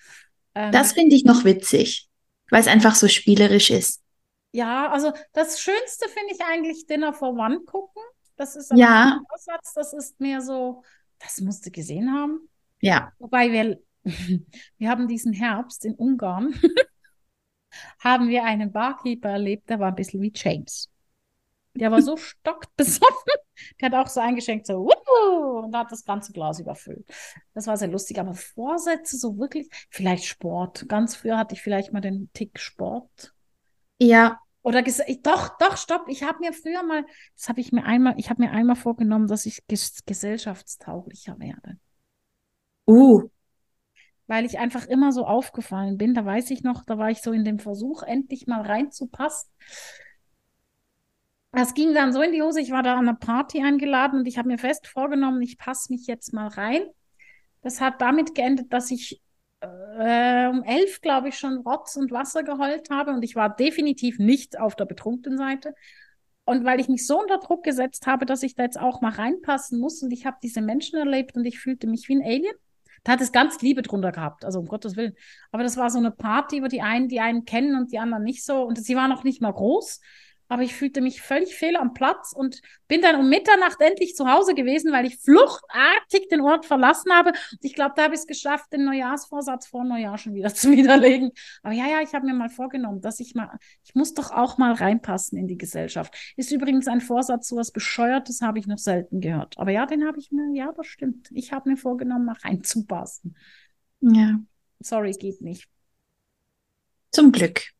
Ähm, 0.55 0.71
das 0.71 0.93
finde 0.93 1.15
ich 1.15 1.26
noch 1.26 1.43
witzig, 1.43 2.09
weil 2.49 2.61
es 2.61 2.67
einfach 2.67 2.95
so 2.95 3.07
spielerisch 3.07 3.69
ist. 3.69 4.01
Ja, 4.51 4.89
also 4.89 5.11
das 5.34 5.59
Schönste 5.59 6.07
finde 6.07 6.34
ich 6.34 6.41
eigentlich 6.41 6.88
Dinner 6.88 7.11
for 7.11 7.34
One 7.34 7.59
gucken. 7.65 8.01
Das 8.38 8.55
ist 8.55 8.71
ja. 8.73 9.19
ein 9.19 9.26
Aussatz, 9.30 9.73
das 9.73 9.93
ist 9.93 10.19
mehr 10.19 10.41
so, 10.41 10.84
das 11.19 11.41
musst 11.41 11.65
du 11.65 11.71
gesehen 11.71 12.13
haben. 12.13 12.49
Ja. 12.82 13.11
Wobei 13.19 13.51
wir, 13.51 13.80
wir 14.78 14.89
haben 14.89 15.07
diesen 15.09 15.34
Herbst 15.34 15.84
in 15.84 15.95
Ungarn 15.95 16.55
haben 17.99 18.28
wir 18.28 18.43
einen 18.43 18.71
Barkeeper 18.71 19.30
erlebt, 19.30 19.69
der 19.69 19.80
war 19.80 19.89
ein 19.89 19.95
bisschen 19.95 20.21
wie 20.21 20.32
James. 20.34 20.89
Der 21.76 21.91
war 21.91 22.01
so 22.01 22.17
stockt 22.17 22.76
besoffen. 22.76 23.34
Der 23.80 23.91
hat 23.91 23.95
auch 23.95 24.09
so 24.09 24.19
eingeschenkt, 24.19 24.67
so, 24.67 24.86
Wuhu! 24.86 25.65
und 25.65 25.76
hat 25.76 25.91
das 25.91 26.05
ganze 26.05 26.34
Glas 26.34 26.59
überfüllt. 26.59 27.07
Das 27.53 27.67
war 27.67 27.78
sehr 27.78 27.88
lustig. 27.88 28.19
Aber 28.19 28.34
Vorsätze, 28.34 29.17
so 29.17 29.38
wirklich, 29.38 29.69
vielleicht 29.89 30.26
Sport. 30.26 30.88
Ganz 30.88 31.15
früher 31.15 31.38
hatte 31.38 31.55
ich 31.55 31.61
vielleicht 31.61 31.93
mal 31.93 32.01
den 32.01 32.30
Tick 32.34 32.59
Sport. 32.59 33.34
Ja. 33.99 34.39
Oder 34.61 34.82
doch, 34.82 35.57
doch, 35.59 35.78
stopp. 35.78 36.05
Ich 36.07 36.23
habe 36.23 36.39
mir 36.39 36.51
früher 36.51 36.82
mal, 36.82 37.05
das 37.36 37.49
habe 37.49 37.61
ich 37.61 37.71
mir 37.71 37.86
einmal, 37.86 38.15
ich 38.17 38.32
habe 38.32 38.41
mir 38.41 38.51
einmal 38.51 38.76
vorgenommen, 38.76 39.28
dass 39.28 39.45
ich 39.45 39.65
ges 39.67 40.03
gesellschaftstauglicher 40.05 41.38
werde. 41.38 41.78
Uh. 42.88 43.30
Weil 44.28 44.45
ich 44.45 44.57
einfach 44.57 44.88
immer 44.88 45.11
so 45.11 45.26
aufgefallen 45.26 45.97
bin. 45.97 46.13
Da 46.13 46.26
weiß 46.26 46.49
ich 46.51 46.63
noch, 46.63 46.84
da 46.86 46.97
war 46.97 47.11
ich 47.11 47.21
so 47.21 47.32
in 47.32 47.45
dem 47.45 47.59
Versuch, 47.59 48.03
endlich 48.03 48.47
mal 48.47 48.61
reinzupassen. 48.61 49.49
Das 51.51 51.73
ging 51.73 51.93
dann 51.93 52.11
so 52.11 52.21
in 52.21 52.34
die 52.34 52.41
Hose. 52.41 52.59
Ich 52.59 52.71
war 52.71 52.84
da 52.84 52.93
an 52.95 53.07
einer 53.07 53.17
Party 53.17 53.63
eingeladen 53.63 54.19
und 54.19 54.28
ich 54.28 54.38
habe 54.38 54.49
mir 54.49 54.57
fest 54.57 54.88
vorgenommen, 54.88 55.41
ich 55.41 55.57
passe 55.57 55.91
mich 55.91 56.05
jetzt 56.05 56.34
mal 56.34 56.47
rein. 56.47 56.82
Das 57.61 57.80
hat 57.82 58.01
damit 58.01 58.36
geendet, 58.36 58.73
dass 58.73 58.91
ich 58.91 59.21
äh, 59.61 60.47
um 60.47 60.63
elf, 60.63 61.01
glaube 61.01 61.30
ich, 61.30 61.38
schon 61.38 61.59
Rotz 61.59 61.95
und 61.95 62.11
Wasser 62.11 62.43
geheult 62.43 62.89
habe 62.89 63.11
und 63.11 63.23
ich 63.23 63.36
war 63.36 63.55
definitiv 63.55 64.19
nicht 64.19 64.59
auf 64.59 64.76
der 64.76 64.86
betrunkenen 64.86 65.38
Seite. 65.38 65.73
Und 66.43 66.63
weil 66.63 66.80
ich 66.80 66.89
mich 66.89 67.07
so 67.07 67.19
unter 67.19 67.39
Druck 67.39 67.63
gesetzt 67.63 68.05
habe, 68.05 68.26
dass 68.26 68.43
ich 68.43 68.55
da 68.55 68.63
jetzt 68.63 68.80
auch 68.80 69.01
mal 69.01 69.11
reinpassen 69.11 69.80
muss 69.80 70.03
und 70.03 70.11
ich 70.11 70.26
habe 70.26 70.38
diese 70.43 70.61
Menschen 70.61 70.99
erlebt 70.99 71.36
und 71.36 71.45
ich 71.45 71.59
fühlte 71.59 71.88
mich 71.88 72.07
wie 72.07 72.15
ein 72.17 72.23
Alien. 72.23 72.55
Da 73.06 73.14
hat 73.14 73.22
es 73.22 73.32
ganz 73.32 73.62
Liebe 73.62 73.84
drunter 73.84 74.12
gehabt, 74.12 74.43
also 74.43 74.60
um 74.60 74.68
Gottes 74.68 74.97
Willen. 74.97 75.14
Aber 75.51 75.64
das 75.64 75.78
war 75.78 75.89
so 75.89 75.99
eine 75.99 76.12
Party, 76.12 76.62
wo 76.62 76.68
die 76.68 76.82
einen 76.82 77.08
die 77.08 77.22
einen 77.22 77.45
kennen 77.45 77.76
und 77.76 77.91
die 77.91 77.99
anderen 77.99 78.24
nicht 78.24 78.43
so. 78.43 78.64
Und 78.64 78.84
sie 78.84 78.95
war 78.95 79.08
noch 79.08 79.24
nicht 79.24 79.41
mal 79.41 79.53
groß 79.53 80.01
aber 80.48 80.62
ich 80.62 80.76
fühlte 80.76 81.02
mich 81.02 81.22
völlig 81.22 81.56
fehl 81.56 81.76
am 81.76 81.93
Platz 81.93 82.34
und 82.36 82.62
bin 82.88 83.02
dann 83.02 83.20
um 83.20 83.30
Mitternacht 83.30 83.82
endlich 83.82 84.16
zu 84.16 84.30
Hause 84.32 84.54
gewesen, 84.54 84.91
weil 84.91 85.06
ich 85.06 85.18
fluchtartig 85.18 86.28
den 86.30 86.41
Ort 86.41 86.66
verlassen 86.66 87.12
habe. 87.12 87.30
Und 87.30 87.60
ich 87.62 87.74
glaube, 87.74 87.93
da 87.96 88.04
habe 88.04 88.14
ich 88.14 88.22
es 88.22 88.28
geschafft, 88.28 88.72
den 88.74 88.86
Neujahrsvorsatz 88.86 89.68
vor 89.68 89.84
Neujahr 89.84 90.18
schon 90.18 90.36
wieder 90.36 90.50
zu 90.54 90.72
widerlegen. 90.72 91.32
Aber 91.64 91.74
ja, 91.74 91.88
ja, 91.88 92.02
ich 92.02 92.14
habe 92.14 92.26
mir 92.26 92.34
mal 92.34 92.50
vorgenommen, 92.50 93.02
dass 93.02 93.20
ich 93.20 93.36
mal, 93.36 93.58
ich 93.84 93.96
muss 93.96 94.14
doch 94.14 94.32
auch 94.32 94.58
mal 94.58 94.74
reinpassen 94.74 95.38
in 95.38 95.48
die 95.48 95.58
Gesellschaft. 95.58 96.16
Ist 96.36 96.52
übrigens 96.52 96.88
ein 96.88 97.02
Vorsatz, 97.02 97.48
so 97.48 97.56
was 97.56 97.72
Bescheuertes 97.72 98.41
habe 98.41 98.60
ich 98.60 98.68
noch 98.68 98.78
selten 98.78 99.22
gehört. 99.22 99.58
Aber 99.58 99.72
ja, 99.72 99.86
den 99.86 100.06
habe 100.08 100.20
ich 100.20 100.32
mir, 100.32 100.54
ja, 100.54 100.72
das 100.76 100.88
stimmt. 100.88 101.30
Ich 101.32 101.52
habe 101.52 101.70
mir 101.70 101.78
vorgenommen, 101.78 102.26
mal 102.26 102.38
reinzupassen. 102.43 103.36
Ja. 104.02 104.39
Sorry, 104.80 105.12
geht 105.12 105.41
nicht. 105.41 105.68
Zum 107.12 107.32
Glück. 107.32 107.74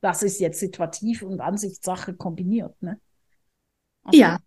Das 0.00 0.22
ist 0.22 0.40
jetzt 0.40 0.60
situativ 0.60 1.22
und 1.22 1.40
Ansichtssache 1.40 2.14
kombiniert, 2.14 2.80
ne? 2.82 3.00
Also, 4.02 4.18
ja. 4.18 4.38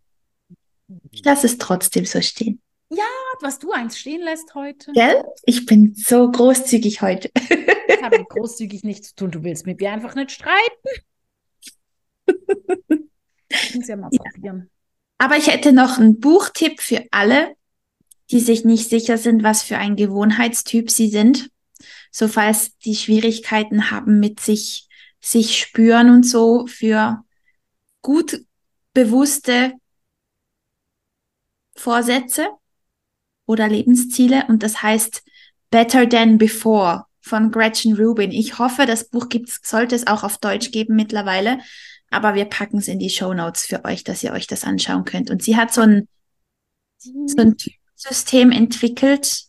Ich 1.12 1.24
lasse 1.24 1.48
es 1.48 1.58
trotzdem 1.58 2.06
so 2.06 2.22
stehen. 2.22 2.62
Ja, 2.90 3.04
was 3.42 3.60
du 3.60 3.72
eins 3.72 3.98
stehen 3.98 4.22
lässt 4.22 4.54
heute. 4.56 4.92
Gell? 4.94 5.24
Ich 5.46 5.66
bin 5.66 5.96
so 5.96 6.30
großzügig 6.30 7.02
heute. 7.02 7.30
das 7.88 8.02
hat 8.02 8.18
mit 8.18 8.30
großzügig 8.30 8.84
nichts 8.84 9.10
zu 9.10 9.16
tun. 9.16 9.32
Du 9.32 9.44
willst 9.44 9.66
mit 9.66 9.80
mir 9.80 9.92
einfach 9.92 10.16
nicht 10.16 10.32
streiten. 10.32 10.90
Ich 13.50 13.88
ja 13.88 13.96
mal 13.96 14.10
probieren. 14.10 14.70
Aber 15.18 15.38
ich 15.38 15.48
hätte 15.48 15.74
noch 15.74 15.98
einen 15.98 16.20
Buchtipp 16.20 16.82
für 16.82 17.06
alle, 17.12 17.56
die 18.32 18.40
sich 18.40 18.66
nicht 18.66 18.90
sicher 18.90 19.18
sind, 19.18 19.44
was 19.44 19.64
für 19.64 19.78
ein 19.78 19.96
Gewohnheitstyp 19.96 20.90
sie 20.90 21.10
sind. 21.10 21.50
So 22.12 22.28
falls 22.28 22.78
die 22.80 22.96
Schwierigkeiten 22.96 23.92
haben 23.92 24.20
mit 24.20 24.40
sich 24.40 24.88
sich 25.24 25.58
spüren 25.58 26.10
und 26.10 26.24
so 26.24 26.68
für 26.68 27.24
gut 28.02 28.46
bewusste 28.94 29.74
Vorsätze 31.76 32.50
oder 33.46 33.68
Lebensziele 33.68 34.46
und 34.50 34.62
das 34.62 34.84
heißt 34.84 35.24
Better 35.72 36.08
Than 36.08 36.38
Before 36.38 37.06
von 37.22 37.52
Gretchen 37.52 37.96
Rubin. 37.96 38.32
Ich 38.32 38.60
hoffe, 38.60 38.86
das 38.86 39.10
Buch 39.10 39.30
gibt's, 39.30 39.60
sollte 39.64 39.96
es 39.96 40.08
auch 40.08 40.24
auf 40.24 40.38
Deutsch 40.38 40.72
geben 40.72 40.96
mittlerweile, 40.96 41.60
aber 42.12 42.36
wir 42.36 42.46
packen 42.46 42.78
es 42.78 42.90
in 42.90 43.00
die 43.00 43.10
Show 43.10 43.34
Notes 43.34 43.66
für 43.66 43.86
euch, 43.86 44.04
dass 44.04 44.24
ihr 44.24 44.34
euch 44.34 44.46
das 44.46 44.66
anschauen 44.66 45.06
könnt. 45.06 45.32
Und 45.32 45.42
sie 45.42 45.56
hat 45.56 45.74
so 45.74 45.82
ein, 45.82 46.08
so 47.00 47.38
ein 47.38 47.56
System 47.96 48.52
entwickelt, 48.52 49.46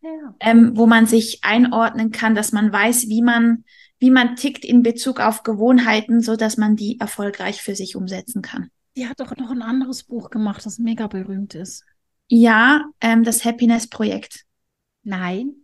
ja. 0.00 0.34
ähm, 0.40 0.74
wo 0.74 0.86
man 0.86 1.06
sich 1.06 1.44
einordnen 1.44 2.10
kann, 2.12 2.34
dass 2.34 2.52
man 2.52 2.72
weiß, 2.72 3.08
wie 3.08 3.22
man 3.22 3.64
wie 3.98 4.10
man 4.10 4.36
tickt 4.36 4.64
in 4.64 4.82
Bezug 4.82 5.20
auf 5.20 5.42
Gewohnheiten, 5.42 6.20
so 6.20 6.36
dass 6.36 6.56
man 6.56 6.76
die 6.76 7.00
erfolgreich 7.00 7.62
für 7.62 7.74
sich 7.74 7.96
umsetzen 7.96 8.42
kann. 8.42 8.70
Die 8.96 9.08
hat 9.08 9.20
doch 9.20 9.36
noch 9.36 9.50
ein 9.50 9.62
anderes 9.62 10.04
Buch 10.04 10.30
gemacht, 10.30 10.64
das 10.66 10.78
mega 10.78 11.06
berühmt 11.06 11.54
ist. 11.54 11.84
Ja, 12.28 12.84
ähm, 13.00 13.24
das 13.24 13.44
Happiness 13.44 13.88
Projekt. 13.88 14.44
Nein. 15.02 15.54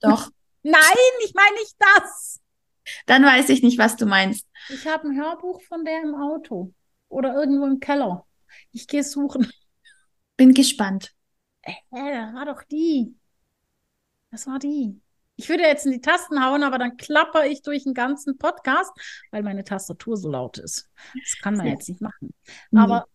Doch. 0.00 0.30
Nein, 0.62 0.80
ich 1.24 1.34
meine 1.34 1.54
nicht 1.56 1.76
das. 1.78 2.40
Dann 3.06 3.24
weiß 3.24 3.48
ich 3.50 3.62
nicht, 3.62 3.78
was 3.78 3.96
du 3.96 4.06
meinst. 4.06 4.46
Ich 4.68 4.86
habe 4.86 5.08
ein 5.08 5.16
Hörbuch 5.16 5.62
von 5.62 5.84
der 5.84 6.02
im 6.02 6.14
Auto 6.14 6.72
oder 7.08 7.34
irgendwo 7.34 7.66
im 7.66 7.80
Keller. 7.80 8.26
Ich 8.72 8.88
gehe 8.88 9.04
suchen. 9.04 9.50
Bin 10.36 10.52
gespannt. 10.54 11.14
Äh, 11.62 11.72
das 11.90 12.34
war 12.34 12.46
doch 12.46 12.62
die. 12.64 13.14
Das 14.30 14.46
war 14.46 14.58
die. 14.58 15.00
Ich 15.36 15.48
würde 15.48 15.64
jetzt 15.64 15.84
in 15.86 15.92
die 15.92 16.00
Tasten 16.00 16.44
hauen, 16.44 16.62
aber 16.62 16.78
dann 16.78 16.96
klapper 16.96 17.46
ich 17.46 17.62
durch 17.62 17.84
den 17.84 17.94
ganzen 17.94 18.38
Podcast, 18.38 18.92
weil 19.30 19.42
meine 19.42 19.64
Tastatur 19.64 20.16
so 20.16 20.30
laut 20.30 20.58
ist. 20.58 20.88
Das 21.12 21.38
kann 21.42 21.56
man 21.56 21.66
jetzt 21.66 21.88
nicht 21.88 22.00
machen. 22.00 22.32
Mhm. 22.70 22.78
Aber, 22.78 23.06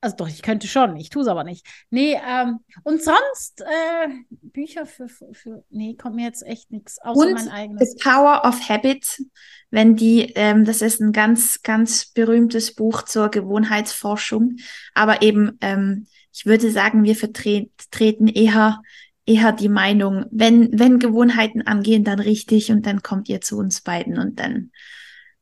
also 0.00 0.16
doch, 0.16 0.28
ich 0.28 0.42
könnte 0.42 0.66
schon, 0.66 0.96
ich 0.96 1.10
tue 1.10 1.22
es 1.22 1.28
aber 1.28 1.44
nicht. 1.44 1.66
Nee, 1.90 2.18
ähm, 2.26 2.60
und 2.84 3.02
sonst 3.02 3.60
äh, 3.60 4.08
Bücher 4.30 4.86
für, 4.86 5.08
für, 5.08 5.32
für, 5.32 5.64
nee, 5.70 5.94
kommt 5.94 6.16
mir 6.16 6.26
jetzt 6.26 6.42
echt 6.46 6.70
nichts, 6.70 6.98
außer 7.00 7.26
und 7.26 7.32
mein 7.34 7.48
eigenes. 7.48 7.92
The 7.92 7.98
Power 8.02 8.42
of 8.44 8.68
Habit, 8.68 9.22
wenn 9.70 9.96
die, 9.96 10.32
ähm, 10.34 10.64
das 10.64 10.80
ist 10.82 11.00
ein 11.00 11.12
ganz, 11.12 11.62
ganz 11.62 12.06
berühmtes 12.06 12.74
Buch 12.74 13.02
zur 13.02 13.30
Gewohnheitsforschung, 13.30 14.56
aber 14.94 15.22
eben, 15.22 15.58
ähm, 15.60 16.06
ich 16.32 16.46
würde 16.46 16.70
sagen, 16.70 17.04
wir 17.04 17.14
vertreten 17.14 18.28
eher 18.28 18.82
eher 19.26 19.52
die 19.52 19.68
Meinung, 19.68 20.26
wenn, 20.30 20.78
wenn 20.78 20.98
Gewohnheiten 20.98 21.62
angehen, 21.62 22.04
dann 22.04 22.20
richtig 22.20 22.70
und 22.70 22.86
dann 22.86 23.02
kommt 23.02 23.28
ihr 23.28 23.40
zu 23.40 23.58
uns 23.58 23.80
beiden 23.80 24.18
und 24.18 24.38
dann 24.38 24.70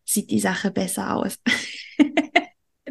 sieht 0.05 0.30
die 0.30 0.41
Sache 0.41 0.70
besser 0.70 1.16
aus. 1.16 1.39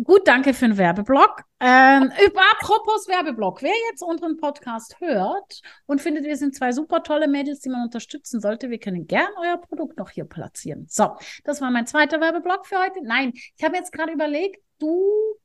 Gut, 0.03 0.27
danke 0.27 0.53
für 0.53 0.67
den 0.67 0.77
Werbeblock. 0.77 1.43
Ähm, 1.59 2.11
apropos 2.59 3.07
Werbeblock, 3.07 3.61
wer 3.61 3.73
jetzt 3.89 4.01
unseren 4.01 4.37
Podcast 4.37 4.99
hört 4.99 5.61
und 5.85 6.01
findet, 6.01 6.23
wir 6.23 6.37
sind 6.37 6.55
zwei 6.55 6.71
super 6.71 7.03
tolle 7.03 7.27
Mädels, 7.27 7.59
die 7.59 7.69
man 7.69 7.83
unterstützen 7.83 8.41
sollte, 8.41 8.69
wir 8.69 8.79
können 8.79 9.05
gern 9.05 9.29
euer 9.39 9.57
Produkt 9.57 9.99
noch 9.99 10.09
hier 10.09 10.25
platzieren. 10.25 10.87
So, 10.89 11.17
das 11.43 11.61
war 11.61 11.69
mein 11.71 11.87
zweiter 11.87 12.19
Werbeblock 12.19 12.65
für 12.65 12.79
heute. 12.79 13.03
Nein, 13.03 13.33
ich 13.33 13.63
habe 13.63 13.75
jetzt 13.75 13.91
gerade 13.91 14.13
überlegt, 14.13 14.63
du 14.79 15.37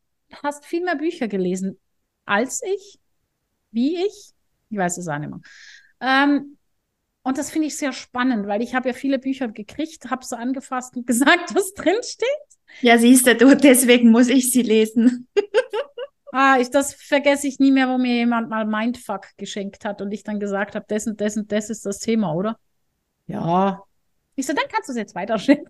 hast 0.42 0.64
viel 0.64 0.82
mehr 0.84 0.96
Bücher 0.96 1.28
gelesen 1.28 1.78
als 2.24 2.62
ich, 2.62 2.98
wie 3.72 4.04
ich. 4.06 4.35
Ich 4.70 4.78
weiß 4.78 4.98
es 4.98 5.08
auch 5.08 5.18
nicht 5.18 5.30
mehr. 5.30 5.40
Ähm, 6.00 6.56
und 7.22 7.38
das 7.38 7.50
finde 7.50 7.66
ich 7.66 7.76
sehr 7.76 7.92
spannend, 7.92 8.46
weil 8.46 8.62
ich 8.62 8.74
habe 8.74 8.88
ja 8.88 8.94
viele 8.94 9.18
Bücher 9.18 9.48
gekriegt, 9.48 10.10
habe 10.10 10.24
so 10.24 10.36
angefasst 10.36 10.96
und 10.96 11.06
gesagt, 11.08 11.54
was 11.54 11.74
drin 11.74 11.96
steht. 12.02 12.28
Ja, 12.82 12.98
siehst 12.98 13.26
du, 13.26 13.56
deswegen 13.56 14.10
muss 14.10 14.28
ich 14.28 14.52
sie 14.52 14.62
lesen. 14.62 15.28
ah, 16.32 16.58
ich, 16.60 16.70
das 16.70 16.94
vergesse 16.94 17.48
ich 17.48 17.58
nie 17.58 17.72
mehr, 17.72 17.88
wo 17.88 17.98
mir 17.98 18.14
jemand 18.14 18.48
mal 18.48 18.64
Mindfuck 18.64 19.26
geschenkt 19.38 19.84
hat 19.84 20.00
und 20.02 20.12
ich 20.12 20.22
dann 20.22 20.38
gesagt 20.38 20.74
habe, 20.74 20.84
das 20.88 21.06
und 21.06 21.20
das 21.20 21.36
und 21.36 21.50
das 21.50 21.70
ist 21.70 21.84
das 21.84 21.98
Thema, 21.98 22.32
oder? 22.32 22.58
Ja. 23.26 23.82
Ich 24.36 24.46
so, 24.46 24.52
dann 24.52 24.68
kannst 24.68 24.88
du 24.88 24.92
es 24.92 24.98
jetzt 24.98 25.14
weiterschenken. 25.14 25.68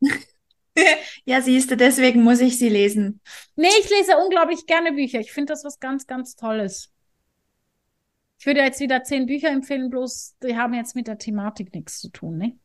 ja, 1.24 1.40
siehst 1.40 1.70
du, 1.70 1.76
deswegen 1.76 2.22
muss 2.22 2.40
ich 2.40 2.58
sie 2.58 2.68
lesen. 2.68 3.20
Nee, 3.56 3.68
ich 3.80 3.90
lese 3.90 4.16
unglaublich 4.18 4.66
gerne 4.66 4.92
Bücher. 4.92 5.18
Ich 5.18 5.32
finde 5.32 5.52
das 5.52 5.64
was 5.64 5.80
ganz, 5.80 6.06
ganz 6.06 6.36
Tolles. 6.36 6.91
Ich 8.42 8.46
würde 8.46 8.58
jetzt 8.58 8.80
wieder 8.80 9.04
zehn 9.04 9.26
Bücher 9.26 9.50
empfehlen, 9.50 9.88
bloß 9.88 10.34
die 10.42 10.56
haben 10.56 10.74
jetzt 10.74 10.96
mit 10.96 11.06
der 11.06 11.16
Thematik 11.16 11.72
nichts 11.72 12.00
zu 12.00 12.08
tun, 12.08 12.38
ne? 12.38 12.58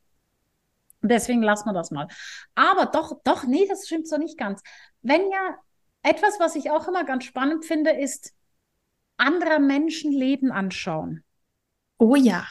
Deswegen 1.03 1.43
lassen 1.43 1.69
wir 1.69 1.73
das 1.73 1.91
mal. 1.91 2.07
Aber 2.55 2.88
doch, 2.88 3.21
doch, 3.23 3.43
nee, 3.43 3.67
das 3.69 3.86
stimmt 3.86 4.07
so 4.07 4.17
nicht 4.17 4.39
ganz. 4.39 4.63
Wenn 5.03 5.30
ja, 5.30 5.55
etwas, 6.01 6.39
was 6.39 6.55
ich 6.55 6.71
auch 6.71 6.88
immer 6.88 7.03
ganz 7.03 7.25
spannend 7.25 7.63
finde, 7.63 7.91
ist 7.91 8.34
anderer 9.17 9.59
Menschen 9.59 10.11
Leben 10.11 10.51
anschauen. 10.51 11.23
Oh 11.99 12.15
ja. 12.15 12.47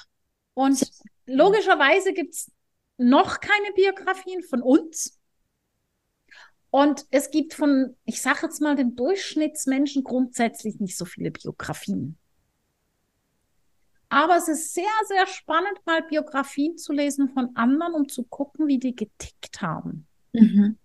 Und 0.54 0.88
logischerweise 1.26 2.12
gibt 2.12 2.34
es 2.34 2.52
noch 2.96 3.40
keine 3.40 3.72
Biografien 3.74 4.44
von 4.44 4.62
uns. 4.62 5.18
Und 6.70 7.04
es 7.10 7.32
gibt 7.32 7.54
von, 7.54 7.96
ich 8.04 8.22
sage 8.22 8.42
jetzt 8.42 8.62
mal, 8.62 8.76
den 8.76 8.94
Durchschnittsmenschen 8.94 10.04
grundsätzlich 10.04 10.78
nicht 10.78 10.96
so 10.96 11.04
viele 11.04 11.32
Biografien. 11.32 12.18
Aber 14.08 14.36
es 14.36 14.48
ist 14.48 14.72
sehr, 14.72 14.84
sehr 15.06 15.26
spannend, 15.26 15.78
mal 15.84 16.02
Biografien 16.02 16.78
zu 16.78 16.92
lesen 16.92 17.28
von 17.28 17.54
anderen, 17.56 17.94
um 17.94 18.08
zu 18.08 18.22
gucken, 18.24 18.68
wie 18.68 18.78
die 18.78 18.94
getickt 18.94 19.60
haben. 19.60 20.06
Mhm. 20.32 20.78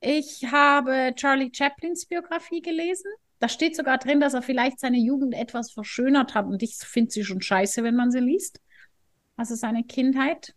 Ich 0.00 0.44
habe 0.50 1.12
Charlie 1.14 1.50
Chaplins 1.52 2.06
Biografie 2.06 2.60
gelesen. 2.60 3.10
Da 3.38 3.48
steht 3.48 3.76
sogar 3.76 3.98
drin, 3.98 4.20
dass 4.20 4.34
er 4.34 4.42
vielleicht 4.42 4.80
seine 4.80 4.98
Jugend 4.98 5.34
etwas 5.34 5.70
verschönert 5.70 6.34
hat. 6.34 6.46
Und 6.46 6.62
ich 6.62 6.76
finde 6.76 7.10
sie 7.10 7.24
schon 7.24 7.40
scheiße, 7.40 7.84
wenn 7.84 7.94
man 7.94 8.10
sie 8.10 8.20
liest. 8.20 8.60
Also 9.36 9.54
seine 9.54 9.84
Kindheit. 9.84 10.54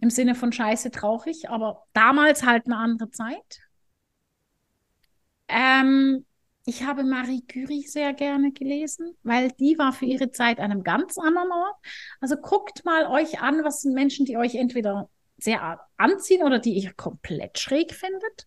Im 0.00 0.10
Sinne 0.10 0.34
von 0.34 0.52
scheiße 0.52 0.90
traurig, 0.90 1.48
aber 1.48 1.86
damals 1.94 2.44
halt 2.44 2.66
eine 2.66 2.76
andere 2.76 3.10
Zeit. 3.10 3.60
Ähm, 5.48 6.26
ich 6.66 6.82
habe 6.84 7.04
Marie 7.04 7.44
Curie 7.46 7.86
sehr 7.86 8.14
gerne 8.14 8.52
gelesen, 8.52 9.16
weil 9.22 9.50
die 9.52 9.78
war 9.78 9.92
für 9.92 10.06
ihre 10.06 10.30
Zeit 10.30 10.58
an 10.58 10.70
einem 10.70 10.82
ganz 10.82 11.18
anderen 11.18 11.50
Ort. 11.50 11.76
Also 12.20 12.36
guckt 12.36 12.84
mal 12.84 13.06
euch 13.06 13.40
an, 13.40 13.64
was 13.64 13.82
sind 13.82 13.94
Menschen, 13.94 14.24
die 14.24 14.38
euch 14.38 14.54
entweder 14.54 15.10
sehr 15.36 15.80
anziehen 15.98 16.42
oder 16.42 16.58
die 16.58 16.72
ihr 16.72 16.94
komplett 16.94 17.58
schräg 17.58 17.92
findet. 17.92 18.46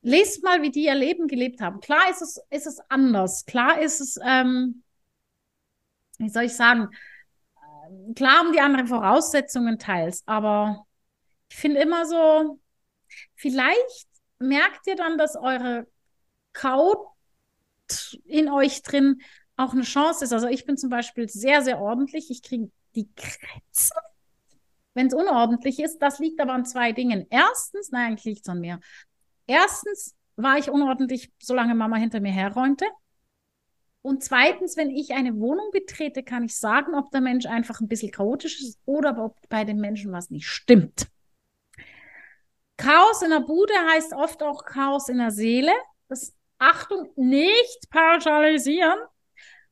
Lest 0.00 0.42
mal, 0.42 0.62
wie 0.62 0.70
die 0.70 0.84
ihr 0.84 0.94
Leben 0.94 1.26
gelebt 1.28 1.60
haben. 1.60 1.80
Klar 1.80 2.08
ist 2.10 2.22
es, 2.22 2.40
ist 2.50 2.66
es 2.66 2.80
anders. 2.88 3.44
Klar 3.44 3.80
ist 3.80 4.00
es, 4.00 4.18
ähm, 4.24 4.82
wie 6.18 6.30
soll 6.30 6.44
ich 6.44 6.54
sagen, 6.54 6.88
klar 8.14 8.38
haben 8.38 8.52
die 8.52 8.60
anderen 8.60 8.86
Voraussetzungen 8.86 9.78
teils, 9.78 10.22
aber 10.26 10.86
ich 11.50 11.56
finde 11.56 11.80
immer 11.80 12.06
so, 12.06 12.58
vielleicht 13.34 14.08
merkt 14.38 14.86
ihr 14.86 14.96
dann, 14.96 15.18
dass 15.18 15.36
eure 15.36 15.86
In 18.24 18.48
euch 18.48 18.82
drin 18.82 19.20
auch 19.56 19.72
eine 19.72 19.82
Chance 19.82 20.24
ist. 20.24 20.32
Also 20.32 20.46
ich 20.48 20.64
bin 20.64 20.76
zum 20.76 20.90
Beispiel 20.90 21.28
sehr, 21.28 21.62
sehr 21.62 21.80
ordentlich. 21.80 22.30
Ich 22.30 22.42
kriege 22.42 22.70
die 22.94 23.08
Krätze, 23.14 23.94
wenn 24.94 25.08
es 25.08 25.14
unordentlich 25.14 25.80
ist. 25.80 25.98
Das 25.98 26.18
liegt 26.18 26.40
aber 26.40 26.52
an 26.52 26.64
zwei 26.64 26.92
Dingen. 26.92 27.26
Erstens, 27.30 27.90
nein, 27.90 28.08
eigentlich 28.08 28.24
liegt 28.24 28.46
es 28.46 28.48
an 28.48 28.60
mir. 28.60 28.80
Erstens 29.46 30.14
war 30.36 30.58
ich 30.58 30.70
unordentlich, 30.70 31.32
solange 31.40 31.74
Mama 31.74 31.96
hinter 31.96 32.20
mir 32.20 32.32
herräumte. 32.32 32.86
Und 34.02 34.22
zweitens, 34.22 34.76
wenn 34.76 34.90
ich 34.90 35.12
eine 35.12 35.36
Wohnung 35.38 35.70
betrete, 35.72 36.22
kann 36.22 36.44
ich 36.44 36.56
sagen, 36.56 36.94
ob 36.94 37.10
der 37.10 37.20
Mensch 37.20 37.46
einfach 37.46 37.80
ein 37.80 37.88
bisschen 37.88 38.12
chaotisch 38.12 38.60
ist 38.60 38.78
oder 38.84 39.22
ob 39.22 39.36
bei 39.48 39.64
den 39.64 39.78
Menschen 39.78 40.12
was 40.12 40.30
nicht 40.30 40.46
stimmt. 40.46 41.08
Chaos 42.76 43.22
in 43.22 43.30
der 43.30 43.40
Bude 43.40 43.74
heißt 43.90 44.12
oft 44.14 44.42
auch 44.42 44.64
Chaos 44.64 45.08
in 45.08 45.18
der 45.18 45.32
Seele. 45.32 45.72
Das 46.08 46.34
Achtung, 46.58 47.10
nicht 47.16 47.90
pauschalisieren. 47.90 48.98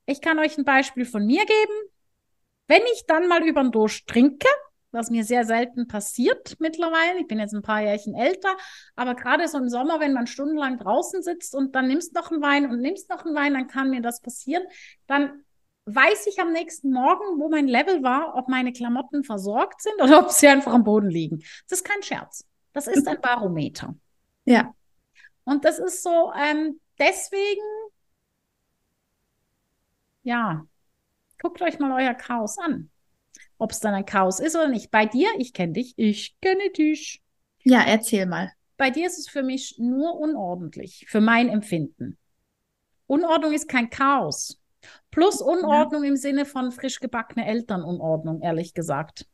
Ich 0.06 0.20
kann 0.20 0.38
euch 0.38 0.56
ein 0.56 0.64
Beispiel 0.64 1.04
von 1.04 1.26
mir 1.26 1.44
geben. 1.44 1.90
Wenn 2.68 2.82
ich 2.94 3.04
dann 3.06 3.28
mal 3.28 3.46
über 3.46 3.62
den 3.62 3.72
Durst 3.72 4.06
trinke, 4.06 4.48
was 4.96 5.10
mir 5.10 5.24
sehr 5.24 5.44
selten 5.44 5.86
passiert 5.86 6.56
mittlerweile. 6.58 7.20
Ich 7.20 7.26
bin 7.26 7.38
jetzt 7.38 7.54
ein 7.54 7.62
paar 7.62 7.82
Jährchen 7.82 8.14
älter, 8.14 8.56
aber 8.96 9.14
gerade 9.14 9.46
so 9.46 9.58
im 9.58 9.68
Sommer, 9.68 10.00
wenn 10.00 10.12
man 10.12 10.26
stundenlang 10.26 10.78
draußen 10.78 11.22
sitzt 11.22 11.54
und 11.54 11.74
dann 11.74 11.86
nimmst 11.88 12.14
noch 12.14 12.30
einen 12.30 12.42
Wein 12.42 12.70
und 12.70 12.80
nimmst 12.80 13.10
noch 13.10 13.24
einen 13.24 13.34
Wein, 13.34 13.54
dann 13.54 13.68
kann 13.68 13.90
mir 13.90 14.00
das 14.00 14.20
passieren. 14.20 14.64
Dann 15.06 15.44
weiß 15.84 16.26
ich 16.26 16.40
am 16.40 16.52
nächsten 16.52 16.90
Morgen, 16.90 17.38
wo 17.38 17.48
mein 17.48 17.68
Level 17.68 18.02
war, 18.02 18.34
ob 18.36 18.48
meine 18.48 18.72
Klamotten 18.72 19.22
versorgt 19.22 19.82
sind 19.82 20.00
oder 20.02 20.18
ob 20.24 20.30
sie 20.30 20.48
einfach 20.48 20.72
am 20.72 20.84
Boden 20.84 21.10
liegen. 21.10 21.38
Das 21.68 21.80
ist 21.80 21.84
kein 21.84 22.02
Scherz. 22.02 22.44
Das 22.72 22.88
ist 22.88 23.06
ein 23.06 23.20
Barometer. 23.20 23.94
Ja. 24.44 24.74
Und 25.46 25.64
das 25.64 25.78
ist 25.78 26.02
so, 26.02 26.32
ähm, 26.34 26.78
deswegen, 26.98 27.62
ja, 30.22 30.66
guckt 31.40 31.62
euch 31.62 31.78
mal 31.78 31.92
euer 31.92 32.14
Chaos 32.14 32.58
an 32.58 32.90
ob 33.58 33.72
es 33.72 33.80
dann 33.80 33.94
ein 33.94 34.06
Chaos 34.06 34.40
ist 34.40 34.56
oder 34.56 34.68
nicht. 34.68 34.90
Bei 34.90 35.06
dir, 35.06 35.28
ich 35.38 35.52
kenne 35.52 35.72
dich, 35.74 35.94
ich 35.96 36.38
kenne 36.40 36.70
dich. 36.70 37.22
Ja, 37.62 37.82
erzähl 37.86 38.26
mal. 38.26 38.52
Bei 38.76 38.90
dir 38.90 39.06
ist 39.06 39.18
es 39.18 39.28
für 39.28 39.42
mich 39.42 39.76
nur 39.78 40.18
unordentlich, 40.18 41.06
für 41.08 41.20
mein 41.20 41.48
Empfinden. 41.48 42.18
Unordnung 43.06 43.52
ist 43.52 43.68
kein 43.68 43.88
Chaos. 43.88 44.60
Plus 45.10 45.40
Unordnung 45.40 46.04
ja. 46.04 46.10
im 46.10 46.16
Sinne 46.16 46.44
von 46.44 46.70
frisch 46.70 47.00
gebackene 47.00 47.46
Elternunordnung, 47.46 48.42
ehrlich 48.42 48.74
gesagt. 48.74 49.26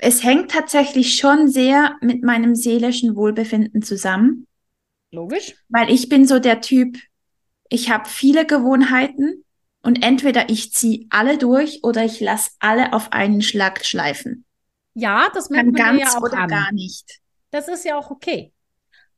Es 0.00 0.22
hängt 0.22 0.50
tatsächlich 0.52 1.16
schon 1.16 1.48
sehr 1.48 1.96
mit 2.00 2.22
meinem 2.22 2.54
seelischen 2.54 3.16
Wohlbefinden 3.16 3.82
zusammen. 3.82 4.46
Logisch. 5.10 5.56
Weil 5.68 5.90
ich 5.90 6.08
bin 6.08 6.24
so 6.24 6.38
der 6.38 6.60
Typ, 6.60 6.96
ich 7.68 7.90
habe 7.90 8.08
viele 8.08 8.46
Gewohnheiten 8.46 9.44
und 9.82 10.04
entweder 10.04 10.50
ich 10.50 10.72
ziehe 10.72 11.06
alle 11.10 11.36
durch 11.36 11.80
oder 11.82 12.04
ich 12.04 12.20
lasse 12.20 12.50
alle 12.60 12.92
auf 12.92 13.12
einen 13.12 13.42
Schlag 13.42 13.84
schleifen. 13.84 14.44
Ja, 14.94 15.28
das 15.34 15.50
merkt 15.50 15.72
man 15.72 15.74
ganz 15.74 16.00
ja 16.00 16.18
auch 16.18 16.22
oder 16.22 16.38
an. 16.38 16.48
gar 16.48 16.72
nicht. 16.72 17.18
Das 17.50 17.66
ist 17.68 17.84
ja 17.84 17.98
auch 17.98 18.10
okay. 18.10 18.52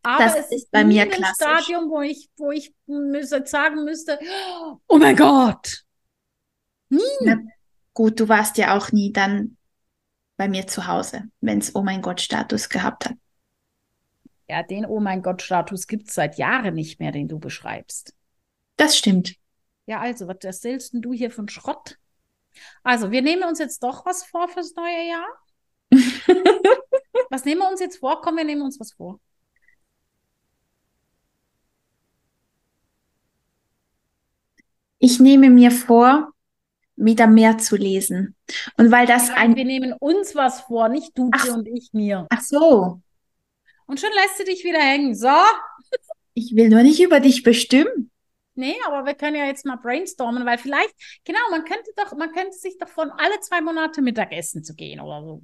Aber 0.03 0.25
das 0.25 0.37
es 0.37 0.53
ist 0.53 0.71
bei 0.71 0.83
mir 0.85 1.03
ein 1.03 1.11
klassisch. 1.11 1.37
Stadium, 1.37 1.91
wo 1.91 2.01
ich, 2.01 2.31
wo 2.37 2.51
ich 2.51 2.73
müsste, 2.87 3.45
sagen 3.47 3.85
müsste, 3.85 4.19
oh 4.89 4.97
mein 4.97 5.17
Gott. 5.17 5.83
Nie. 6.89 7.01
Na, 7.21 7.37
gut, 7.93 8.19
du 8.19 8.29
warst 8.29 8.57
ja 8.57 8.77
auch 8.77 8.93
nie 8.93 9.13
dann 9.13 9.59
bei 10.41 10.49
mir 10.49 10.67
zu 10.67 10.87
Hause, 10.87 11.25
wenn 11.43 11.59
es 11.59 11.75
Oh 11.75 11.83
mein 11.83 12.01
Gott 12.01 12.23
Status 12.23 12.71
gehabt 12.71 13.05
hat. 13.05 13.15
Ja, 14.49 14.63
den 14.63 14.87
Oh 14.87 14.99
mein 14.99 15.21
Gott 15.21 15.43
Status 15.43 15.87
gibt 15.87 16.09
es 16.09 16.15
seit 16.15 16.39
Jahren 16.39 16.73
nicht 16.73 16.99
mehr, 16.99 17.13
den 17.13 17.29
du 17.29 17.39
beschreibst. 17.39 18.15
Das 18.77 18.97
stimmt. 18.97 19.35
Ja, 19.85 20.01
also, 20.01 20.29
was 20.29 20.39
erzählst 20.43 20.95
denn 20.95 21.03
du 21.03 21.13
hier 21.13 21.31
von 21.31 21.47
Schrott? 21.51 21.99
Also, 22.83 23.11
wir 23.11 23.21
nehmen 23.21 23.43
uns 23.43 23.59
jetzt 23.59 23.83
doch 23.83 24.07
was 24.07 24.25
vor 24.25 24.49
fürs 24.49 24.75
neue 24.77 25.09
Jahr. 25.11 25.29
was 27.29 27.45
nehmen 27.45 27.61
wir 27.61 27.69
uns 27.69 27.81
jetzt 27.81 27.99
vor? 27.99 28.23
Komm, 28.23 28.39
wir 28.39 28.45
nehmen 28.45 28.63
uns 28.63 28.81
was 28.81 28.93
vor. 28.93 29.21
Ich 34.99 35.21
nehme 35.21 35.51
mir 35.51 35.71
vor, 35.71 36.33
wieder 37.05 37.27
mehr 37.27 37.59
zu 37.59 37.77
lesen. 37.77 38.37
Und 38.77 38.91
weil 38.91 39.07
das 39.07 39.31
ein. 39.31 39.57
Wir 39.57 39.65
nehmen 39.65 39.93
uns 39.93 40.35
was 40.35 40.63
vor, 40.63 40.89
nicht 40.89 41.17
du 41.17 41.31
Ach. 41.33 41.45
dir 41.45 41.55
und 41.55 41.67
ich 41.67 41.91
mir. 41.93 42.27
Ach 42.31 42.41
so. 42.41 43.01
Und 43.87 43.99
schon 44.01 44.11
lässt 44.15 44.39
du 44.39 44.45
dich 44.45 44.63
wieder 44.65 44.81
hängen. 44.81 45.15
So. 45.15 45.29
Ich 46.35 46.55
will 46.55 46.69
nur 46.69 46.83
nicht 46.83 47.01
über 47.01 47.21
dich 47.21 47.43
bestimmen. 47.43 48.11
Nee, 48.55 48.77
aber 48.87 49.07
wir 49.07 49.15
können 49.15 49.37
ja 49.37 49.47
jetzt 49.47 49.65
mal 49.65 49.77
brainstormen, 49.77 50.45
weil 50.45 50.59
vielleicht, 50.59 50.95
genau, 51.25 51.41
man 51.51 51.65
könnte 51.65 51.91
doch, 51.97 52.17
man 52.17 52.33
könnte 52.33 52.57
sich 52.57 52.77
doch 52.79 52.89
von 52.89 53.11
alle 53.11 53.41
zwei 53.41 53.61
Monate 53.61 54.03
Mittagessen 54.03 54.63
zu 54.63 54.75
gehen 54.75 55.01
oder 55.01 55.23
so. 55.23 55.43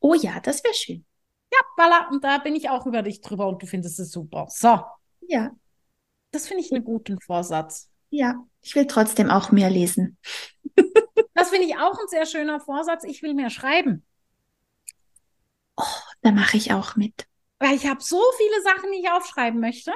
Oh 0.00 0.14
ja, 0.14 0.40
das 0.40 0.64
wäre 0.64 0.74
schön. 0.74 1.04
Ja, 1.52 1.58
Balla, 1.76 2.08
und 2.10 2.24
da 2.24 2.38
bin 2.38 2.56
ich 2.56 2.70
auch 2.70 2.86
über 2.86 3.02
dich 3.02 3.20
drüber 3.20 3.46
und 3.48 3.62
du 3.62 3.66
findest 3.66 4.00
es 4.00 4.10
super. 4.10 4.46
So. 4.48 4.80
Ja. 5.28 5.50
Das 6.30 6.48
finde 6.48 6.62
ich 6.62 6.72
einen 6.72 6.84
guten 6.84 7.20
Vorsatz. 7.20 7.88
Ja, 8.10 8.44
ich 8.62 8.74
will 8.74 8.86
trotzdem 8.86 9.30
auch 9.30 9.52
mehr 9.52 9.70
lesen. 9.70 10.16
Das 11.34 11.50
finde 11.50 11.66
ich 11.66 11.76
auch 11.76 11.98
ein 11.98 12.08
sehr 12.08 12.26
schöner 12.26 12.60
Vorsatz. 12.60 13.04
Ich 13.04 13.22
will 13.22 13.34
mehr 13.34 13.50
schreiben. 13.50 14.04
Oh, 15.76 15.84
da 16.22 16.30
mache 16.32 16.56
ich 16.56 16.72
auch 16.72 16.96
mit. 16.96 17.26
Weil 17.58 17.74
ich 17.74 17.86
habe 17.86 18.02
so 18.02 18.20
viele 18.36 18.62
Sachen, 18.62 18.90
die 18.92 19.00
ich 19.00 19.10
aufschreiben 19.10 19.60
möchte. 19.60 19.92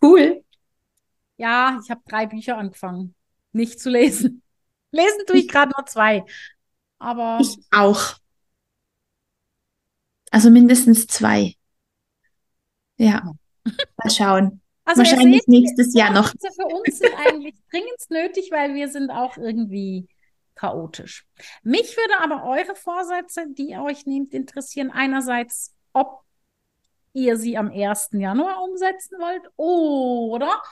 Cool. 0.00 0.44
Ja, 1.36 1.80
ich 1.82 1.90
habe 1.90 2.02
drei 2.06 2.26
Bücher 2.26 2.56
angefangen, 2.58 3.14
nicht 3.52 3.80
zu 3.80 3.90
lesen. 3.90 4.42
Lesen 4.92 5.24
tue 5.26 5.36
ich 5.36 5.48
gerade 5.48 5.72
nur 5.76 5.86
zwei. 5.86 6.24
Aber. 6.98 7.38
Ich 7.40 7.56
auch. 7.70 8.16
Also 10.32 10.50
mindestens 10.50 11.06
zwei. 11.06 11.54
Ja. 12.96 13.32
Mal 13.64 14.10
schauen. 14.10 14.59
Also 14.90 15.02
Wahrscheinlich 15.02 15.40
seht, 15.42 15.48
nächstes 15.48 15.94
Jahr 15.94 16.10
noch. 16.12 16.28
Für 16.30 16.66
uns 16.66 16.98
sind 16.98 17.14
eigentlich 17.16 17.54
dringend 17.70 18.10
nötig, 18.10 18.50
weil 18.50 18.74
wir 18.74 18.88
sind 18.88 19.10
auch 19.10 19.36
irgendwie 19.36 20.08
chaotisch. 20.54 21.26
Mich 21.62 21.96
würde 21.96 22.20
aber 22.22 22.44
eure 22.44 22.74
Vorsätze, 22.74 23.46
die 23.56 23.70
ihr 23.70 23.82
euch 23.82 24.06
nehmt, 24.06 24.34
interessieren. 24.34 24.90
Einerseits, 24.90 25.74
ob 25.92 26.20
ihr 27.12 27.36
sie 27.36 27.56
am 27.56 27.70
1. 27.70 28.10
Januar 28.20 28.62
umsetzen 28.62 29.18
wollt 29.18 29.42
oder 29.56 30.62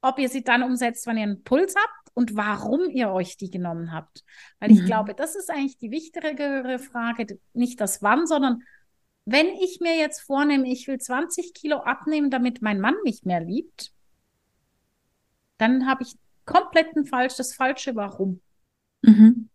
ob 0.00 0.18
ihr 0.18 0.28
sie 0.28 0.42
dann 0.42 0.62
umsetzt, 0.62 1.06
wenn 1.06 1.16
ihr 1.16 1.24
einen 1.24 1.42
Puls 1.42 1.74
habt 1.76 2.10
und 2.14 2.36
warum 2.36 2.88
ihr 2.88 3.10
euch 3.10 3.36
die 3.36 3.50
genommen 3.50 3.92
habt. 3.92 4.24
Weil 4.60 4.70
ich 4.72 4.80
Mhm. 4.80 4.86
glaube, 4.86 5.14
das 5.14 5.36
ist 5.36 5.50
eigentlich 5.50 5.78
die 5.78 5.90
wichtigere 5.90 6.78
Frage, 6.78 7.38
nicht 7.52 7.80
das 7.80 8.02
Wann, 8.02 8.26
sondern 8.26 8.62
wenn 9.30 9.48
ich 9.48 9.80
mir 9.80 9.96
jetzt 9.96 10.20
vornehme, 10.20 10.66
ich 10.68 10.88
will 10.88 10.98
20 10.98 11.52
Kilo 11.52 11.78
abnehmen, 11.78 12.30
damit 12.30 12.62
mein 12.62 12.80
Mann 12.80 12.94
mich 13.04 13.24
mehr 13.24 13.40
liebt, 13.40 13.92
dann 15.58 15.86
habe 15.86 16.02
ich 16.02 16.14
komplett 16.46 16.96
ein 16.96 17.04
falsch, 17.04 17.36
das 17.36 17.54
falsche 17.54 17.94
Warum. 17.94 18.40
Mhm. 19.02 19.50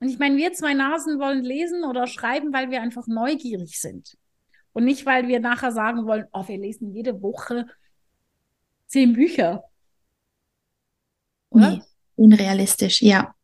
Und 0.00 0.08
ich 0.08 0.18
meine, 0.18 0.36
wir 0.36 0.52
zwei 0.52 0.74
Nasen 0.74 1.18
wollen 1.18 1.42
lesen 1.42 1.84
oder 1.84 2.06
schreiben, 2.06 2.52
weil 2.52 2.70
wir 2.70 2.82
einfach 2.82 3.06
neugierig 3.06 3.80
sind. 3.80 4.18
Und 4.74 4.84
nicht, 4.84 5.06
weil 5.06 5.28
wir 5.28 5.40
nachher 5.40 5.72
sagen 5.72 6.04
wollen, 6.04 6.26
oh, 6.32 6.46
wir 6.46 6.58
lesen 6.58 6.92
jede 6.92 7.22
Woche 7.22 7.66
zehn 8.86 9.14
Bücher. 9.14 9.64
Oder? 11.48 11.70
Nee, 11.70 11.82
unrealistisch, 12.16 13.00
ja. 13.00 13.34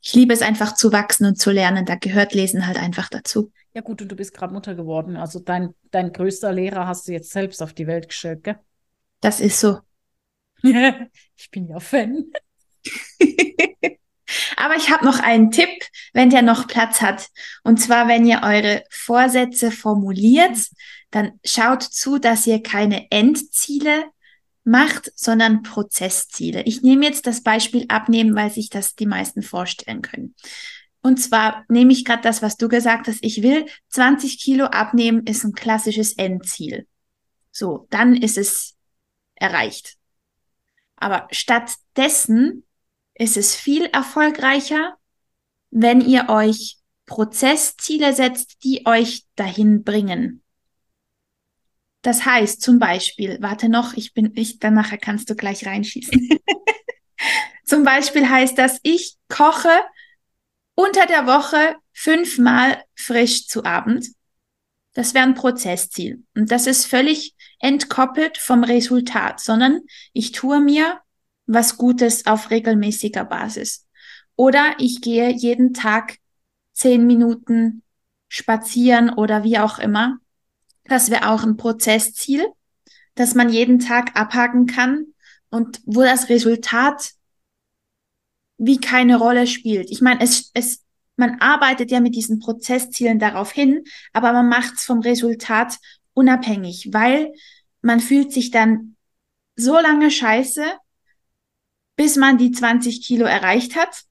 ich 0.00 0.14
liebe 0.14 0.32
es 0.32 0.40
einfach 0.40 0.74
zu 0.74 0.92
wachsen 0.92 1.26
und 1.26 1.38
zu 1.38 1.50
lernen. 1.50 1.84
Da 1.84 1.96
gehört 1.96 2.32
Lesen 2.32 2.66
halt 2.66 2.78
einfach 2.78 3.10
dazu. 3.10 3.52
Ja 3.74 3.80
gut, 3.80 4.00
und 4.00 4.08
du 4.08 4.16
bist 4.16 4.32
gerade 4.32 4.54
Mutter 4.54 4.74
geworden. 4.76 5.16
Also 5.16 5.40
dein, 5.40 5.74
dein 5.90 6.12
größter 6.12 6.52
Lehrer 6.52 6.86
hast 6.86 7.08
du 7.08 7.12
jetzt 7.12 7.30
selbst 7.30 7.60
auf 7.60 7.72
die 7.72 7.88
Welt 7.88 8.08
gestellt, 8.08 8.44
gell? 8.44 8.58
Das 9.20 9.40
ist 9.40 9.58
so. 9.58 9.80
ich 10.62 11.50
bin 11.50 11.68
ja 11.68 11.80
Fan. 11.80 12.30
Aber 14.56 14.76
ich 14.76 14.90
habe 14.90 15.04
noch 15.04 15.18
einen 15.18 15.50
Tipp, 15.50 15.68
wenn 16.12 16.30
der 16.30 16.42
noch 16.42 16.68
Platz 16.68 17.02
hat. 17.02 17.28
Und 17.64 17.78
zwar, 17.78 18.06
wenn 18.08 18.24
ihr 18.26 18.42
eure 18.44 18.84
Vorsätze 18.90 19.70
formuliert, 19.70 20.56
dann 21.10 21.32
schaut 21.44 21.82
zu, 21.82 22.18
dass 22.18 22.46
ihr 22.46 22.62
keine 22.62 23.10
Endziele 23.10 24.04
macht, 24.64 25.12
sondern 25.16 25.62
Prozessziele. 25.62 26.62
Ich 26.62 26.82
nehme 26.82 27.04
jetzt 27.04 27.26
das 27.26 27.42
Beispiel 27.42 27.86
abnehmen, 27.88 28.34
weil 28.34 28.50
sich 28.50 28.70
das 28.70 28.94
die 28.94 29.06
meisten 29.06 29.42
vorstellen 29.42 30.00
können. 30.00 30.34
Und 31.04 31.18
zwar 31.18 31.66
nehme 31.68 31.92
ich 31.92 32.06
gerade 32.06 32.22
das, 32.22 32.40
was 32.40 32.56
du 32.56 32.66
gesagt 32.66 33.08
hast. 33.08 33.18
Ich 33.20 33.42
will 33.42 33.66
20 33.90 34.40
Kilo 34.40 34.64
abnehmen, 34.64 35.26
ist 35.26 35.44
ein 35.44 35.52
klassisches 35.52 36.14
Endziel. 36.14 36.86
So, 37.50 37.86
dann 37.90 38.16
ist 38.16 38.38
es 38.38 38.74
erreicht. 39.34 39.98
Aber 40.96 41.28
stattdessen 41.30 42.64
ist 43.12 43.36
es 43.36 43.54
viel 43.54 43.84
erfolgreicher, 43.84 44.96
wenn 45.70 46.00
ihr 46.00 46.30
euch 46.30 46.78
Prozessziele 47.04 48.14
setzt, 48.14 48.64
die 48.64 48.86
euch 48.86 49.24
dahin 49.36 49.84
bringen. 49.84 50.42
Das 52.00 52.24
heißt 52.24 52.62
zum 52.62 52.78
Beispiel, 52.78 53.36
warte 53.42 53.68
noch, 53.68 53.92
ich 53.92 54.14
bin, 54.14 54.32
ich, 54.36 54.58
dann 54.58 54.72
nachher 54.72 54.96
kannst 54.96 55.28
du 55.28 55.34
gleich 55.34 55.66
reinschießen. 55.66 56.30
zum 57.66 57.84
Beispiel 57.84 58.26
heißt 58.26 58.56
das, 58.56 58.80
ich 58.82 59.18
koche 59.28 59.68
unter 60.74 61.06
der 61.06 61.26
Woche 61.26 61.76
fünfmal 61.92 62.82
frisch 62.94 63.46
zu 63.46 63.64
Abend. 63.64 64.08
Das 64.94 65.14
wäre 65.14 65.24
ein 65.24 65.34
Prozessziel. 65.34 66.24
Und 66.34 66.50
das 66.50 66.66
ist 66.66 66.86
völlig 66.86 67.34
entkoppelt 67.58 68.38
vom 68.38 68.64
Resultat, 68.64 69.40
sondern 69.40 69.80
ich 70.12 70.32
tue 70.32 70.60
mir 70.60 71.00
was 71.46 71.76
Gutes 71.76 72.26
auf 72.26 72.50
regelmäßiger 72.50 73.24
Basis. 73.24 73.86
Oder 74.36 74.74
ich 74.78 75.00
gehe 75.00 75.30
jeden 75.30 75.74
Tag 75.74 76.18
zehn 76.72 77.06
Minuten 77.06 77.82
spazieren 78.28 79.10
oder 79.10 79.44
wie 79.44 79.58
auch 79.58 79.78
immer 79.78 80.18
das 80.84 81.10
wäre 81.10 81.30
auch 81.30 81.42
ein 81.42 81.56
Prozessziel, 81.56 82.46
dass 83.14 83.34
man 83.34 83.48
jeden 83.48 83.78
Tag 83.78 84.16
abhaken 84.16 84.66
kann 84.66 85.06
und 85.50 85.80
wo 85.86 86.02
das 86.02 86.28
Resultat 86.28 87.12
wie 88.58 88.78
keine 88.78 89.18
Rolle 89.18 89.46
spielt. 89.46 89.90
Ich 89.90 90.00
meine, 90.00 90.20
es, 90.20 90.50
es, 90.54 90.82
man 91.16 91.40
arbeitet 91.40 91.90
ja 91.90 92.00
mit 92.00 92.14
diesen 92.14 92.38
Prozesszielen 92.38 93.18
darauf 93.18 93.52
hin, 93.52 93.84
aber 94.12 94.32
man 94.32 94.48
macht 94.48 94.74
es 94.74 94.84
vom 94.84 95.00
Resultat 95.00 95.78
unabhängig, 96.12 96.90
weil 96.92 97.32
man 97.82 98.00
fühlt 98.00 98.32
sich 98.32 98.50
dann 98.50 98.96
so 99.56 99.74
lange 99.78 100.10
scheiße, 100.10 100.64
bis 101.96 102.16
man 102.16 102.38
die 102.38 102.50
20 102.50 103.02
Kilo 103.02 103.26
erreicht 103.26 103.76
hat, 103.76 104.04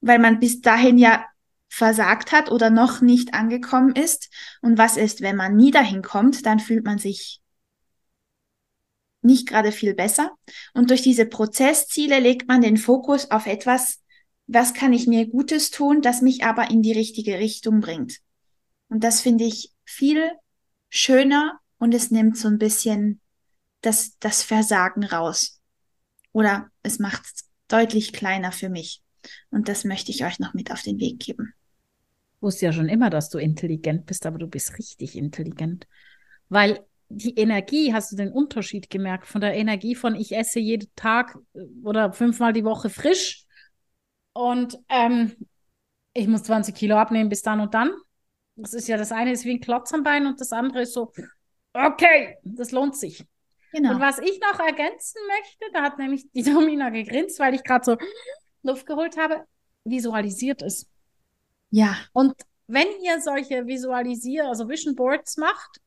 weil 0.00 0.18
man 0.18 0.40
bis 0.40 0.60
dahin 0.60 0.98
ja 0.98 1.24
versagt 1.68 2.32
hat 2.32 2.50
oder 2.50 2.70
noch 2.70 3.00
nicht 3.00 3.34
angekommen 3.34 3.94
ist. 3.94 4.30
Und 4.60 4.78
was 4.78 4.96
ist, 4.96 5.20
wenn 5.20 5.36
man 5.36 5.56
nie 5.56 5.70
dahin 5.70 6.02
kommt, 6.02 6.44
dann 6.46 6.58
fühlt 6.58 6.84
man 6.84 6.98
sich 6.98 7.40
nicht 9.22 9.48
gerade 9.48 9.72
viel 9.72 9.94
besser. 9.94 10.30
Und 10.74 10.90
durch 10.90 11.02
diese 11.02 11.26
Prozessziele 11.26 12.20
legt 12.20 12.48
man 12.48 12.60
den 12.60 12.76
Fokus 12.76 13.30
auf 13.30 13.46
etwas, 13.46 14.00
was 14.46 14.74
kann 14.74 14.92
ich 14.92 15.06
mir 15.06 15.26
Gutes 15.26 15.70
tun, 15.70 16.02
das 16.02 16.22
mich 16.22 16.44
aber 16.44 16.70
in 16.70 16.82
die 16.82 16.92
richtige 16.92 17.38
Richtung 17.38 17.80
bringt. 17.80 18.18
Und 18.88 19.04
das 19.04 19.20
finde 19.20 19.44
ich 19.44 19.72
viel 19.84 20.30
schöner 20.88 21.60
und 21.78 21.94
es 21.94 22.10
nimmt 22.10 22.36
so 22.36 22.48
ein 22.48 22.58
bisschen 22.58 23.20
das, 23.80 24.18
das 24.18 24.42
Versagen 24.42 25.04
raus. 25.04 25.60
Oder 26.32 26.68
es 26.82 26.98
macht 26.98 27.22
es 27.24 27.44
deutlich 27.68 28.12
kleiner 28.12 28.52
für 28.52 28.68
mich. 28.68 29.02
Und 29.50 29.68
das 29.68 29.84
möchte 29.84 30.10
ich 30.10 30.24
euch 30.24 30.38
noch 30.38 30.54
mit 30.54 30.72
auf 30.72 30.82
den 30.82 30.98
Weg 30.98 31.20
geben 31.20 31.54
wusste 32.40 32.66
ja 32.66 32.72
schon 32.72 32.88
immer, 32.88 33.10
dass 33.10 33.28
du 33.28 33.38
intelligent 33.38 34.06
bist, 34.06 34.26
aber 34.26 34.38
du 34.38 34.46
bist 34.46 34.78
richtig 34.78 35.16
intelligent. 35.16 35.86
Weil 36.48 36.84
die 37.10 37.36
Energie, 37.36 37.92
hast 37.92 38.12
du 38.12 38.16
den 38.16 38.32
Unterschied 38.32 38.88
gemerkt 38.88 39.26
von 39.26 39.40
der 39.40 39.54
Energie 39.54 39.96
von 39.96 40.14
ich 40.14 40.32
esse 40.32 40.60
jeden 40.60 40.90
Tag 40.94 41.36
äh, 41.54 41.60
oder 41.84 42.12
fünfmal 42.12 42.52
die 42.52 42.64
Woche 42.64 42.88
frisch 42.88 43.44
und 44.32 44.78
ähm, 44.88 45.34
ich 46.14 46.28
muss 46.28 46.44
20 46.44 46.74
Kilo 46.74 46.96
abnehmen 46.96 47.28
bis 47.28 47.42
dann 47.42 47.60
und 47.60 47.74
dann. 47.74 47.92
Das 48.54 48.74
ist 48.74 48.88
ja 48.88 48.96
das 48.96 49.12
eine 49.12 49.32
ist 49.32 49.44
wie 49.44 49.54
ein 49.54 49.60
Klotz 49.60 49.92
am 49.92 50.04
Bein 50.04 50.26
und 50.26 50.40
das 50.40 50.52
andere 50.52 50.82
ist 50.82 50.94
so, 50.94 51.12
okay, 51.74 52.36
das 52.44 52.70
lohnt 52.70 52.96
sich. 52.96 53.24
Genau. 53.72 53.94
Und 53.94 54.00
was 54.00 54.18
ich 54.18 54.40
noch 54.40 54.58
ergänzen 54.60 55.20
möchte, 55.28 55.72
da 55.72 55.82
hat 55.82 55.98
nämlich 55.98 56.30
die 56.32 56.42
Domina 56.42 56.90
gegrinst, 56.90 57.38
weil 57.40 57.54
ich 57.54 57.64
gerade 57.64 57.84
so 57.84 57.96
Luft 58.62 58.86
geholt 58.86 59.16
habe, 59.16 59.44
visualisiert 59.84 60.62
es. 60.62 60.88
Ja. 61.70 61.96
Und 62.12 62.34
wenn 62.66 62.88
ihr 63.02 63.20
solche 63.20 63.66
Visualisier, 63.66 64.46
also 64.46 64.68
Vision 64.68 64.94
Boards 64.94 65.36
macht, 65.36 65.80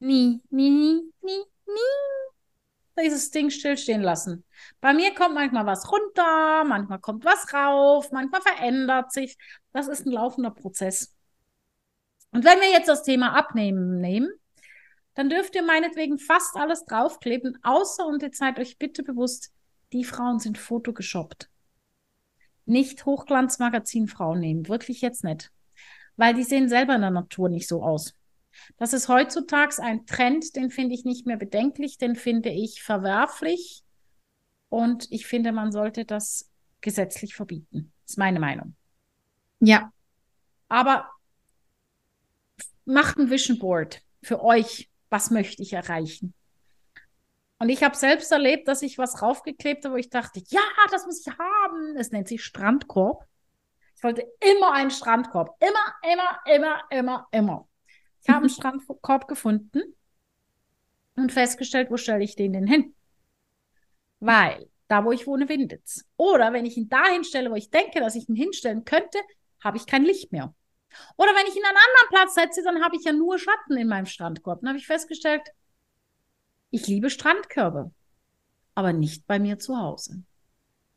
nie, 0.00 0.42
nie, 0.50 0.70
nie, 0.70 1.02
nie, 1.22 1.44
nie 1.66 3.02
dieses 3.02 3.30
Ding 3.30 3.48
stillstehen 3.48 4.02
lassen. 4.02 4.44
Bei 4.82 4.92
mir 4.92 5.14
kommt 5.14 5.34
manchmal 5.34 5.64
was 5.64 5.90
runter, 5.90 6.64
manchmal 6.64 6.98
kommt 6.98 7.24
was 7.24 7.50
rauf, 7.54 8.12
manchmal 8.12 8.42
verändert 8.42 9.10
sich. 9.10 9.38
Das 9.72 9.88
ist 9.88 10.04
ein 10.04 10.12
laufender 10.12 10.50
Prozess. 10.50 11.14
Und 12.32 12.44
wenn 12.44 12.60
wir 12.60 12.70
jetzt 12.70 12.88
das 12.88 13.02
Thema 13.02 13.32
Abnehmen 13.34 14.00
nehmen, 14.00 14.30
dann 15.14 15.30
dürft 15.30 15.54
ihr 15.54 15.62
meinetwegen 15.62 16.18
fast 16.18 16.56
alles 16.56 16.84
draufkleben, 16.84 17.58
außer, 17.62 18.06
und 18.06 18.22
jetzt 18.22 18.38
seid 18.38 18.58
euch 18.58 18.76
bitte 18.76 19.02
bewusst, 19.02 19.50
die 19.92 20.04
Frauen 20.04 20.38
sind 20.38 20.58
fotogeshoppt 20.58 21.48
nicht 22.70 23.04
Hochglanzmagazin 23.04 24.08
Frauen 24.08 24.40
nehmen. 24.40 24.68
Wirklich 24.68 25.00
jetzt 25.02 25.24
nicht. 25.24 25.50
Weil 26.16 26.34
die 26.34 26.44
sehen 26.44 26.68
selber 26.68 26.94
in 26.94 27.02
der 27.02 27.10
Natur 27.10 27.48
nicht 27.48 27.68
so 27.68 27.82
aus. 27.82 28.14
Das 28.76 28.92
ist 28.92 29.08
heutzutage 29.08 29.82
ein 29.82 30.06
Trend, 30.06 30.56
den 30.56 30.70
finde 30.70 30.94
ich 30.94 31.04
nicht 31.04 31.26
mehr 31.26 31.36
bedenklich, 31.36 31.98
den 31.98 32.16
finde 32.16 32.50
ich 32.50 32.82
verwerflich. 32.82 33.82
Und 34.68 35.10
ich 35.10 35.26
finde, 35.26 35.52
man 35.52 35.72
sollte 35.72 36.04
das 36.04 36.50
gesetzlich 36.80 37.34
verbieten. 37.34 37.92
Das 38.02 38.12
ist 38.12 38.18
meine 38.18 38.40
Meinung. 38.40 38.74
Ja. 39.60 39.92
Aber 40.68 41.10
macht 42.84 43.18
ein 43.18 43.30
Vision 43.30 43.58
Board 43.58 44.02
für 44.22 44.42
euch. 44.42 44.88
Was 45.08 45.30
möchte 45.30 45.62
ich 45.62 45.72
erreichen? 45.72 46.34
Und 47.58 47.68
ich 47.68 47.82
habe 47.82 47.94
selbst 47.94 48.32
erlebt, 48.32 48.68
dass 48.68 48.80
ich 48.80 48.96
was 48.96 49.20
raufgeklebt 49.20 49.84
habe, 49.84 49.94
wo 49.94 49.98
ich 49.98 50.08
dachte, 50.08 50.42
ja, 50.48 50.60
das 50.90 51.04
muss 51.04 51.26
ich 51.26 51.38
haben. 51.38 51.96
Es 51.96 52.10
nennt 52.10 52.28
sich 52.28 52.42
Strandkorb. 52.42 53.26
Ich 53.96 54.02
wollte 54.02 54.26
immer 54.40 54.72
einen 54.72 54.90
Strandkorb. 54.90 55.54
Immer, 55.60 56.12
immer, 56.12 56.40
immer, 56.46 56.82
immer, 56.90 57.28
immer. 57.32 57.68
Ich 58.22 58.28
habe 58.28 58.40
einen 58.40 58.50
Strandkorb 58.50 59.28
gefunden 59.28 59.80
und 61.16 61.32
festgestellt, 61.32 61.90
wo 61.90 61.96
stelle 61.96 62.24
ich 62.24 62.36
den 62.36 62.52
denn 62.52 62.66
hin? 62.66 62.94
Weil 64.20 64.68
da, 64.88 65.04
wo 65.04 65.12
ich 65.12 65.26
wohne, 65.26 65.48
windet's. 65.48 66.04
Oder 66.16 66.52
wenn 66.52 66.66
ich 66.66 66.76
ihn 66.76 66.88
da 66.88 67.06
hinstelle, 67.06 67.50
wo 67.50 67.54
ich 67.54 67.70
denke, 67.70 68.00
dass 68.00 68.16
ich 68.16 68.28
ihn 68.28 68.36
hinstellen 68.36 68.84
könnte, 68.84 69.18
habe 69.62 69.76
ich 69.76 69.86
kein 69.86 70.04
Licht 70.04 70.32
mehr. 70.32 70.54
Oder 71.16 71.30
wenn 71.30 71.46
ich 71.46 71.56
ihn 71.56 71.64
an 71.64 71.70
einen 71.70 71.78
anderen 71.78 72.08
Platz 72.08 72.34
setze, 72.34 72.62
dann 72.62 72.82
habe 72.82 72.96
ich 72.96 73.04
ja 73.04 73.12
nur 73.12 73.38
Schatten 73.38 73.76
in 73.76 73.88
meinem 73.88 74.06
Strandkorb. 74.06 74.60
Dann 74.60 74.70
habe 74.70 74.78
ich 74.78 74.86
festgestellt, 74.86 75.42
ich 76.70 76.86
liebe 76.86 77.10
Strandkörbe, 77.10 77.92
aber 78.74 78.92
nicht 78.92 79.26
bei 79.26 79.38
mir 79.38 79.58
zu 79.58 79.78
Hause. 79.78 80.22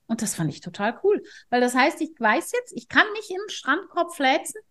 Und 0.07 0.21
das 0.21 0.35
fand 0.35 0.49
ich 0.49 0.61
total 0.61 0.99
cool, 1.03 1.23
weil 1.49 1.61
das 1.61 1.75
heißt, 1.75 2.01
ich 2.01 2.11
weiß 2.17 2.51
jetzt, 2.51 2.73
ich 2.75 2.87
kann 2.87 3.05
nicht 3.13 3.29
im 3.29 3.47
Strandkorb 3.47 4.13
fläzen, 4.13 4.61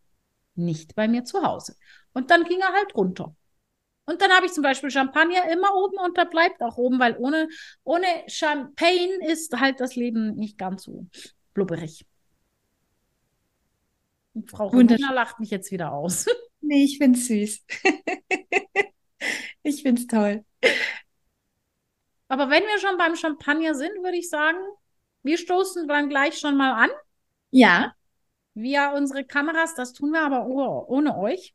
nicht 0.54 0.94
bei 0.94 1.08
mir 1.08 1.24
zu 1.24 1.42
Hause. 1.42 1.76
Und 2.12 2.30
dann 2.30 2.44
ging 2.44 2.60
er 2.60 2.72
halt 2.72 2.94
runter. 2.94 3.34
Und 4.04 4.20
dann 4.20 4.32
habe 4.32 4.46
ich 4.46 4.52
zum 4.52 4.62
Beispiel 4.62 4.90
Champagner 4.90 5.50
immer 5.50 5.74
oben 5.74 5.96
und 5.98 6.18
da 6.18 6.24
bleibt 6.24 6.60
auch 6.60 6.76
oben, 6.76 6.98
weil 6.98 7.16
ohne, 7.18 7.48
ohne 7.84 8.06
Champagne 8.26 9.30
ist 9.30 9.58
halt 9.58 9.80
das 9.80 9.94
Leben 9.94 10.34
nicht 10.34 10.58
ganz 10.58 10.84
so 10.84 11.06
blubberig. 11.54 12.04
Und 14.34 14.50
Frau 14.50 14.68
Romina 14.68 15.12
lacht 15.12 15.38
mich 15.40 15.50
jetzt 15.50 15.70
wieder 15.70 15.92
aus. 15.92 16.26
Nee, 16.64 16.84
ich 16.84 16.96
finde 16.96 17.18
es 17.18 17.26
süß. 17.26 17.66
ich 19.64 19.82
finde 19.82 20.00
es 20.00 20.06
toll. 20.06 20.44
Aber 22.28 22.50
wenn 22.50 22.62
wir 22.62 22.78
schon 22.78 22.96
beim 22.96 23.16
Champagner 23.16 23.74
sind, 23.74 23.90
würde 24.02 24.16
ich 24.16 24.30
sagen, 24.30 24.58
wir 25.24 25.36
stoßen 25.36 25.88
dann 25.88 26.08
gleich 26.08 26.38
schon 26.38 26.56
mal 26.56 26.84
an. 26.84 26.90
Ja. 27.50 27.94
Via 28.54 28.94
unsere 28.94 29.24
Kameras, 29.24 29.74
das 29.74 29.92
tun 29.92 30.12
wir 30.12 30.22
aber 30.22 30.46
ohne 30.46 31.18
euch. 31.18 31.52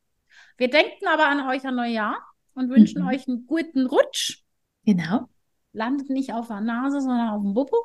Wir 0.58 0.70
denken 0.70 1.08
aber 1.08 1.28
an 1.28 1.48
euch 1.48 1.66
an 1.66 1.76
Neujahr 1.76 2.18
und 2.54 2.70
wünschen 2.70 3.04
mhm. 3.04 3.10
euch 3.10 3.28
einen 3.28 3.46
guten 3.46 3.86
Rutsch. 3.86 4.44
Genau. 4.86 5.28
Landet 5.74 6.10
nicht 6.10 6.34
auf 6.34 6.48
der 6.48 6.62
Nase, 6.62 7.02
sondern 7.02 7.30
auf 7.30 7.42
dem 7.42 7.54
Bubu. 7.54 7.78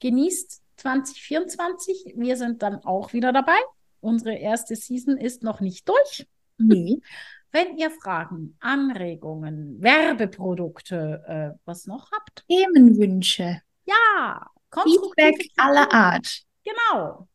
Genießt 0.00 0.62
2024. 0.76 2.14
Wir 2.16 2.36
sind 2.36 2.62
dann 2.62 2.84
auch 2.84 3.12
wieder 3.12 3.32
dabei. 3.32 3.56
Unsere 4.00 4.34
erste 4.34 4.76
Season 4.76 5.16
ist 5.16 5.42
noch 5.42 5.60
nicht 5.60 5.88
durch. 5.88 6.26
Nee. 6.58 7.00
Wenn 7.52 7.78
ihr 7.78 7.92
Fragen, 7.92 8.56
Anregungen, 8.58 9.80
Werbeprodukte, 9.80 11.22
äh, 11.54 11.58
was 11.64 11.86
noch 11.86 12.10
habt? 12.10 12.44
Themenwünsche. 12.48 13.62
Ja, 13.84 14.50
Feedback 14.82 15.50
aller 15.56 15.92
Art. 15.92 16.42
Genau. 16.64 17.28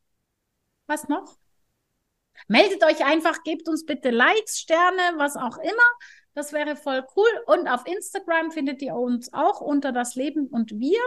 Was 0.87 1.07
noch? 1.07 1.38
Meldet 2.47 2.83
euch 2.83 3.05
einfach, 3.05 3.43
gebt 3.43 3.67
uns 3.67 3.85
bitte 3.85 4.09
Likes, 4.09 4.59
Sterne, 4.59 5.17
was 5.17 5.35
auch 5.35 5.57
immer. 5.57 5.89
Das 6.33 6.53
wäre 6.53 6.75
voll 6.75 7.05
cool. 7.15 7.29
Und 7.47 7.67
auf 7.67 7.85
Instagram 7.85 8.51
findet 8.51 8.81
ihr 8.81 8.95
uns 8.95 9.33
auch 9.33 9.61
unter 9.61 9.91
das 9.91 10.15
Leben 10.15 10.47
und 10.47 10.71
wir. 10.79 10.99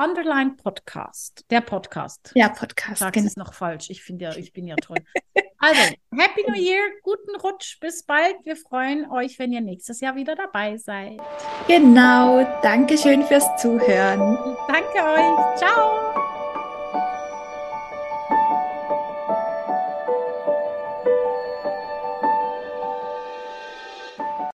Underline 0.00 0.52
Podcast. 0.52 1.44
Der 1.50 1.60
Podcast. 1.60 2.30
Ja, 2.34 2.48
Podcast. 2.48 3.00
Sag 3.00 3.14
genau. 3.14 3.26
es 3.26 3.36
noch 3.36 3.52
falsch. 3.52 3.90
Ich 3.90 4.02
finde 4.02 4.26
ja, 4.26 4.36
ich 4.36 4.52
bin 4.52 4.68
ja 4.68 4.76
toll. 4.76 4.98
also, 5.58 5.80
Happy 6.14 6.44
New 6.46 6.54
Year, 6.54 6.82
guten 7.02 7.34
Rutsch, 7.36 7.80
bis 7.80 8.04
bald. 8.04 8.36
Wir 8.44 8.54
freuen 8.54 9.10
euch, 9.10 9.40
wenn 9.40 9.52
ihr 9.52 9.60
nächstes 9.60 10.00
Jahr 10.00 10.14
wieder 10.14 10.36
dabei 10.36 10.76
seid. 10.76 11.20
Genau. 11.66 12.46
Dankeschön 12.62 13.24
fürs 13.24 13.44
Zuhören. 13.60 14.56
Danke 14.68 14.98
euch. 14.98 15.58
Ciao. 15.58 16.27